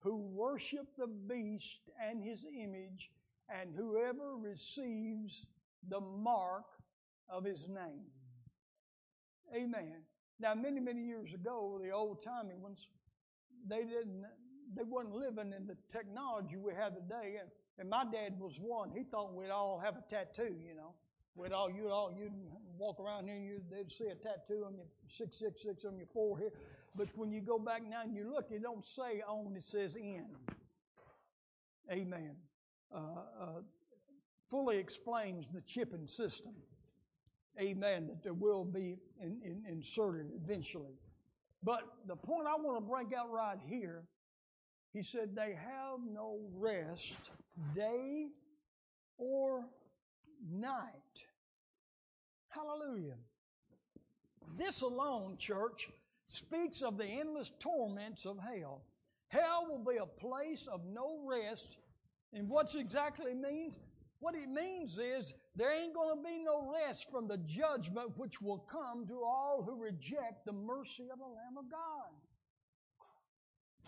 who 0.00 0.16
worship 0.16 0.86
the 0.96 1.06
beast 1.06 1.80
and 2.00 2.22
his 2.22 2.44
image, 2.44 3.10
and 3.48 3.70
whoever 3.74 4.36
receives 4.36 5.46
the 5.88 6.00
mark 6.00 6.64
of 7.28 7.44
his 7.44 7.68
name. 7.68 8.06
Amen. 9.54 10.02
Now, 10.38 10.54
many, 10.54 10.80
many 10.80 11.02
years 11.02 11.32
ago, 11.32 11.80
the 11.82 11.90
old 11.90 12.22
timey 12.22 12.54
ones, 12.56 12.86
they 13.66 13.84
didn't, 13.84 14.24
they 14.76 14.82
wasn't 14.84 15.14
living 15.14 15.52
in 15.56 15.66
the 15.66 15.76
technology 15.88 16.56
we 16.56 16.72
have 16.74 16.94
today. 16.94 17.38
And, 17.40 17.50
and 17.78 17.90
my 17.90 18.04
dad 18.04 18.38
was 18.38 18.58
one. 18.60 18.90
He 18.90 19.02
thought 19.02 19.34
we'd 19.34 19.50
all 19.50 19.80
have 19.82 19.96
a 19.96 20.04
tattoo, 20.08 20.54
you 20.64 20.74
know 20.74 20.94
with 21.36 21.52
all 21.52 21.70
you 21.70 21.90
all 21.90 22.12
you'd 22.18 22.32
walk 22.78 22.98
around 23.00 23.26
here 23.26 23.36
and 23.36 23.44
you 23.44 23.60
they'd 23.70 23.92
see 23.92 24.06
a 24.06 24.14
tattoo 24.14 24.64
on 24.66 24.74
your 24.74 24.86
six 25.08 25.38
six 25.38 25.62
six 25.62 25.84
on 25.84 25.96
your 25.96 26.06
forehead. 26.06 26.52
But 26.94 27.08
when 27.16 27.30
you 27.30 27.40
go 27.40 27.58
back 27.58 27.82
now 27.88 28.02
and 28.02 28.14
you 28.14 28.30
look, 28.32 28.46
it 28.50 28.62
don't 28.62 28.84
say 28.84 29.22
on, 29.28 29.54
it 29.54 29.64
says 29.64 29.96
in. 29.96 30.26
Amen. 31.92 32.36
Uh, 32.94 32.98
uh, 33.40 33.46
fully 34.50 34.78
explains 34.78 35.46
the 35.52 35.60
chipping 35.60 36.06
system. 36.06 36.54
Amen. 37.60 38.06
That 38.06 38.22
there 38.22 38.34
will 38.34 38.64
be 38.64 38.98
in, 39.20 39.40
in, 39.44 39.62
inserted 39.68 40.26
eventually. 40.42 40.94
But 41.62 41.82
the 42.06 42.16
point 42.16 42.46
I 42.46 42.54
want 42.54 42.78
to 42.78 42.80
break 42.80 43.12
out 43.12 43.30
right 43.30 43.58
here, 43.66 44.04
He 44.92 45.02
said, 45.02 45.34
They 45.34 45.54
have 45.54 46.00
no 46.10 46.38
rest, 46.54 47.16
day 47.74 48.28
or 49.18 49.66
night. 50.50 51.05
Hallelujah. 52.56 53.16
This 54.56 54.80
alone, 54.80 55.36
church, 55.36 55.90
speaks 56.26 56.80
of 56.80 56.96
the 56.96 57.04
endless 57.04 57.52
torments 57.58 58.24
of 58.24 58.38
hell. 58.38 58.82
Hell 59.28 59.66
will 59.68 59.84
be 59.84 59.98
a 59.98 60.06
place 60.06 60.66
of 60.66 60.80
no 60.86 61.18
rest. 61.24 61.76
And 62.32 62.48
what's 62.48 62.74
exactly 62.74 63.34
means? 63.34 63.78
What 64.20 64.34
it 64.34 64.48
means 64.48 64.98
is 64.98 65.34
there 65.54 65.72
ain't 65.72 65.94
going 65.94 66.16
to 66.16 66.22
be 66.22 66.42
no 66.42 66.72
rest 66.72 67.10
from 67.10 67.28
the 67.28 67.36
judgment 67.38 68.16
which 68.16 68.40
will 68.40 68.66
come 68.70 69.06
to 69.06 69.22
all 69.22 69.62
who 69.62 69.82
reject 69.82 70.46
the 70.46 70.52
mercy 70.52 71.08
of 71.12 71.18
the 71.18 71.24
Lamb 71.24 71.58
of 71.58 71.70
God. 71.70 72.10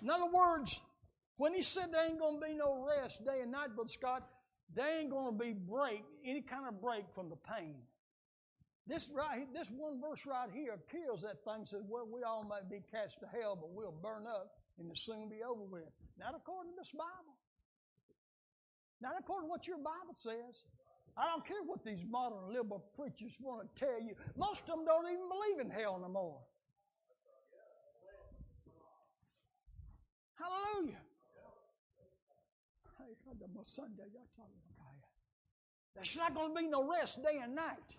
In 0.02 0.10
other 0.10 0.30
words, 0.30 0.80
when 1.38 1.54
he 1.54 1.62
said 1.62 1.92
there 1.92 2.04
ain't 2.04 2.18
going 2.18 2.40
to 2.40 2.46
be 2.46 2.54
no 2.54 2.86
rest 2.86 3.24
day 3.24 3.40
and 3.42 3.52
night, 3.52 3.70
but 3.76 3.90
Scott, 3.90 4.28
there 4.74 5.00
ain't 5.00 5.10
going 5.10 5.26
to 5.26 5.44
be 5.44 5.52
break, 5.52 6.04
any 6.24 6.42
kind 6.42 6.66
of 6.68 6.80
break 6.80 7.04
from 7.14 7.30
the 7.30 7.36
pain. 7.36 7.76
This 8.88 9.10
right, 9.14 9.46
this 9.52 9.68
one 9.70 10.00
verse 10.00 10.24
right 10.24 10.48
here 10.50 10.78
kills 10.90 11.20
that 11.20 11.44
thing. 11.44 11.66
Says, 11.66 11.84
"Well, 11.86 12.06
we 12.06 12.22
all 12.22 12.42
might 12.42 12.70
be 12.70 12.80
cast 12.90 13.20
to 13.20 13.26
hell, 13.26 13.54
but 13.54 13.68
we'll 13.70 13.92
burn 13.92 14.26
up, 14.26 14.56
and 14.78 14.86
it'll 14.86 14.96
soon 14.96 15.28
be 15.28 15.42
over 15.44 15.62
with." 15.62 15.92
Not 16.16 16.34
according 16.34 16.72
to 16.72 16.78
this 16.80 16.92
Bible. 16.92 17.36
Not 19.00 19.12
according 19.20 19.48
to 19.48 19.50
what 19.50 19.66
your 19.68 19.76
Bible 19.76 20.14
says. 20.14 20.64
I 21.18 21.26
don't 21.26 21.44
care 21.44 21.62
what 21.64 21.84
these 21.84 22.02
modern 22.04 22.50
liberal 22.52 22.80
preachers 22.96 23.38
want 23.40 23.68
to 23.68 23.84
tell 23.84 24.00
you. 24.00 24.16
Most 24.36 24.62
of 24.62 24.68
them 24.68 24.84
don't 24.86 25.06
even 25.10 25.28
believe 25.28 25.60
in 25.60 25.70
hell 25.70 25.98
no 25.98 26.08
more. 26.08 26.40
Hallelujah. 30.34 31.02
There's 35.94 36.16
not 36.16 36.34
going 36.34 36.54
to 36.54 36.62
be 36.62 36.68
no 36.68 36.88
rest 36.88 37.22
day 37.22 37.40
and 37.42 37.54
night. 37.54 37.96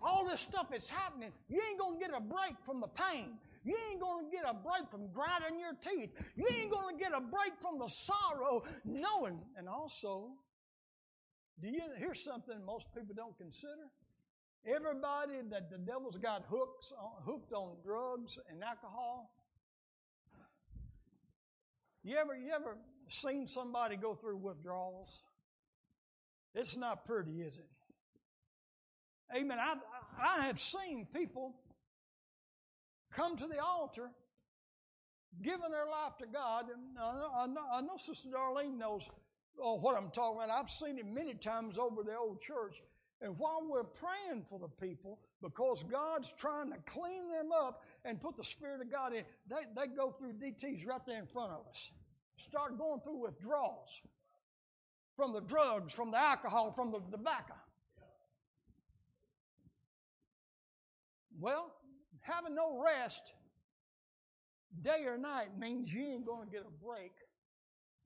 All 0.00 0.24
this 0.24 0.40
stuff 0.40 0.72
is 0.74 0.88
happening. 0.88 1.32
You 1.48 1.60
ain't 1.68 1.78
going 1.78 1.98
to 1.98 2.06
get 2.06 2.14
a 2.16 2.20
break 2.20 2.56
from 2.64 2.80
the 2.80 2.88
pain. 2.88 3.38
You 3.64 3.76
ain't 3.90 4.00
going 4.00 4.26
to 4.26 4.30
get 4.30 4.44
a 4.48 4.54
break 4.54 4.90
from 4.90 5.08
grinding 5.12 5.58
your 5.58 5.74
teeth. 5.82 6.10
You 6.36 6.46
ain't 6.60 6.70
going 6.70 6.96
to 6.96 7.02
get 7.02 7.12
a 7.12 7.20
break 7.20 7.60
from 7.60 7.78
the 7.78 7.88
sorrow, 7.88 8.62
knowing. 8.84 9.40
And 9.56 9.68
also, 9.68 10.30
do 11.60 11.68
you 11.68 11.82
hear 11.98 12.14
something 12.14 12.64
most 12.64 12.88
people 12.94 13.14
don't 13.16 13.36
consider? 13.38 13.90
Everybody 14.66 15.34
that 15.50 15.70
the 15.70 15.78
devil's 15.78 16.16
got 16.16 16.44
hooks 16.48 16.92
on, 17.00 17.22
hooked 17.24 17.52
on 17.52 17.76
drugs 17.84 18.36
and 18.50 18.62
alcohol. 18.62 19.30
You 22.02 22.16
ever 22.16 22.36
you 22.36 22.52
ever 22.52 22.76
seen 23.08 23.48
somebody 23.48 23.96
go 23.96 24.14
through 24.14 24.36
withdrawals? 24.36 25.22
It's 26.54 26.76
not 26.76 27.04
pretty, 27.04 27.42
is 27.42 27.56
it? 27.56 27.68
Amen. 29.34 29.58
I, 29.58 29.74
I 30.20 30.46
have 30.46 30.60
seen 30.60 31.06
people 31.12 31.54
come 33.12 33.36
to 33.36 33.46
the 33.46 33.58
altar 33.58 34.10
giving 35.42 35.70
their 35.70 35.86
life 35.86 36.16
to 36.18 36.26
God. 36.26 36.66
And 36.72 36.98
I 36.98 37.46
know, 37.46 37.62
I 37.72 37.80
know, 37.80 37.96
Sister 37.96 38.28
Darlene 38.28 38.78
knows 38.78 39.08
oh, 39.60 39.76
what 39.76 39.96
I'm 39.96 40.10
talking 40.10 40.42
about. 40.42 40.50
I've 40.50 40.70
seen 40.70 40.98
it 40.98 41.06
many 41.06 41.34
times 41.34 41.78
over 41.78 42.02
the 42.02 42.16
old 42.16 42.40
church. 42.40 42.82
And 43.22 43.38
while 43.38 43.62
we're 43.66 43.84
praying 43.84 44.44
for 44.48 44.58
the 44.58 44.68
people, 44.68 45.18
because 45.42 45.82
God's 45.90 46.32
trying 46.38 46.70
to 46.70 46.78
clean 46.86 47.30
them 47.30 47.50
up 47.50 47.82
and 48.04 48.20
put 48.20 48.36
the 48.36 48.44
Spirit 48.44 48.82
of 48.82 48.90
God 48.90 49.14
in, 49.14 49.24
they, 49.48 49.64
they 49.74 49.86
go 49.86 50.10
through 50.10 50.34
DTs 50.34 50.86
right 50.86 51.00
there 51.06 51.18
in 51.18 51.26
front 51.26 51.52
of 51.52 51.60
us. 51.70 51.90
Start 52.46 52.76
going 52.78 53.00
through 53.00 53.22
withdrawals 53.22 54.00
from 55.16 55.32
the 55.32 55.40
drugs, 55.40 55.94
from 55.94 56.10
the 56.10 56.18
alcohol, 56.18 56.72
from 56.72 56.92
the 56.92 57.00
tobacco. 57.10 57.54
Well, 61.38 61.72
having 62.20 62.54
no 62.54 62.82
rest 62.82 63.34
day 64.82 65.04
or 65.06 65.18
night 65.18 65.58
means 65.58 65.92
you 65.92 66.04
ain't 66.04 66.26
going 66.26 66.46
to 66.46 66.52
get 66.52 66.62
a 66.62 66.84
break. 66.84 67.12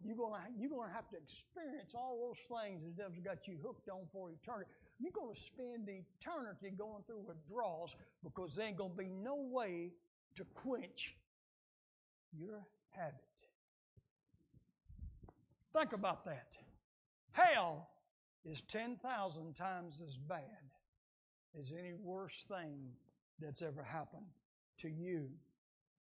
You're 0.03 0.17
going 0.17 0.35
to, 0.35 0.41
you're 0.59 0.71
going 0.71 0.89
to 0.89 0.95
have 0.95 1.09
to 1.11 1.17
experience 1.17 1.93
all 1.95 2.33
those 2.33 2.61
things 2.61 2.83
the 2.83 3.03
devil's 3.03 3.19
got 3.23 3.47
you 3.47 3.59
hooked 3.63 3.89
on 3.89 4.01
for 4.13 4.31
eternity. 4.31 4.71
You're 4.99 5.13
going 5.13 5.35
to 5.35 5.41
spend 5.41 5.89
eternity 5.89 6.75
going 6.77 7.03
through 7.07 7.23
withdrawals 7.27 7.95
because 8.25 8.57
there 8.57 8.67
ain't 8.67 8.77
going 8.77 8.93
to 8.93 8.97
be 8.97 9.09
no 9.09 9.37
way 9.37 9.93
to 10.37 10.45
quench 10.55 11.17
your 12.37 12.67
habit. 12.91 13.15
Think 15.73 15.93
about 15.93 16.25
that. 16.25 16.57
Hell 17.33 17.89
is 18.45 18.63
10,000 18.63 19.55
times 19.55 20.01
as 20.07 20.17
bad 20.17 20.41
as 21.59 21.73
any 21.73 21.93
worst 21.93 22.49
thing 22.49 22.91
that's 23.41 23.63
ever 23.63 23.83
happened 23.83 24.27
to 24.79 24.89
you. 24.89 25.29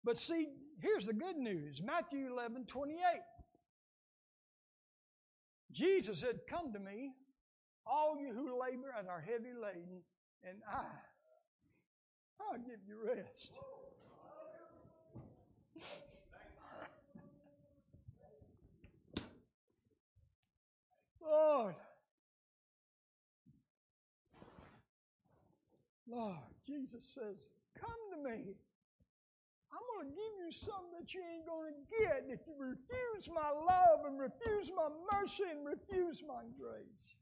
But 0.04 0.16
see, 0.16 0.48
here's 0.80 1.06
the 1.06 1.12
good 1.12 1.36
news 1.36 1.82
Matthew 1.82 2.30
11 2.30 2.66
28. 2.66 2.98
Jesus 5.72 6.20
said, 6.20 6.40
Come 6.48 6.72
to 6.72 6.78
me, 6.78 7.12
all 7.86 8.16
you 8.18 8.32
who 8.32 8.58
labor 8.60 8.94
and 8.98 9.08
are 9.08 9.20
heavy 9.20 9.52
laden, 9.52 10.02
and 10.42 10.58
I, 10.70 10.84
I'll 12.40 12.58
give 12.58 12.80
you 12.86 12.96
rest. 13.04 13.50
Lord, 21.20 21.74
Lord, 26.08 26.36
Jesus 26.66 27.04
says, 27.14 27.48
Come 27.78 28.02
to 28.12 28.30
me. 28.30 28.56
I'm 29.72 29.84
going 29.94 30.08
to 30.08 30.14
give 30.14 30.34
you 30.46 30.52
something 30.52 30.94
that 30.98 31.12
you 31.12 31.20
ain't 31.20 31.46
going 31.46 31.72
to 31.72 31.98
get 31.98 32.24
if 32.28 32.40
you 32.46 32.54
refuse 32.58 33.28
my 33.28 33.50
love 33.50 34.06
and 34.06 34.18
refuse 34.18 34.72
my 34.74 34.88
mercy 35.12 35.44
and 35.50 35.66
refuse 35.66 36.22
my 36.26 36.42
grace. 36.58 37.14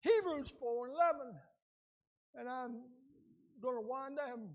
Hebrews 0.00 0.52
4 0.58 0.88
11, 0.88 1.20
and 2.36 2.48
I'm 2.48 2.80
going 3.62 3.76
to 3.76 3.88
wind 3.88 4.16
down. 4.16 4.48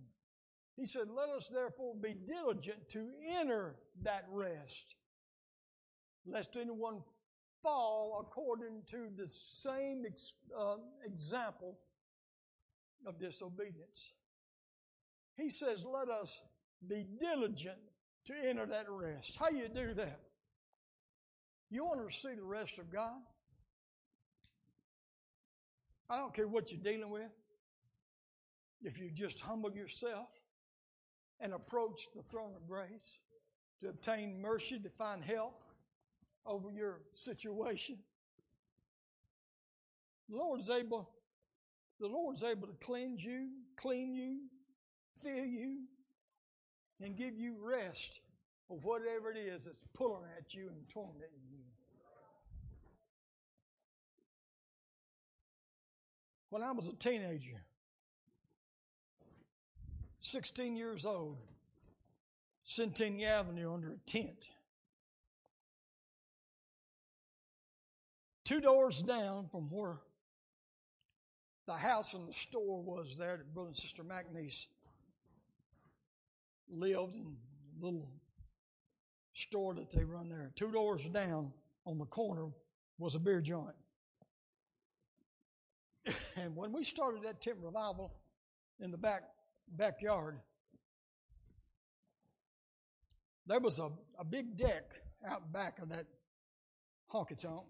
He 0.76 0.85
said, 0.85 1.09
Let 1.09 1.30
us 1.30 1.47
therefore 1.47 1.95
be 1.95 2.15
diligent 2.27 2.89
to 2.89 3.07
enter 3.39 3.76
that 4.03 4.26
rest, 4.30 4.95
lest 6.26 6.55
anyone 6.55 7.01
fall 7.63 8.26
according 8.26 8.84
to 8.88 9.09
the 9.17 9.27
same 9.27 10.03
ex, 10.05 10.34
uh, 10.57 10.76
example 11.05 11.77
of 13.05 13.19
disobedience. 13.19 14.13
He 15.35 15.49
says, 15.49 15.84
let 15.85 16.09
us 16.09 16.39
be 16.88 17.05
diligent 17.19 17.77
to 18.26 18.34
enter 18.47 18.65
that 18.65 18.85
rest. 18.89 19.35
How 19.39 19.49
you 19.49 19.67
do 19.67 19.93
that? 19.95 20.19
You 21.69 21.85
want 21.85 22.09
to 22.09 22.15
see 22.15 22.34
the 22.35 22.43
rest 22.43 22.77
of 22.77 22.91
God? 22.91 23.19
I 26.09 26.17
don't 26.17 26.34
care 26.34 26.47
what 26.47 26.71
you're 26.71 26.81
dealing 26.81 27.11
with. 27.11 27.31
If 28.81 28.99
you 28.99 29.11
just 29.11 29.39
humble 29.39 29.71
yourself 29.71 30.30
and 31.39 31.53
approach 31.53 32.07
the 32.15 32.23
throne 32.23 32.53
of 32.55 32.67
grace 32.67 33.19
to 33.81 33.89
obtain 33.89 34.41
mercy, 34.41 34.80
to 34.80 34.89
find 34.89 35.23
help 35.23 35.63
over 36.45 36.71
your 36.71 37.01
situation, 37.13 37.97
the 40.27 40.38
Lord 40.38 40.61
is 40.61 40.69
able 40.69 41.09
the 41.99 42.07
Lord's 42.07 42.43
able 42.43 42.67
to 42.67 42.73
cleanse 42.80 43.23
you, 43.23 43.49
clean 43.76 44.13
you, 44.13 44.38
fill 45.21 45.45
you, 45.45 45.80
and 47.01 47.15
give 47.15 47.38
you 47.38 47.55
rest 47.61 48.21
of 48.69 48.84
whatever 48.84 49.31
it 49.31 49.38
is 49.38 49.65
that's 49.65 49.84
pulling 49.93 50.23
at 50.38 50.53
you 50.53 50.69
and 50.69 50.88
tormenting 50.93 51.47
you. 51.51 51.59
When 56.49 56.63
I 56.63 56.71
was 56.71 56.88
a 56.88 56.93
teenager, 56.93 57.61
16 60.19 60.76
years 60.76 61.05
old, 61.05 61.38
Centennial 62.63 63.31
Avenue 63.31 63.73
under 63.73 63.93
a 63.93 64.09
tent. 64.09 64.47
Two 68.45 68.61
doors 68.61 69.01
down 69.01 69.47
from 69.51 69.69
where 69.69 69.97
the 71.70 71.76
house 71.76 72.16
and 72.16 72.28
the 72.28 72.34
store 72.34 72.82
was 72.82 73.16
there 73.16 73.38
that 73.38 73.54
Brother 73.54 73.68
and 73.68 73.78
Sister 73.78 74.04
McNeese 74.04 74.66
lived 76.68 77.14
in 77.14 77.36
a 77.80 77.86
little 77.86 78.10
store 79.36 79.76
that 79.76 79.91
they 79.91 80.04
run 80.04 80.30
there. 80.30 80.52
Two 80.56 80.72
doors 80.72 81.04
down 81.14 81.54
on 81.86 82.00
the 82.00 82.06
corner 82.06 82.48
was 82.98 83.14
a 83.14 83.20
beer 83.20 83.40
joint. 83.40 83.76
and 86.36 86.56
when 86.56 86.72
we 86.72 86.84
started 86.84 87.22
that 87.22 87.40
tent 87.40 87.58
revival 87.62 88.16
in 88.80 88.90
the 88.90 88.98
back 88.98 89.22
backyard, 89.68 90.40
there 93.46 93.60
was 93.60 93.78
a, 93.78 93.91
a 94.18 94.26
big 94.26 94.58
deck 94.58 94.86
out 95.28 95.54
back 95.54 95.78
of 95.80 95.90
that 95.90 96.08
honky 97.14 97.38
tonk. 97.38 97.66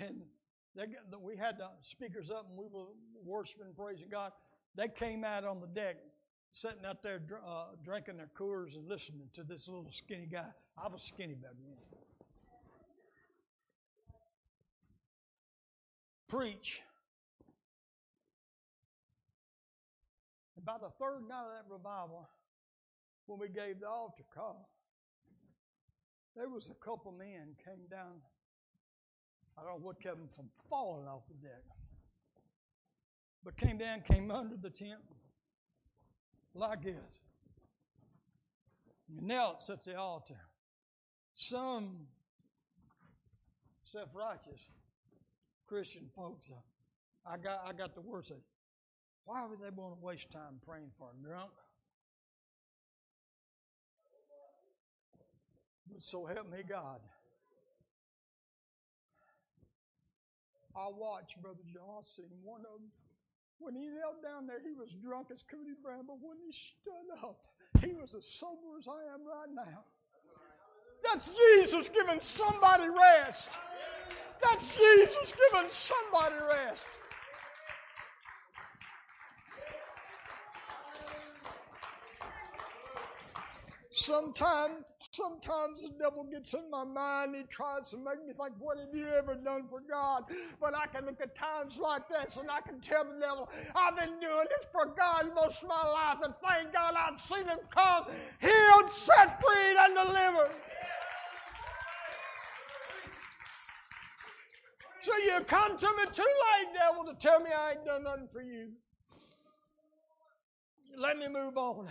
And 0.00 0.22
we 0.76 1.36
had 1.36 1.58
the 1.58 1.68
speakers 1.82 2.30
up 2.30 2.46
and 2.48 2.58
we 2.58 2.66
were 2.72 2.86
worshiping, 3.24 3.66
praising 3.76 4.08
God. 4.10 4.32
They 4.74 4.88
came 4.88 5.24
out 5.24 5.44
on 5.44 5.60
the 5.60 5.68
deck, 5.68 5.96
sitting 6.50 6.84
out 6.84 7.02
there 7.02 7.20
uh, 7.46 7.66
drinking 7.82 8.16
their 8.16 8.30
Coors 8.36 8.74
and 8.74 8.88
listening 8.88 9.28
to 9.34 9.44
this 9.44 9.68
little 9.68 9.86
skinny 9.90 10.26
guy. 10.30 10.48
I 10.76 10.88
was 10.88 11.02
skinny 11.02 11.34
back 11.34 11.52
then. 11.64 11.76
Preach. 16.28 16.80
And 20.56 20.64
by 20.64 20.78
the 20.78 20.90
third 20.98 21.28
night 21.28 21.44
of 21.44 21.52
that 21.52 21.72
revival, 21.72 22.28
when 23.26 23.38
we 23.38 23.48
gave 23.48 23.80
the 23.80 23.88
altar 23.88 24.24
call, 24.34 24.68
there 26.34 26.48
was 26.48 26.68
a 26.68 26.84
couple 26.84 27.12
men 27.12 27.54
came 27.64 27.86
down. 27.88 28.20
I 29.56 29.62
don't 29.62 29.80
know 29.80 29.86
what 29.86 30.00
kept 30.00 30.18
him 30.18 30.28
from 30.28 30.50
falling 30.68 31.06
off 31.06 31.22
the 31.28 31.34
deck, 31.46 31.62
but 33.44 33.56
came 33.56 33.78
down, 33.78 34.02
came 34.10 34.30
under 34.30 34.56
the 34.56 34.70
tent 34.70 35.00
like 36.54 36.82
this, 36.82 37.20
and 39.08 39.26
knelt 39.26 39.68
at 39.70 39.82
the 39.84 39.96
altar. 39.96 40.40
Some 41.34 42.06
self-righteous 43.84 44.68
Christian 45.66 46.08
folks, 46.16 46.50
uh, 46.50 47.30
I 47.30 47.36
got 47.38 47.64
I 47.66 47.72
got 47.72 47.94
the 47.94 48.00
word 48.00 48.26
say, 48.26 48.34
why 49.24 49.46
would 49.46 49.60
they 49.60 49.70
want 49.70 49.98
to 49.98 50.04
waste 50.04 50.30
time 50.30 50.60
praying 50.66 50.90
for 50.98 51.08
a 51.10 51.26
drunk? 51.26 51.50
But 55.90 56.02
so 56.02 56.26
help 56.26 56.50
me 56.50 56.58
God. 56.68 57.00
I 60.76 60.88
watched 60.90 61.40
Brother 61.40 61.62
John. 61.72 62.02
One 62.42 62.60
of 62.60 62.80
them. 62.80 62.90
When 63.58 63.74
he 63.74 63.86
knelt 63.88 64.22
down 64.22 64.46
there, 64.46 64.60
he 64.60 64.74
was 64.74 64.90
drunk 64.92 65.28
as 65.32 65.42
Cooter 65.42 65.80
Brown, 65.82 66.04
but 66.06 66.18
when 66.20 66.36
he 66.44 66.52
stood 66.52 67.08
up, 67.22 67.46
he 67.80 67.94
was 67.94 68.14
as 68.14 68.26
sober 68.26 68.76
as 68.78 68.88
I 68.88 69.14
am 69.14 69.24
right 69.24 69.48
now. 69.54 69.84
That's 71.04 71.30
Jesus 71.36 71.88
giving 71.88 72.20
somebody 72.20 72.88
rest. 72.88 73.50
That's 74.42 74.76
Jesus 74.76 75.32
giving 75.32 75.70
somebody 75.70 76.34
rest. 76.34 76.86
Sometimes, 84.04 84.84
sometimes 85.12 85.80
the 85.80 85.88
devil 85.98 86.24
gets 86.24 86.52
in 86.52 86.70
my 86.70 86.84
mind. 86.84 87.34
He 87.34 87.44
tries 87.44 87.88
to 87.90 87.96
make 87.96 88.22
me 88.26 88.34
think, 88.34 88.54
"What 88.58 88.78
have 88.78 88.94
you 88.94 89.08
ever 89.08 89.34
done 89.34 89.66
for 89.66 89.80
God?" 89.80 90.30
But 90.60 90.74
I 90.74 90.86
can 90.88 91.06
look 91.06 91.22
at 91.22 91.34
times 91.34 91.78
like 91.78 92.06
this, 92.08 92.36
and 92.36 92.50
I 92.50 92.60
can 92.60 92.82
tell 92.82 93.04
the 93.04 93.18
devil, 93.18 93.50
"I've 93.74 93.96
been 93.96 94.20
doing 94.20 94.46
this 94.50 94.66
for 94.70 94.84
God 94.84 95.34
most 95.34 95.62
of 95.62 95.68
my 95.68 95.86
life, 95.86 96.18
and 96.22 96.36
thank 96.36 96.70
God 96.74 96.94
I've 96.94 97.18
seen 97.18 97.46
Him 97.48 97.60
come, 97.70 98.12
healed, 98.40 98.92
set 98.92 99.42
free, 99.42 99.76
and 99.78 99.94
delivered." 99.94 100.54
So 105.00 105.16
you 105.16 105.40
come 105.44 105.78
to 105.78 105.96
me 105.96 106.06
too 106.12 106.22
late, 106.22 106.74
devil, 106.74 107.04
to 107.06 107.14
tell 107.14 107.40
me 107.40 107.50
I 107.50 107.70
ain't 107.70 107.84
done 107.86 108.02
nothing 108.02 108.28
for 108.28 108.42
you. 108.42 108.76
Let 110.94 111.16
me 111.16 111.28
move 111.28 111.56
on. 111.56 111.90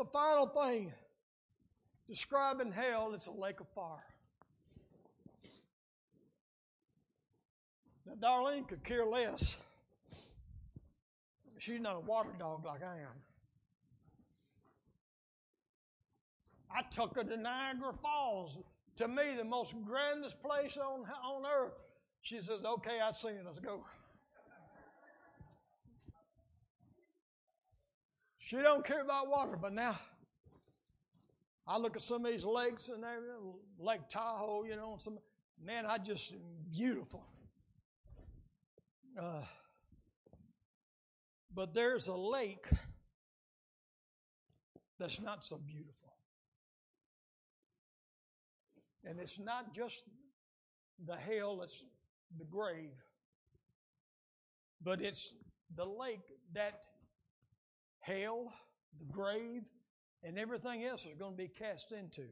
The 0.00 0.06
final 0.06 0.46
thing, 0.46 0.94
describing 2.08 2.72
hell, 2.72 3.12
it's 3.12 3.26
a 3.26 3.32
lake 3.32 3.60
of 3.60 3.68
fire. 3.74 3.98
Now, 8.06 8.14
Darlene 8.14 8.66
could 8.66 8.82
care 8.82 9.04
less. 9.04 9.58
She's 11.58 11.82
not 11.82 11.96
a 11.96 12.00
water 12.00 12.30
dog 12.38 12.64
like 12.64 12.82
I 12.82 12.94
am. 12.94 13.12
I 16.74 16.80
took 16.90 17.14
her 17.16 17.22
to 17.22 17.36
Niagara 17.36 17.92
Falls. 18.00 18.56
To 18.96 19.06
me, 19.06 19.34
the 19.36 19.44
most 19.44 19.74
grandest 19.84 20.42
place 20.42 20.78
on, 20.78 21.04
on 21.22 21.42
earth. 21.44 21.74
She 22.22 22.38
says, 22.38 22.64
okay, 22.64 23.00
I've 23.00 23.16
seen 23.16 23.32
it. 23.32 23.42
Let's 23.44 23.58
go. 23.58 23.84
She 28.50 28.56
don't 28.56 28.84
care 28.84 29.00
about 29.00 29.28
water, 29.30 29.56
but 29.56 29.72
now 29.72 29.96
I 31.68 31.78
look 31.78 31.94
at 31.94 32.02
some 32.02 32.26
of 32.26 32.32
these 32.32 32.42
lakes 32.42 32.88
and 32.88 33.04
everything, 33.04 33.54
Lake 33.78 34.08
Tahoe, 34.10 34.64
you 34.64 34.74
know, 34.74 34.96
some 34.98 35.20
man, 35.64 35.86
I 35.86 35.98
just 35.98 36.34
beautiful. 36.68 37.24
Uh, 39.16 39.42
but 41.54 41.74
there's 41.74 42.08
a 42.08 42.16
lake 42.16 42.66
that's 44.98 45.20
not 45.20 45.44
so 45.44 45.56
beautiful. 45.56 46.12
And 49.04 49.20
it's 49.20 49.38
not 49.38 49.72
just 49.72 50.02
the 51.06 51.14
hell, 51.14 51.60
it's 51.62 51.84
the 52.36 52.46
grave, 52.46 52.98
but 54.82 55.00
it's 55.00 55.34
the 55.76 55.84
lake 55.84 56.32
that 56.52 56.80
hell, 58.00 58.52
the 58.98 59.04
grave, 59.12 59.62
and 60.22 60.38
everything 60.38 60.84
else 60.84 61.04
is 61.04 61.14
going 61.18 61.32
to 61.32 61.36
be 61.36 61.48
cast 61.48 61.92
into. 61.92 62.22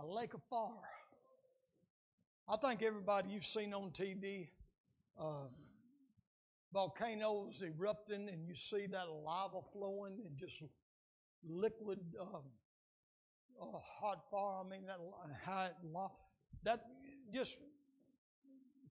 A 0.00 0.06
lake 0.06 0.34
of 0.34 0.42
fire. 0.48 0.70
I 2.48 2.56
think 2.56 2.82
everybody 2.82 3.30
you've 3.30 3.44
seen 3.44 3.74
on 3.74 3.90
TV, 3.90 4.48
uh, 5.20 5.48
volcanoes 6.72 7.62
erupting, 7.62 8.28
and 8.28 8.46
you 8.46 8.54
see 8.54 8.86
that 8.86 9.08
lava 9.24 9.58
flowing 9.72 10.18
and 10.24 10.36
just 10.38 10.62
liquid 11.46 11.98
um, 12.20 12.42
uh, 13.60 13.78
hot 14.00 14.22
fire. 14.30 14.64
I 14.64 14.68
mean, 14.68 14.86
that 14.86 14.98
hot 15.44 15.74
lava. 15.92 16.14
That's 16.62 16.86
just 17.32 17.58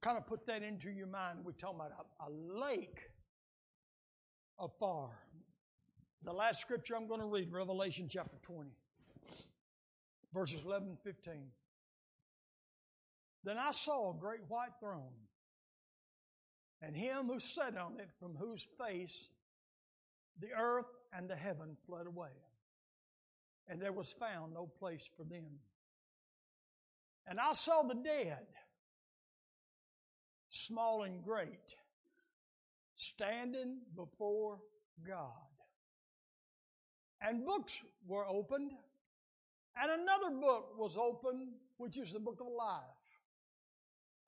kind 0.02 0.18
of 0.18 0.26
put 0.28 0.46
that 0.48 0.64
into 0.64 0.90
your 0.90 1.08
mind. 1.08 1.40
We're 1.44 1.52
talking 1.54 1.80
about 1.80 1.92
a, 1.92 2.26
a 2.26 2.30
lake 2.60 3.00
afar. 4.60 5.10
The 6.24 6.34
last 6.34 6.62
scripture 6.62 6.96
I'm 6.96 7.08
going 7.08 7.22
to 7.22 7.28
read, 7.28 7.52
Revelation 7.52 8.08
chapter 8.10 8.38
20, 8.44 8.70
verses 10.34 10.64
11 10.66 10.90
and 10.90 11.00
15. 11.00 11.34
Then 13.44 13.58
I 13.58 13.72
saw 13.72 14.12
a 14.12 14.20
great 14.20 14.42
white 14.48 14.72
throne, 14.80 15.14
and 16.82 16.96
him 16.96 17.28
who 17.28 17.40
sat 17.40 17.78
on 17.78 18.00
it, 18.00 18.10
from 18.20 18.36
whose 18.36 18.68
face 18.78 19.30
the 20.40 20.50
earth 20.58 20.86
and 21.14 21.30
the 21.30 21.36
heaven 21.36 21.78
fled 21.88 22.08
away, 22.08 22.36
and 23.68 23.82
there 23.82 23.94
was 23.94 24.14
found 24.20 24.54
no 24.54 24.70
place 24.80 25.10
for 25.16 25.24
them. 25.24 25.60
And 27.26 27.40
I 27.40 27.54
saw 27.54 27.84
the 27.84 27.96
dead 27.96 28.48
small 30.50 31.04
and 31.04 31.24
great, 31.24 31.76
standing 32.96 33.80
before 33.96 34.60
God. 35.06 35.32
And 37.22 37.46
books 37.46 37.84
were 38.06 38.26
opened, 38.28 38.72
and 39.82 40.02
another 40.02 40.30
book 40.30 40.78
was 40.78 40.98
opened, 40.98 41.50
which 41.78 41.98
is 41.98 42.14
the 42.14 42.20
book 42.20 42.40
of 42.42 42.48
life. 42.48 42.82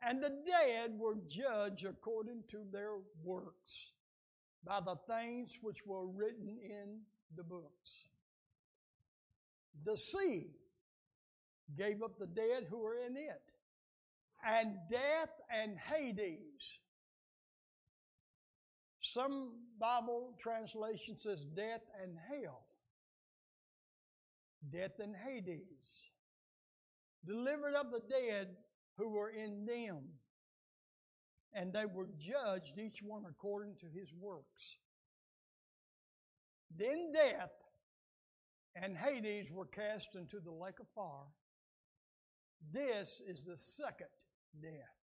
And 0.02 0.24
the 0.24 0.34
dead 0.46 0.98
were 0.98 1.18
judged 1.28 1.86
according 1.86 2.44
to 2.50 2.60
their 2.72 2.94
works 3.24 3.92
by 4.64 4.80
the 4.80 4.96
things 5.10 5.58
which 5.62 5.86
were 5.86 6.08
written 6.08 6.58
in 6.64 7.02
the 7.36 7.44
books. 7.44 8.08
The 9.86 9.98
sea 9.98 10.48
gave 11.78 12.02
up 12.02 12.18
the 12.18 12.28
dead 12.28 12.68
who 12.70 12.80
were 12.80 12.96
in 12.96 13.18
it 13.18 13.42
and 14.46 14.76
death 14.90 15.30
and 15.52 15.78
Hades. 15.78 16.80
Some 19.02 19.52
Bible 19.80 20.36
translation 20.42 21.18
says 21.20 21.46
death 21.56 21.82
and 22.02 22.16
hell. 22.30 22.66
Death 24.72 25.00
and 25.00 25.16
Hades. 25.16 26.10
Delivered 27.26 27.76
up 27.76 27.92
the 27.92 28.02
dead 28.08 28.50
who 28.98 29.10
were 29.10 29.30
in 29.30 29.66
them. 29.66 30.04
And 31.54 31.74
they 31.74 31.86
were 31.86 32.10
judged, 32.20 32.78
each 32.78 33.02
one 33.02 33.24
according 33.30 33.76
to 33.82 33.88
his 33.88 34.14
works. 34.14 34.78
Then 36.78 37.12
death 37.14 37.52
and 38.76 38.96
Hades 38.96 39.52
were 39.52 39.66
cast 39.66 40.10
into 40.16 40.40
the 40.40 40.52
lake 40.52 40.80
of 40.80 40.88
fire. 40.96 41.26
This 42.72 43.22
is 43.28 43.46
the 43.46 43.58
second 43.58 44.08
death. 44.62 44.96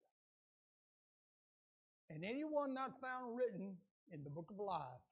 And 2.11 2.25
anyone 2.25 2.73
not 2.73 3.01
found 3.01 3.37
written 3.37 3.77
in 4.13 4.23
the 4.23 4.31
book 4.31 4.51
of 4.51 4.59
life 4.59 5.03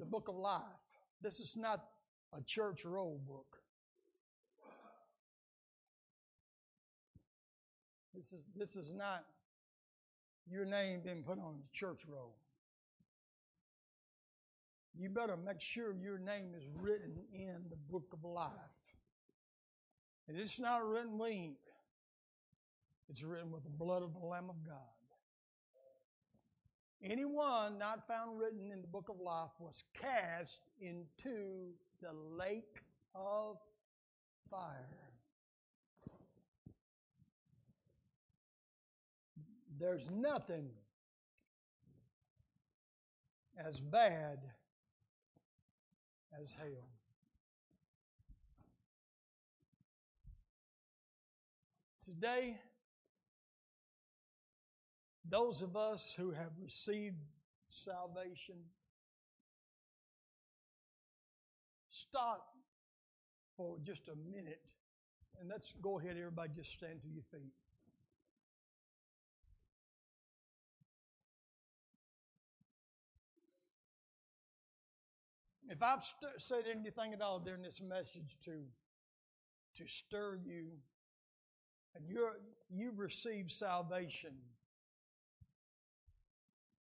the 0.00 0.06
book 0.06 0.28
of 0.28 0.34
life. 0.34 0.62
This 1.22 1.38
is 1.38 1.56
not 1.56 1.84
a 2.32 2.42
church 2.42 2.84
roll 2.84 3.20
book. 3.28 3.58
This 8.14 8.32
is 8.32 8.44
this 8.56 8.76
is 8.76 8.90
not 8.90 9.24
your 10.50 10.64
name 10.64 11.02
being 11.04 11.22
put 11.22 11.38
on 11.38 11.58
the 11.58 11.68
church 11.72 12.02
roll. 12.08 12.34
You 14.98 15.10
better 15.10 15.36
make 15.36 15.60
sure 15.60 15.94
your 15.94 16.18
name 16.18 16.54
is 16.56 16.72
written 16.80 17.14
in 17.32 17.56
the 17.70 17.76
book 17.76 18.08
of 18.12 18.24
life. 18.24 18.79
And 20.30 20.38
it's 20.38 20.60
not 20.60 20.88
written 20.88 21.18
with 21.18 21.32
ink. 21.32 21.56
It's 23.08 23.24
written 23.24 23.50
with 23.50 23.64
the 23.64 23.68
blood 23.68 24.04
of 24.04 24.14
the 24.14 24.24
Lamb 24.24 24.48
of 24.48 24.64
God. 24.64 24.76
Anyone 27.02 27.78
not 27.78 28.06
found 28.06 28.38
written 28.38 28.70
in 28.70 28.80
the 28.80 28.86
book 28.86 29.08
of 29.08 29.18
life 29.18 29.50
was 29.58 29.82
cast 30.00 30.60
into 30.80 31.72
the 32.00 32.12
lake 32.38 32.78
of 33.12 33.56
fire. 34.48 34.86
There's 39.80 40.12
nothing 40.12 40.68
as 43.58 43.80
bad 43.80 44.38
as 46.40 46.52
hell. 46.52 46.99
Today, 52.10 52.58
those 55.24 55.62
of 55.62 55.76
us 55.76 56.12
who 56.16 56.32
have 56.32 56.50
received 56.60 57.22
salvation, 57.70 58.56
stop 61.88 62.48
for 63.56 63.76
just 63.84 64.08
a 64.08 64.16
minute 64.28 64.60
and 65.38 65.48
let's 65.48 65.72
go 65.80 66.00
ahead, 66.00 66.16
everybody, 66.18 66.50
just 66.56 66.72
stand 66.72 67.00
to 67.02 67.08
your 67.08 67.22
feet. 67.30 67.52
If 75.68 75.80
I've 75.80 76.02
st- 76.02 76.32
said 76.38 76.64
anything 76.68 77.12
at 77.12 77.22
all 77.22 77.38
during 77.38 77.62
this 77.62 77.80
message 77.80 78.36
to 78.46 78.64
to 79.76 79.86
stir 79.86 80.40
you, 80.44 80.72
and 81.94 82.04
you're 82.08 82.38
you've 82.70 82.98
received 82.98 83.50
salvation, 83.50 84.32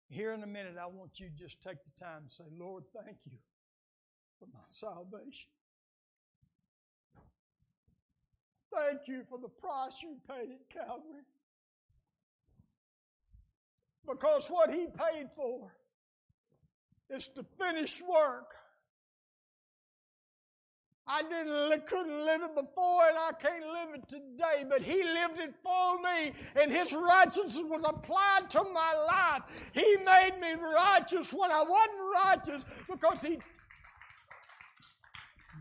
here 0.09 0.33
in 0.33 0.43
a 0.43 0.47
minute, 0.47 0.75
I 0.81 0.85
want 0.85 1.19
you 1.19 1.29
to 1.29 1.35
just 1.35 1.61
take 1.61 1.77
the 1.83 2.03
time 2.03 2.23
and 2.23 2.31
say, 2.31 2.43
Lord, 2.57 2.83
thank 2.93 3.17
you 3.25 3.37
for 4.39 4.47
my 4.53 4.59
salvation. 4.67 5.49
Thank 8.73 9.07
you 9.07 9.23
for 9.29 9.39
the 9.39 9.47
price 9.47 9.95
you 10.01 10.17
paid 10.27 10.49
at 10.51 10.69
Calvary. 10.69 11.23
Because 14.07 14.47
what 14.47 14.69
he 14.69 14.87
paid 14.87 15.29
for 15.35 15.71
is 17.09 17.27
to 17.29 17.45
finish 17.57 18.01
work. 18.01 18.53
I 21.07 21.21
didn't 21.21 21.85
couldn't 21.85 22.25
live 22.25 22.41
it 22.41 22.55
before 22.55 23.07
and 23.07 23.17
I 23.17 23.31
can't 23.39 23.63
live 23.63 23.89
it 23.93 24.07
today, 24.07 24.65
but 24.67 24.81
he 24.81 25.03
lived 25.03 25.39
it 25.39 25.53
for 25.61 25.97
me 26.01 26.33
and 26.59 26.71
his 26.71 26.93
righteousness 26.93 27.59
was 27.63 27.81
applied 27.85 28.49
to 28.49 28.63
my 28.73 28.93
life. 29.07 29.71
He 29.73 29.97
made 30.03 30.39
me 30.41 30.53
righteous 30.63 31.31
when 31.31 31.51
I 31.51 31.63
wasn't 31.63 32.13
righteous 32.25 32.63
because 32.89 33.21
he 33.21 33.37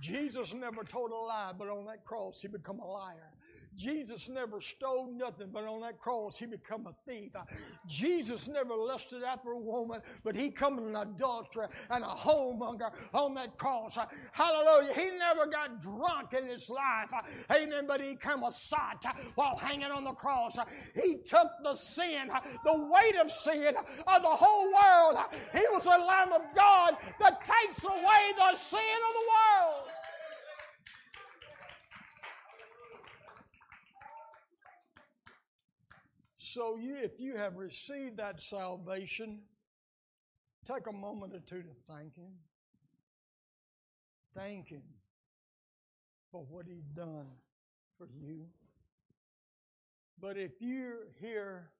Jesus 0.00 0.52
never 0.54 0.82
told 0.82 1.10
a 1.10 1.14
lie, 1.14 1.52
but 1.58 1.68
on 1.68 1.84
that 1.86 2.04
cross 2.04 2.40
he 2.40 2.48
became 2.48 2.78
a 2.78 2.86
liar. 2.86 3.33
Jesus 3.76 4.28
never 4.28 4.60
stole 4.60 5.10
nothing, 5.12 5.48
but 5.52 5.64
on 5.64 5.80
that 5.82 5.98
cross 5.98 6.38
he 6.38 6.46
become 6.46 6.86
a 6.86 6.94
thief. 7.10 7.32
Jesus 7.86 8.48
never 8.48 8.74
lusted 8.74 9.22
after 9.22 9.50
a 9.50 9.58
woman, 9.58 10.00
but 10.22 10.36
he 10.36 10.50
come 10.50 10.78
an 10.78 10.96
adulterer 10.96 11.68
and 11.90 12.04
a 12.04 12.08
whoremonger 12.08 12.90
on 13.12 13.34
that 13.34 13.58
cross. 13.58 13.98
Hallelujah. 14.32 14.94
He 14.94 15.10
never 15.18 15.46
got 15.46 15.80
drunk 15.80 16.34
in 16.34 16.46
his 16.46 16.70
life. 16.70 17.10
Amen. 17.50 17.86
But 17.86 18.00
he 18.00 18.16
came 18.16 18.42
a 18.42 18.52
sight 18.52 19.04
while 19.34 19.56
hanging 19.56 19.90
on 19.90 20.04
the 20.04 20.12
cross. 20.12 20.58
He 20.94 21.16
took 21.26 21.48
the 21.62 21.74
sin, 21.74 22.30
the 22.64 22.78
weight 22.78 23.16
of 23.16 23.30
sin 23.30 23.74
of 23.76 24.22
the 24.22 24.28
whole 24.28 24.72
world. 24.72 25.24
He 25.52 25.64
was 25.72 25.84
the 25.84 25.90
Lamb 25.90 26.32
of 26.32 26.42
God 26.54 26.96
that 27.20 27.40
takes 27.40 27.84
away 27.84 28.32
the 28.36 28.56
sin 28.56 28.78
of 28.78 29.14
the 29.14 29.28
world. 29.28 29.88
So 36.54 36.76
you, 36.76 36.94
if 36.94 37.18
you 37.18 37.36
have 37.36 37.56
received 37.56 38.18
that 38.18 38.40
salvation, 38.40 39.40
take 40.64 40.86
a 40.86 40.92
moment 40.92 41.34
or 41.34 41.40
two 41.40 41.62
to 41.62 41.74
thank 41.88 42.14
Him. 42.14 42.30
Thank 44.36 44.68
Him 44.68 44.84
for 46.30 46.44
what 46.48 46.66
He's 46.68 46.86
done 46.94 47.26
for 47.98 48.06
you. 48.16 48.44
But 50.20 50.36
if 50.36 50.52
you're 50.60 51.08
here 51.20 51.70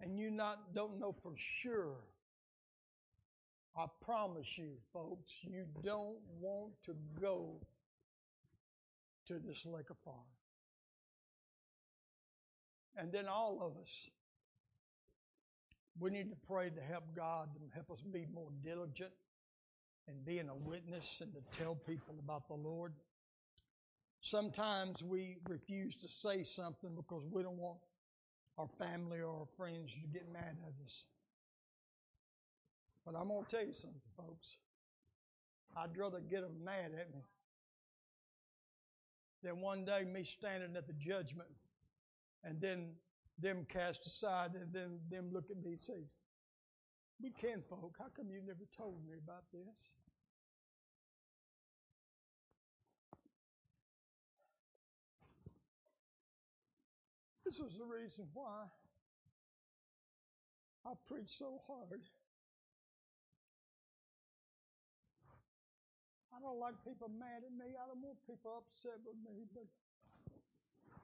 and 0.00 0.18
you 0.18 0.32
not 0.32 0.74
don't 0.74 0.98
know 0.98 1.14
for 1.22 1.34
sure, 1.36 2.00
I 3.76 3.84
promise 4.04 4.58
you, 4.58 4.72
folks, 4.92 5.30
you 5.42 5.66
don't 5.84 6.18
want 6.40 6.72
to 6.86 6.96
go 7.20 7.60
to 9.28 9.34
this 9.34 9.64
lake 9.64 9.90
of 9.90 9.98
fire. 10.04 10.37
And 12.98 13.12
then 13.12 13.28
all 13.28 13.60
of 13.62 13.80
us, 13.80 14.10
we 16.00 16.10
need 16.10 16.30
to 16.30 16.36
pray 16.48 16.68
to 16.68 16.80
help 16.80 17.04
God 17.14 17.48
and 17.60 17.70
help 17.72 17.92
us 17.92 18.02
be 18.12 18.26
more 18.34 18.50
diligent 18.62 19.12
in 20.08 20.14
being 20.24 20.48
a 20.48 20.54
witness 20.54 21.20
and 21.22 21.32
to 21.32 21.58
tell 21.58 21.76
people 21.76 22.16
about 22.18 22.48
the 22.48 22.54
Lord. 22.54 22.92
Sometimes 24.20 25.00
we 25.00 25.36
refuse 25.48 25.94
to 25.96 26.08
say 26.08 26.42
something 26.42 26.90
because 26.96 27.22
we 27.30 27.42
don't 27.44 27.58
want 27.58 27.78
our 28.58 28.66
family 28.66 29.20
or 29.20 29.40
our 29.40 29.46
friends 29.56 29.92
to 29.92 30.08
get 30.12 30.32
mad 30.32 30.56
at 30.66 30.84
us. 30.84 31.04
But 33.06 33.14
I'm 33.16 33.28
going 33.28 33.44
to 33.44 33.50
tell 33.50 33.64
you 33.64 33.74
something, 33.74 34.00
folks. 34.16 34.56
I'd 35.76 35.96
rather 35.96 36.18
get 36.18 36.42
them 36.42 36.64
mad 36.64 36.90
at 36.98 37.14
me 37.14 37.22
than 39.44 39.60
one 39.60 39.84
day 39.84 40.02
me 40.02 40.24
standing 40.24 40.74
at 40.76 40.88
the 40.88 40.94
judgment 40.94 41.48
and 42.44 42.60
then 42.60 42.90
them 43.38 43.66
cast 43.68 44.06
aside 44.06 44.52
and 44.54 44.72
then 44.72 44.98
them 45.10 45.30
look 45.32 45.50
at 45.50 45.62
me 45.62 45.72
and 45.72 45.82
say, 45.82 46.06
We 47.22 47.30
can 47.30 47.62
folk, 47.68 47.94
how 47.98 48.06
come 48.16 48.26
you 48.30 48.40
never 48.46 48.66
told 48.76 49.04
me 49.06 49.14
about 49.22 49.44
this? 49.52 49.92
This 57.44 57.60
was 57.60 57.78
the 57.78 57.84
reason 57.84 58.26
why 58.34 58.68
I 60.84 60.92
preach 61.08 61.30
so 61.32 61.60
hard. 61.66 62.02
I 66.28 66.40
don't 66.40 66.60
like 66.60 66.76
people 66.84 67.08
mad 67.08 67.42
at 67.42 67.50
me. 67.56 67.72
I 67.72 67.88
don't 67.88 68.04
want 68.04 68.20
people 68.28 68.62
upset 68.62 69.00
with 69.02 69.16
me, 69.24 69.48
but 69.50 69.64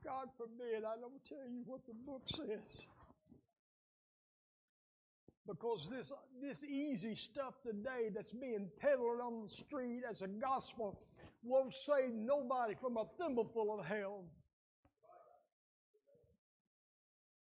God 0.05 0.29
forbid 0.37 0.85
I 0.85 1.01
don't 1.01 1.25
tell 1.27 1.49
you 1.51 1.63
what 1.65 1.81
the 1.87 1.95
book 2.07 2.23
says. 2.27 2.87
Because 5.47 5.89
this, 5.91 6.13
this 6.41 6.65
easy 6.65 7.15
stuff 7.15 7.55
today 7.63 8.11
that's 8.15 8.33
being 8.33 8.69
peddled 8.81 9.21
on 9.23 9.43
the 9.43 9.49
street 9.49 10.03
as 10.09 10.23
a 10.23 10.29
gospel 10.29 10.99
won't 11.43 11.75
save 11.75 12.15
nobody 12.15 12.75
from 12.75 12.97
a 12.97 13.05
thimbleful 13.19 13.79
of 13.79 13.85
hell. 13.85 14.25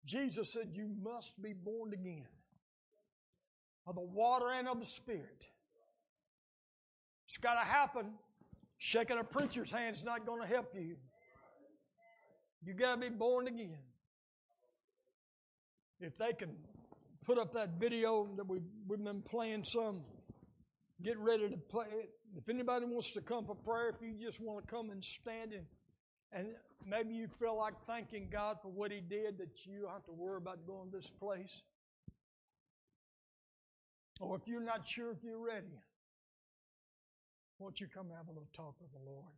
Jesus 0.06 0.53
said, 0.53 0.69
You 0.72 0.90
must 1.03 1.41
be 1.41 1.53
born 1.53 1.94
again 1.94 2.27
of 3.86 3.95
the 3.95 4.02
water 4.02 4.49
and 4.52 4.68
of 4.68 4.80
the 4.80 4.86
Spirit. 4.86 5.45
It's 7.27 7.38
got 7.38 7.56
to 7.56 7.68
happen. 7.68 8.14
Shaking 8.77 9.18
a 9.18 9.23
preacher's 9.23 9.69
hand 9.69 9.95
is 9.95 10.03
not 10.03 10.26
going 10.26 10.41
to 10.41 10.48
help 10.48 10.73
you. 10.73 10.95
You 12.65 12.73
got 12.73 12.95
to 12.95 13.02
be 13.02 13.10
born 13.10 13.48
again. 13.48 13.77
If 15.99 16.18
they 16.18 16.34
can 16.34 16.56
put 17.26 17.38
up 17.38 17.53
that 17.53 17.80
video 17.80 18.27
that 18.38 18.48
we've, 18.48 18.61
we've 18.88 19.03
been 19.03 19.22
playing 19.22 19.64
some, 19.64 20.03
get 21.03 21.18
ready 21.18 21.49
to 21.49 21.57
play 21.57 21.88
it. 21.91 22.10
If 22.38 22.48
anybody 22.49 22.86
wants 22.86 23.14
to 23.14 23.22
come 23.22 23.45
for 23.45 23.56
prayer, 23.56 23.90
if 23.90 24.02
you 24.02 24.14
just 24.22 24.41
want 24.41 24.65
to 24.65 24.72
come 24.72 24.90
and 24.90 25.03
stand 25.03 25.53
and, 25.53 25.65
and 26.31 26.48
maybe 26.86 27.14
you 27.14 27.27
feel 27.27 27.57
like 27.57 27.73
thanking 27.88 28.30
God 28.31 28.57
for 28.61 28.69
what 28.69 28.91
He 28.91 29.02
did, 29.02 29.38
that 29.40 29.65
you 29.65 29.81
don't 29.81 29.91
have 29.91 30.06
to 30.06 30.11
worry 30.11 30.38
about 30.38 30.65
going 30.68 30.91
to 30.91 30.98
this 30.98 31.10
place. 31.19 31.61
Or 34.22 34.36
if 34.36 34.48
you're 34.48 34.64
not 34.64 34.88
sure 34.88 35.11
if 35.11 35.23
you're 35.23 35.44
ready, 35.44 35.80
Won't 37.60 37.81
you 37.81 37.88
come 37.88 38.07
have 38.15 38.27
a 38.27 38.31
little 38.31 38.48
talk 38.56 38.76
with 38.80 38.91
the 38.94 38.99
Lord? 38.99 39.36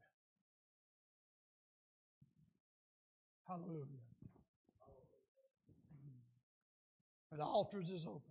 Hallelujah. 3.51 3.83
The 7.37 7.43
altars 7.43 7.91
is 7.91 8.05
open. 8.05 8.30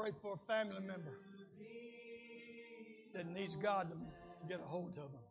Pray 0.00 0.12
for 0.22 0.32
a 0.32 0.52
family 0.52 0.80
member 0.80 1.12
that 3.12 3.26
needs 3.26 3.54
God 3.56 3.90
to 3.90 3.96
get 4.48 4.60
a 4.60 4.66
hold 4.66 4.90
of 4.90 5.12
them. 5.12 5.29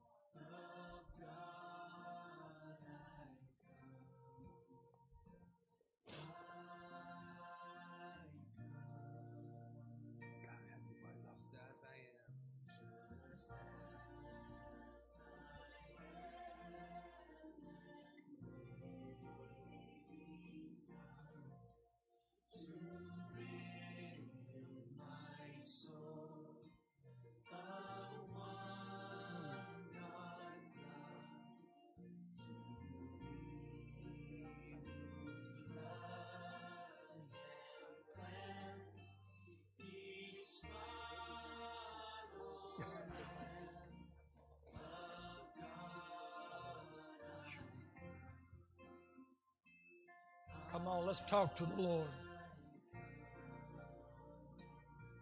On, 50.99 51.07
let's 51.07 51.21
talk 51.21 51.55
to 51.55 51.65
the 51.65 51.81
Lord. 51.81 52.07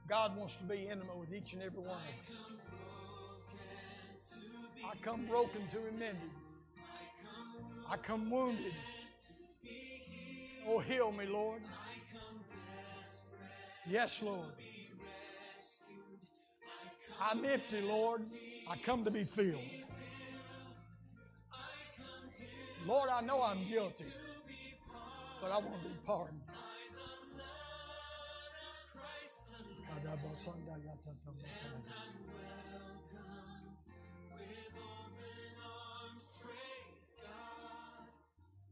God 0.08 0.38
wants 0.38 0.56
to 0.56 0.64
be 0.64 0.88
intimate 0.90 1.18
with 1.18 1.34
each 1.34 1.54
and 1.54 1.62
every 1.62 1.80
one 1.80 1.90
of 1.90 1.96
us. 2.22 2.38
I 4.86 4.96
come 5.02 5.26
broken 5.26 5.68
to 5.68 5.76
be 5.76 5.92
mended. 5.92 6.32
I 7.90 7.98
come 7.98 8.30
wounded. 8.30 8.74
Oh, 10.68 10.80
heal 10.80 11.12
me, 11.12 11.26
Lord. 11.26 11.62
Yes, 13.90 14.22
Lord. 14.22 14.50
I'm 17.22 17.44
empty, 17.46 17.82
Lord. 17.82 18.22
I 18.70 18.78
come 18.78 19.04
to 19.06 19.12
be 19.12 19.24
filled. 19.24 19.62
Lord, 22.86 23.10
I 23.10 23.22
know 23.22 23.42
I'm 23.42 23.68
guilty, 23.68 24.06
but 25.42 25.52
I 25.52 25.58
want 25.58 25.82
to 25.84 25.90
be 25.90 25.96
pardoned. 26.06 26.42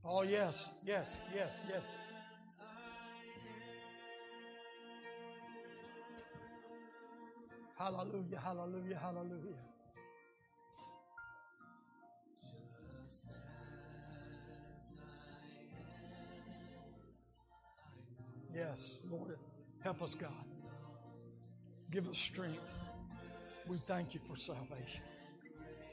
Oh, 0.07 0.21
yes, 0.21 0.83
yes, 0.85 1.17
yes, 1.33 1.63
yes. 1.67 1.91
Hallelujah, 7.77 8.39
hallelujah, 8.39 8.99
hallelujah. 9.01 9.74
Yes, 18.55 18.99
Lord, 19.11 19.37
help 19.83 20.01
us, 20.01 20.15
God. 20.15 20.31
Give 21.91 22.07
us 22.07 22.17
strength. 22.17 22.71
We 23.67 23.75
thank 23.75 24.13
you 24.13 24.21
for 24.25 24.37
salvation. 24.37 25.01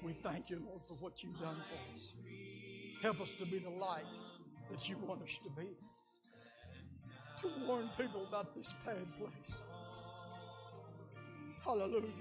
We 0.00 0.12
thank 0.12 0.48
you, 0.48 0.62
Lord, 0.66 0.82
for 0.86 0.94
what 0.94 1.22
you've 1.22 1.38
done 1.40 1.56
for 1.56 1.94
us. 1.94 2.12
Help 3.02 3.20
us 3.20 3.32
to 3.40 3.46
be 3.46 3.58
the 3.58 3.70
light 3.70 4.04
that 4.70 4.88
you 4.88 4.96
want 4.98 5.22
us 5.22 5.40
to 5.42 5.50
be. 5.60 5.68
To 7.40 7.66
warn 7.66 7.90
people 7.96 8.24
about 8.28 8.54
this 8.54 8.72
bad 8.86 9.06
place. 9.18 9.58
Hallelujah. 11.64 12.12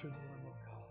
To 0.00 0.06
the 0.06 0.12
Lamb 0.12 0.46
of 0.46 0.56
God. 0.64 0.88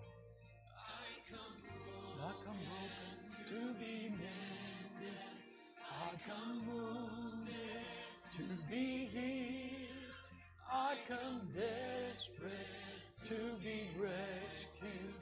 I 0.78 1.18
come 1.26 2.60
broken 2.62 3.10
to 3.48 3.74
be 3.80 4.10
mended. 4.10 5.18
I 5.82 6.30
come 6.30 6.62
wounded 6.68 7.90
to 8.36 8.44
be 8.70 9.10
healed. 9.12 10.14
I 10.72 10.96
come 11.08 11.42
desperate 11.56 13.10
to 13.26 13.40
be 13.64 13.90
rescued. 13.98 15.16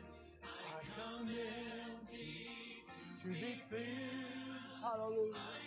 I 0.43 0.83
come 0.99 1.29
empty 1.29 2.83
to 3.21 3.27
be 3.29 3.61
filled. 3.69 4.83
Hallelujah. 4.83 5.66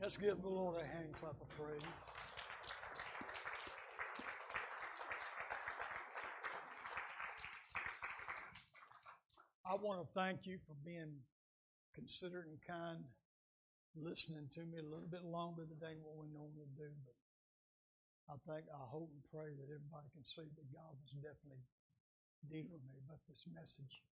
Let's 0.00 0.16
give 0.16 0.40
the 0.40 0.48
Lord 0.48 0.80
a 0.80 0.86
hand 0.86 1.12
clap 1.12 1.36
of 1.40 1.48
praise. 1.54 1.86
I 9.70 9.76
want 9.78 10.00
to 10.02 10.08
thank 10.18 10.50
you 10.50 10.58
for 10.66 10.74
being 10.82 11.14
considerate 11.94 12.50
and 12.50 12.58
kind, 12.66 13.04
listening 13.94 14.50
to 14.58 14.66
me 14.66 14.82
a 14.82 14.88
little 14.88 15.06
bit 15.06 15.22
longer 15.22 15.62
than 15.62 16.02
what 16.02 16.18
we 16.18 16.26
normally 16.32 16.66
do. 16.74 16.90
But 17.06 17.14
I 18.34 18.36
think, 18.50 18.66
I 18.72 18.82
hope 18.90 19.14
and 19.14 19.22
pray 19.30 19.54
that 19.54 19.70
everybody 19.70 20.10
can 20.10 20.26
see 20.26 20.48
that 20.48 20.68
God 20.74 20.90
was 20.98 21.12
definitely 21.22 21.62
dealing 22.50 22.72
with 22.74 22.82
me 22.88 22.98
about 23.04 23.22
this 23.30 23.46
message. 23.52 24.02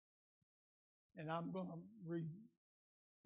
And 1.19 1.31
I'm 1.31 1.51
going 1.51 1.67
to 1.67 1.79
read 2.07 2.29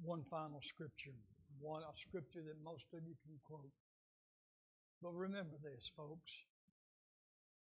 one 0.03 0.25
final 0.25 0.61
scripture, 0.63 1.13
one 1.61 1.83
a 1.83 1.93
scripture 1.97 2.41
that 2.47 2.57
most 2.65 2.87
of 2.95 3.01
you 3.07 3.15
can 3.23 3.39
quote. 3.45 3.71
But 5.03 5.13
remember 5.13 5.57
this, 5.63 5.91
folks. 5.95 6.33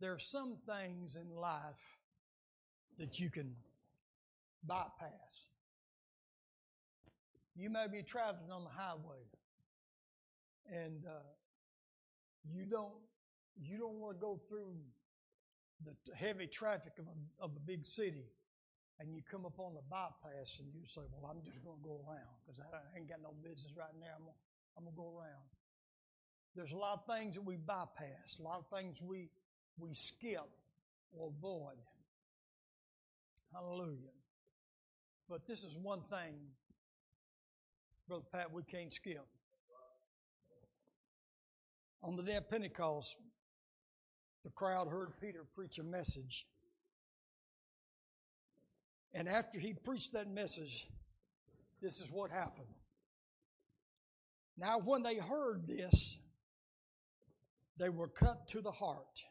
There 0.00 0.12
are 0.12 0.18
some 0.18 0.56
things 0.66 1.16
in 1.16 1.34
life 1.34 2.00
that 2.98 3.20
you 3.20 3.30
can 3.30 3.54
bypass. 4.66 5.10
You 7.54 7.70
may 7.70 7.86
be 7.90 8.02
traveling 8.02 8.50
on 8.50 8.64
the 8.64 8.70
highway, 8.70 9.24
and 10.70 11.04
uh, 11.06 11.22
you 12.50 12.64
don't 12.66 12.92
you 13.58 13.78
don't 13.78 13.98
want 13.98 14.16
to 14.16 14.20
go 14.20 14.40
through 14.48 14.74
the 15.84 15.94
heavy 16.14 16.46
traffic 16.46 16.92
of 16.98 17.06
a, 17.06 17.44
of 17.44 17.50
a 17.56 17.60
big 17.60 17.86
city, 17.86 18.24
and 18.98 19.12
you 19.14 19.20
come 19.30 19.44
up 19.44 19.58
on 19.58 19.74
the 19.74 19.84
bypass, 19.90 20.58
and 20.58 20.72
you 20.72 20.86
say, 20.86 21.02
"Well, 21.12 21.30
I'm 21.30 21.42
just 21.44 21.62
going 21.62 21.76
to 21.76 21.84
go 21.84 22.00
around 22.08 22.32
because 22.44 22.60
I 22.60 22.98
ain't 22.98 23.08
got 23.08 23.20
no 23.22 23.34
business 23.42 23.72
right 23.76 23.94
now. 24.00 24.16
I'm 24.16 24.28
I'm 24.76 24.84
gonna 24.84 24.96
go 24.96 25.16
around." 25.16 25.44
There's 26.54 26.72
a 26.72 26.76
lot 26.76 27.00
of 27.00 27.06
things 27.06 27.34
that 27.34 27.44
we 27.44 27.56
bypass, 27.56 28.38
a 28.40 28.42
lot 28.42 28.58
of 28.58 28.66
things 28.72 29.02
we 29.02 29.28
we 29.78 29.94
skip 29.94 30.48
or 31.12 31.28
avoid. 31.28 31.76
Hallelujah. 33.52 34.12
But 35.28 35.46
this 35.46 35.64
is 35.64 35.76
one 35.76 36.02
thing, 36.10 36.34
Brother 38.08 38.24
Pat, 38.32 38.52
we 38.52 38.62
can't 38.62 38.92
skip. 38.92 39.26
On 42.02 42.16
the 42.16 42.22
day 42.22 42.36
of 42.36 42.48
Pentecost, 42.48 43.16
the 44.44 44.50
crowd 44.50 44.88
heard 44.88 45.12
Peter 45.20 45.44
preach 45.54 45.78
a 45.78 45.82
message. 45.82 46.46
And 49.16 49.30
after 49.30 49.58
he 49.58 49.72
preached 49.72 50.12
that 50.12 50.30
message, 50.30 50.86
this 51.80 52.00
is 52.02 52.10
what 52.10 52.30
happened. 52.30 52.66
Now, 54.58 54.78
when 54.78 55.02
they 55.02 55.16
heard 55.16 55.66
this, 55.66 56.18
they 57.78 57.88
were 57.88 58.08
cut 58.08 58.46
to 58.48 58.60
the 58.60 58.70
heart 58.70 59.22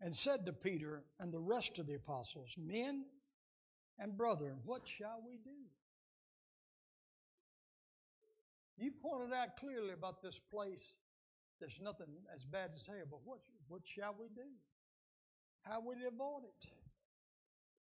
and 0.00 0.16
said 0.16 0.46
to 0.46 0.54
Peter 0.54 1.04
and 1.18 1.30
the 1.30 1.38
rest 1.38 1.78
of 1.78 1.86
the 1.86 1.94
apostles, 1.94 2.48
Men 2.56 3.04
and 3.98 4.16
brethren, 4.16 4.56
what 4.64 4.88
shall 4.88 5.22
we 5.26 5.36
do? 5.36 5.50
You 8.78 8.90
pointed 9.02 9.34
out 9.34 9.58
clearly 9.58 9.92
about 9.92 10.22
this 10.22 10.40
place. 10.50 10.94
There's 11.60 11.78
nothing 11.82 12.06
as 12.34 12.42
bad 12.44 12.70
as 12.74 12.86
hell, 12.86 13.04
but 13.10 13.20
what, 13.22 13.40
what 13.68 13.82
shall 13.84 14.16
we 14.18 14.28
do? 14.34 14.48
How 15.60 15.80
will 15.80 15.96
we 15.96 16.06
avoid 16.06 16.44
it? 16.44 16.79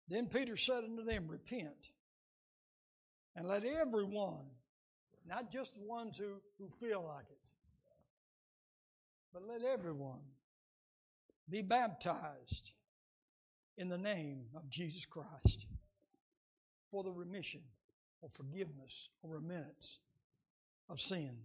Then 0.09 0.25
Peter 0.25 0.57
said 0.57 0.83
unto 0.83 1.03
them, 1.03 1.27
Repent, 1.27 1.91
and 3.35 3.47
let 3.47 3.63
everyone, 3.63 4.45
not 5.27 5.51
just 5.51 5.75
the 5.75 5.85
ones 5.85 6.17
who, 6.17 6.41
who 6.57 6.69
feel 6.69 7.05
like 7.07 7.25
it, 7.29 7.37
but 9.31 9.43
let 9.47 9.63
everyone 9.63 10.21
be 11.47 11.61
baptized 11.61 12.71
in 13.77 13.87
the 13.87 13.97
name 13.97 14.45
of 14.55 14.67
Jesus 14.69 15.05
Christ 15.05 15.67
for 16.89 17.03
the 17.03 17.11
remission 17.11 17.61
or 18.21 18.29
forgiveness 18.29 19.09
or 19.21 19.35
remittance 19.35 19.99
of 20.89 20.99
sin. 20.99 21.37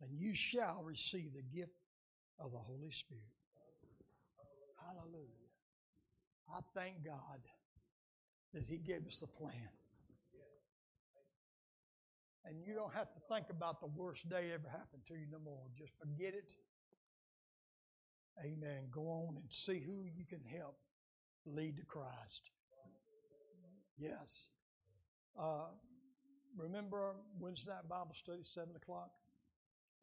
And 0.00 0.10
you 0.18 0.34
shall 0.34 0.82
receive 0.84 1.32
the 1.34 1.42
gift 1.56 1.78
of 2.40 2.50
the 2.50 2.58
Holy 2.58 2.90
Spirit. 2.90 3.22
Hallelujah. 4.76 5.41
I 6.52 6.60
thank 6.74 7.04
God 7.04 7.40
that 8.54 8.64
He 8.64 8.76
gave 8.76 9.06
us 9.06 9.20
the 9.20 9.26
plan. 9.26 9.70
And 12.44 12.56
you 12.66 12.74
don't 12.74 12.92
have 12.92 13.12
to 13.12 13.20
think 13.32 13.46
about 13.50 13.80
the 13.80 13.86
worst 13.86 14.28
day 14.28 14.50
ever 14.52 14.68
happened 14.68 15.02
to 15.08 15.14
you 15.14 15.26
no 15.30 15.38
more. 15.38 15.62
Just 15.78 15.92
forget 15.98 16.34
it. 16.34 16.54
Amen. 18.44 18.88
Go 18.90 19.02
on 19.02 19.36
and 19.36 19.44
see 19.48 19.78
who 19.78 20.04
you 20.16 20.24
can 20.28 20.42
help 20.44 20.76
lead 21.46 21.76
to 21.76 21.84
Christ. 21.84 22.50
Yes. 23.98 24.48
Uh, 25.38 25.70
remember 26.56 27.14
Wednesday 27.38 27.70
night 27.70 27.88
Bible 27.88 28.14
study, 28.14 28.42
7 28.42 28.74
o'clock? 28.74 29.10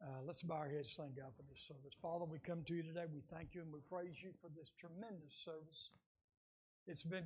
Uh, 0.02 0.24
let's 0.24 0.42
bow 0.42 0.54
our 0.64 0.68
heads. 0.68 0.94
Thank 0.96 1.16
God 1.16 1.32
for 1.36 1.42
this 1.42 1.60
service. 1.68 1.92
Father, 2.00 2.24
we 2.24 2.38
come 2.38 2.64
to 2.64 2.74
you 2.74 2.82
today. 2.82 3.04
We 3.12 3.20
thank 3.30 3.54
you 3.54 3.60
and 3.60 3.72
we 3.72 3.80
praise 3.84 4.16
you 4.22 4.30
for 4.40 4.48
this 4.56 4.72
tremendous 4.80 5.36
service. 5.44 5.90
It's 6.90 7.04
been, 7.04 7.22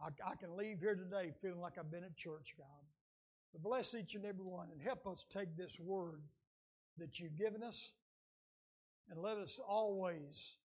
I, 0.00 0.06
I 0.26 0.34
can 0.36 0.56
leave 0.56 0.80
here 0.80 0.94
today 0.94 1.30
feeling 1.42 1.60
like 1.60 1.74
I've 1.78 1.90
been 1.90 2.04
at 2.04 2.16
church, 2.16 2.54
God. 2.56 2.66
But 3.52 3.62
bless 3.62 3.94
each 3.94 4.14
and 4.14 4.24
every 4.24 4.44
one 4.44 4.68
and 4.72 4.80
help 4.80 5.06
us 5.06 5.26
take 5.30 5.54
this 5.58 5.78
word 5.78 6.22
that 6.96 7.20
you've 7.20 7.36
given 7.36 7.62
us 7.62 7.90
and 9.10 9.20
let 9.20 9.36
us 9.36 9.60
always 9.66 10.56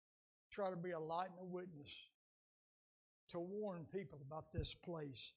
try 0.51 0.69
to 0.69 0.77
be 0.77 0.91
a 0.91 0.99
light 0.99 1.31
and 1.37 1.41
a 1.41 1.53
witness 1.53 1.91
to 3.31 3.39
warn 3.39 3.85
people 3.93 4.19
about 4.25 4.53
this 4.53 4.73
place 4.73 5.33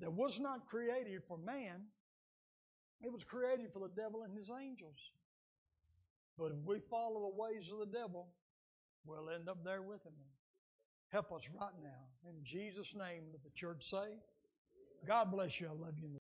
that 0.00 0.10
was 0.10 0.40
not 0.40 0.66
created 0.66 1.22
for 1.28 1.36
man, 1.36 1.82
it 3.02 3.12
was 3.12 3.24
created 3.24 3.66
for 3.74 3.80
the 3.80 3.94
devil 3.94 4.22
and 4.22 4.34
his 4.34 4.50
angels. 4.50 5.10
But 6.38 6.52
if 6.52 6.64
we 6.64 6.78
follow 6.90 7.30
the 7.30 7.42
ways 7.42 7.70
of 7.70 7.78
the 7.78 7.98
devil, 7.98 8.28
we'll 9.04 9.28
end 9.28 9.50
up 9.50 9.62
there 9.64 9.82
with 9.82 10.02
him. 10.06 10.14
Help 11.12 11.30
us 11.32 11.42
right 11.60 11.70
now. 11.82 12.08
In 12.26 12.42
Jesus' 12.42 12.94
name, 12.94 13.24
let 13.32 13.44
the 13.44 13.50
church 13.50 13.84
say, 13.90 14.16
God 15.06 15.30
bless 15.30 15.60
you. 15.60 15.68
I 15.68 15.72
love 15.72 15.98
you. 15.98 16.21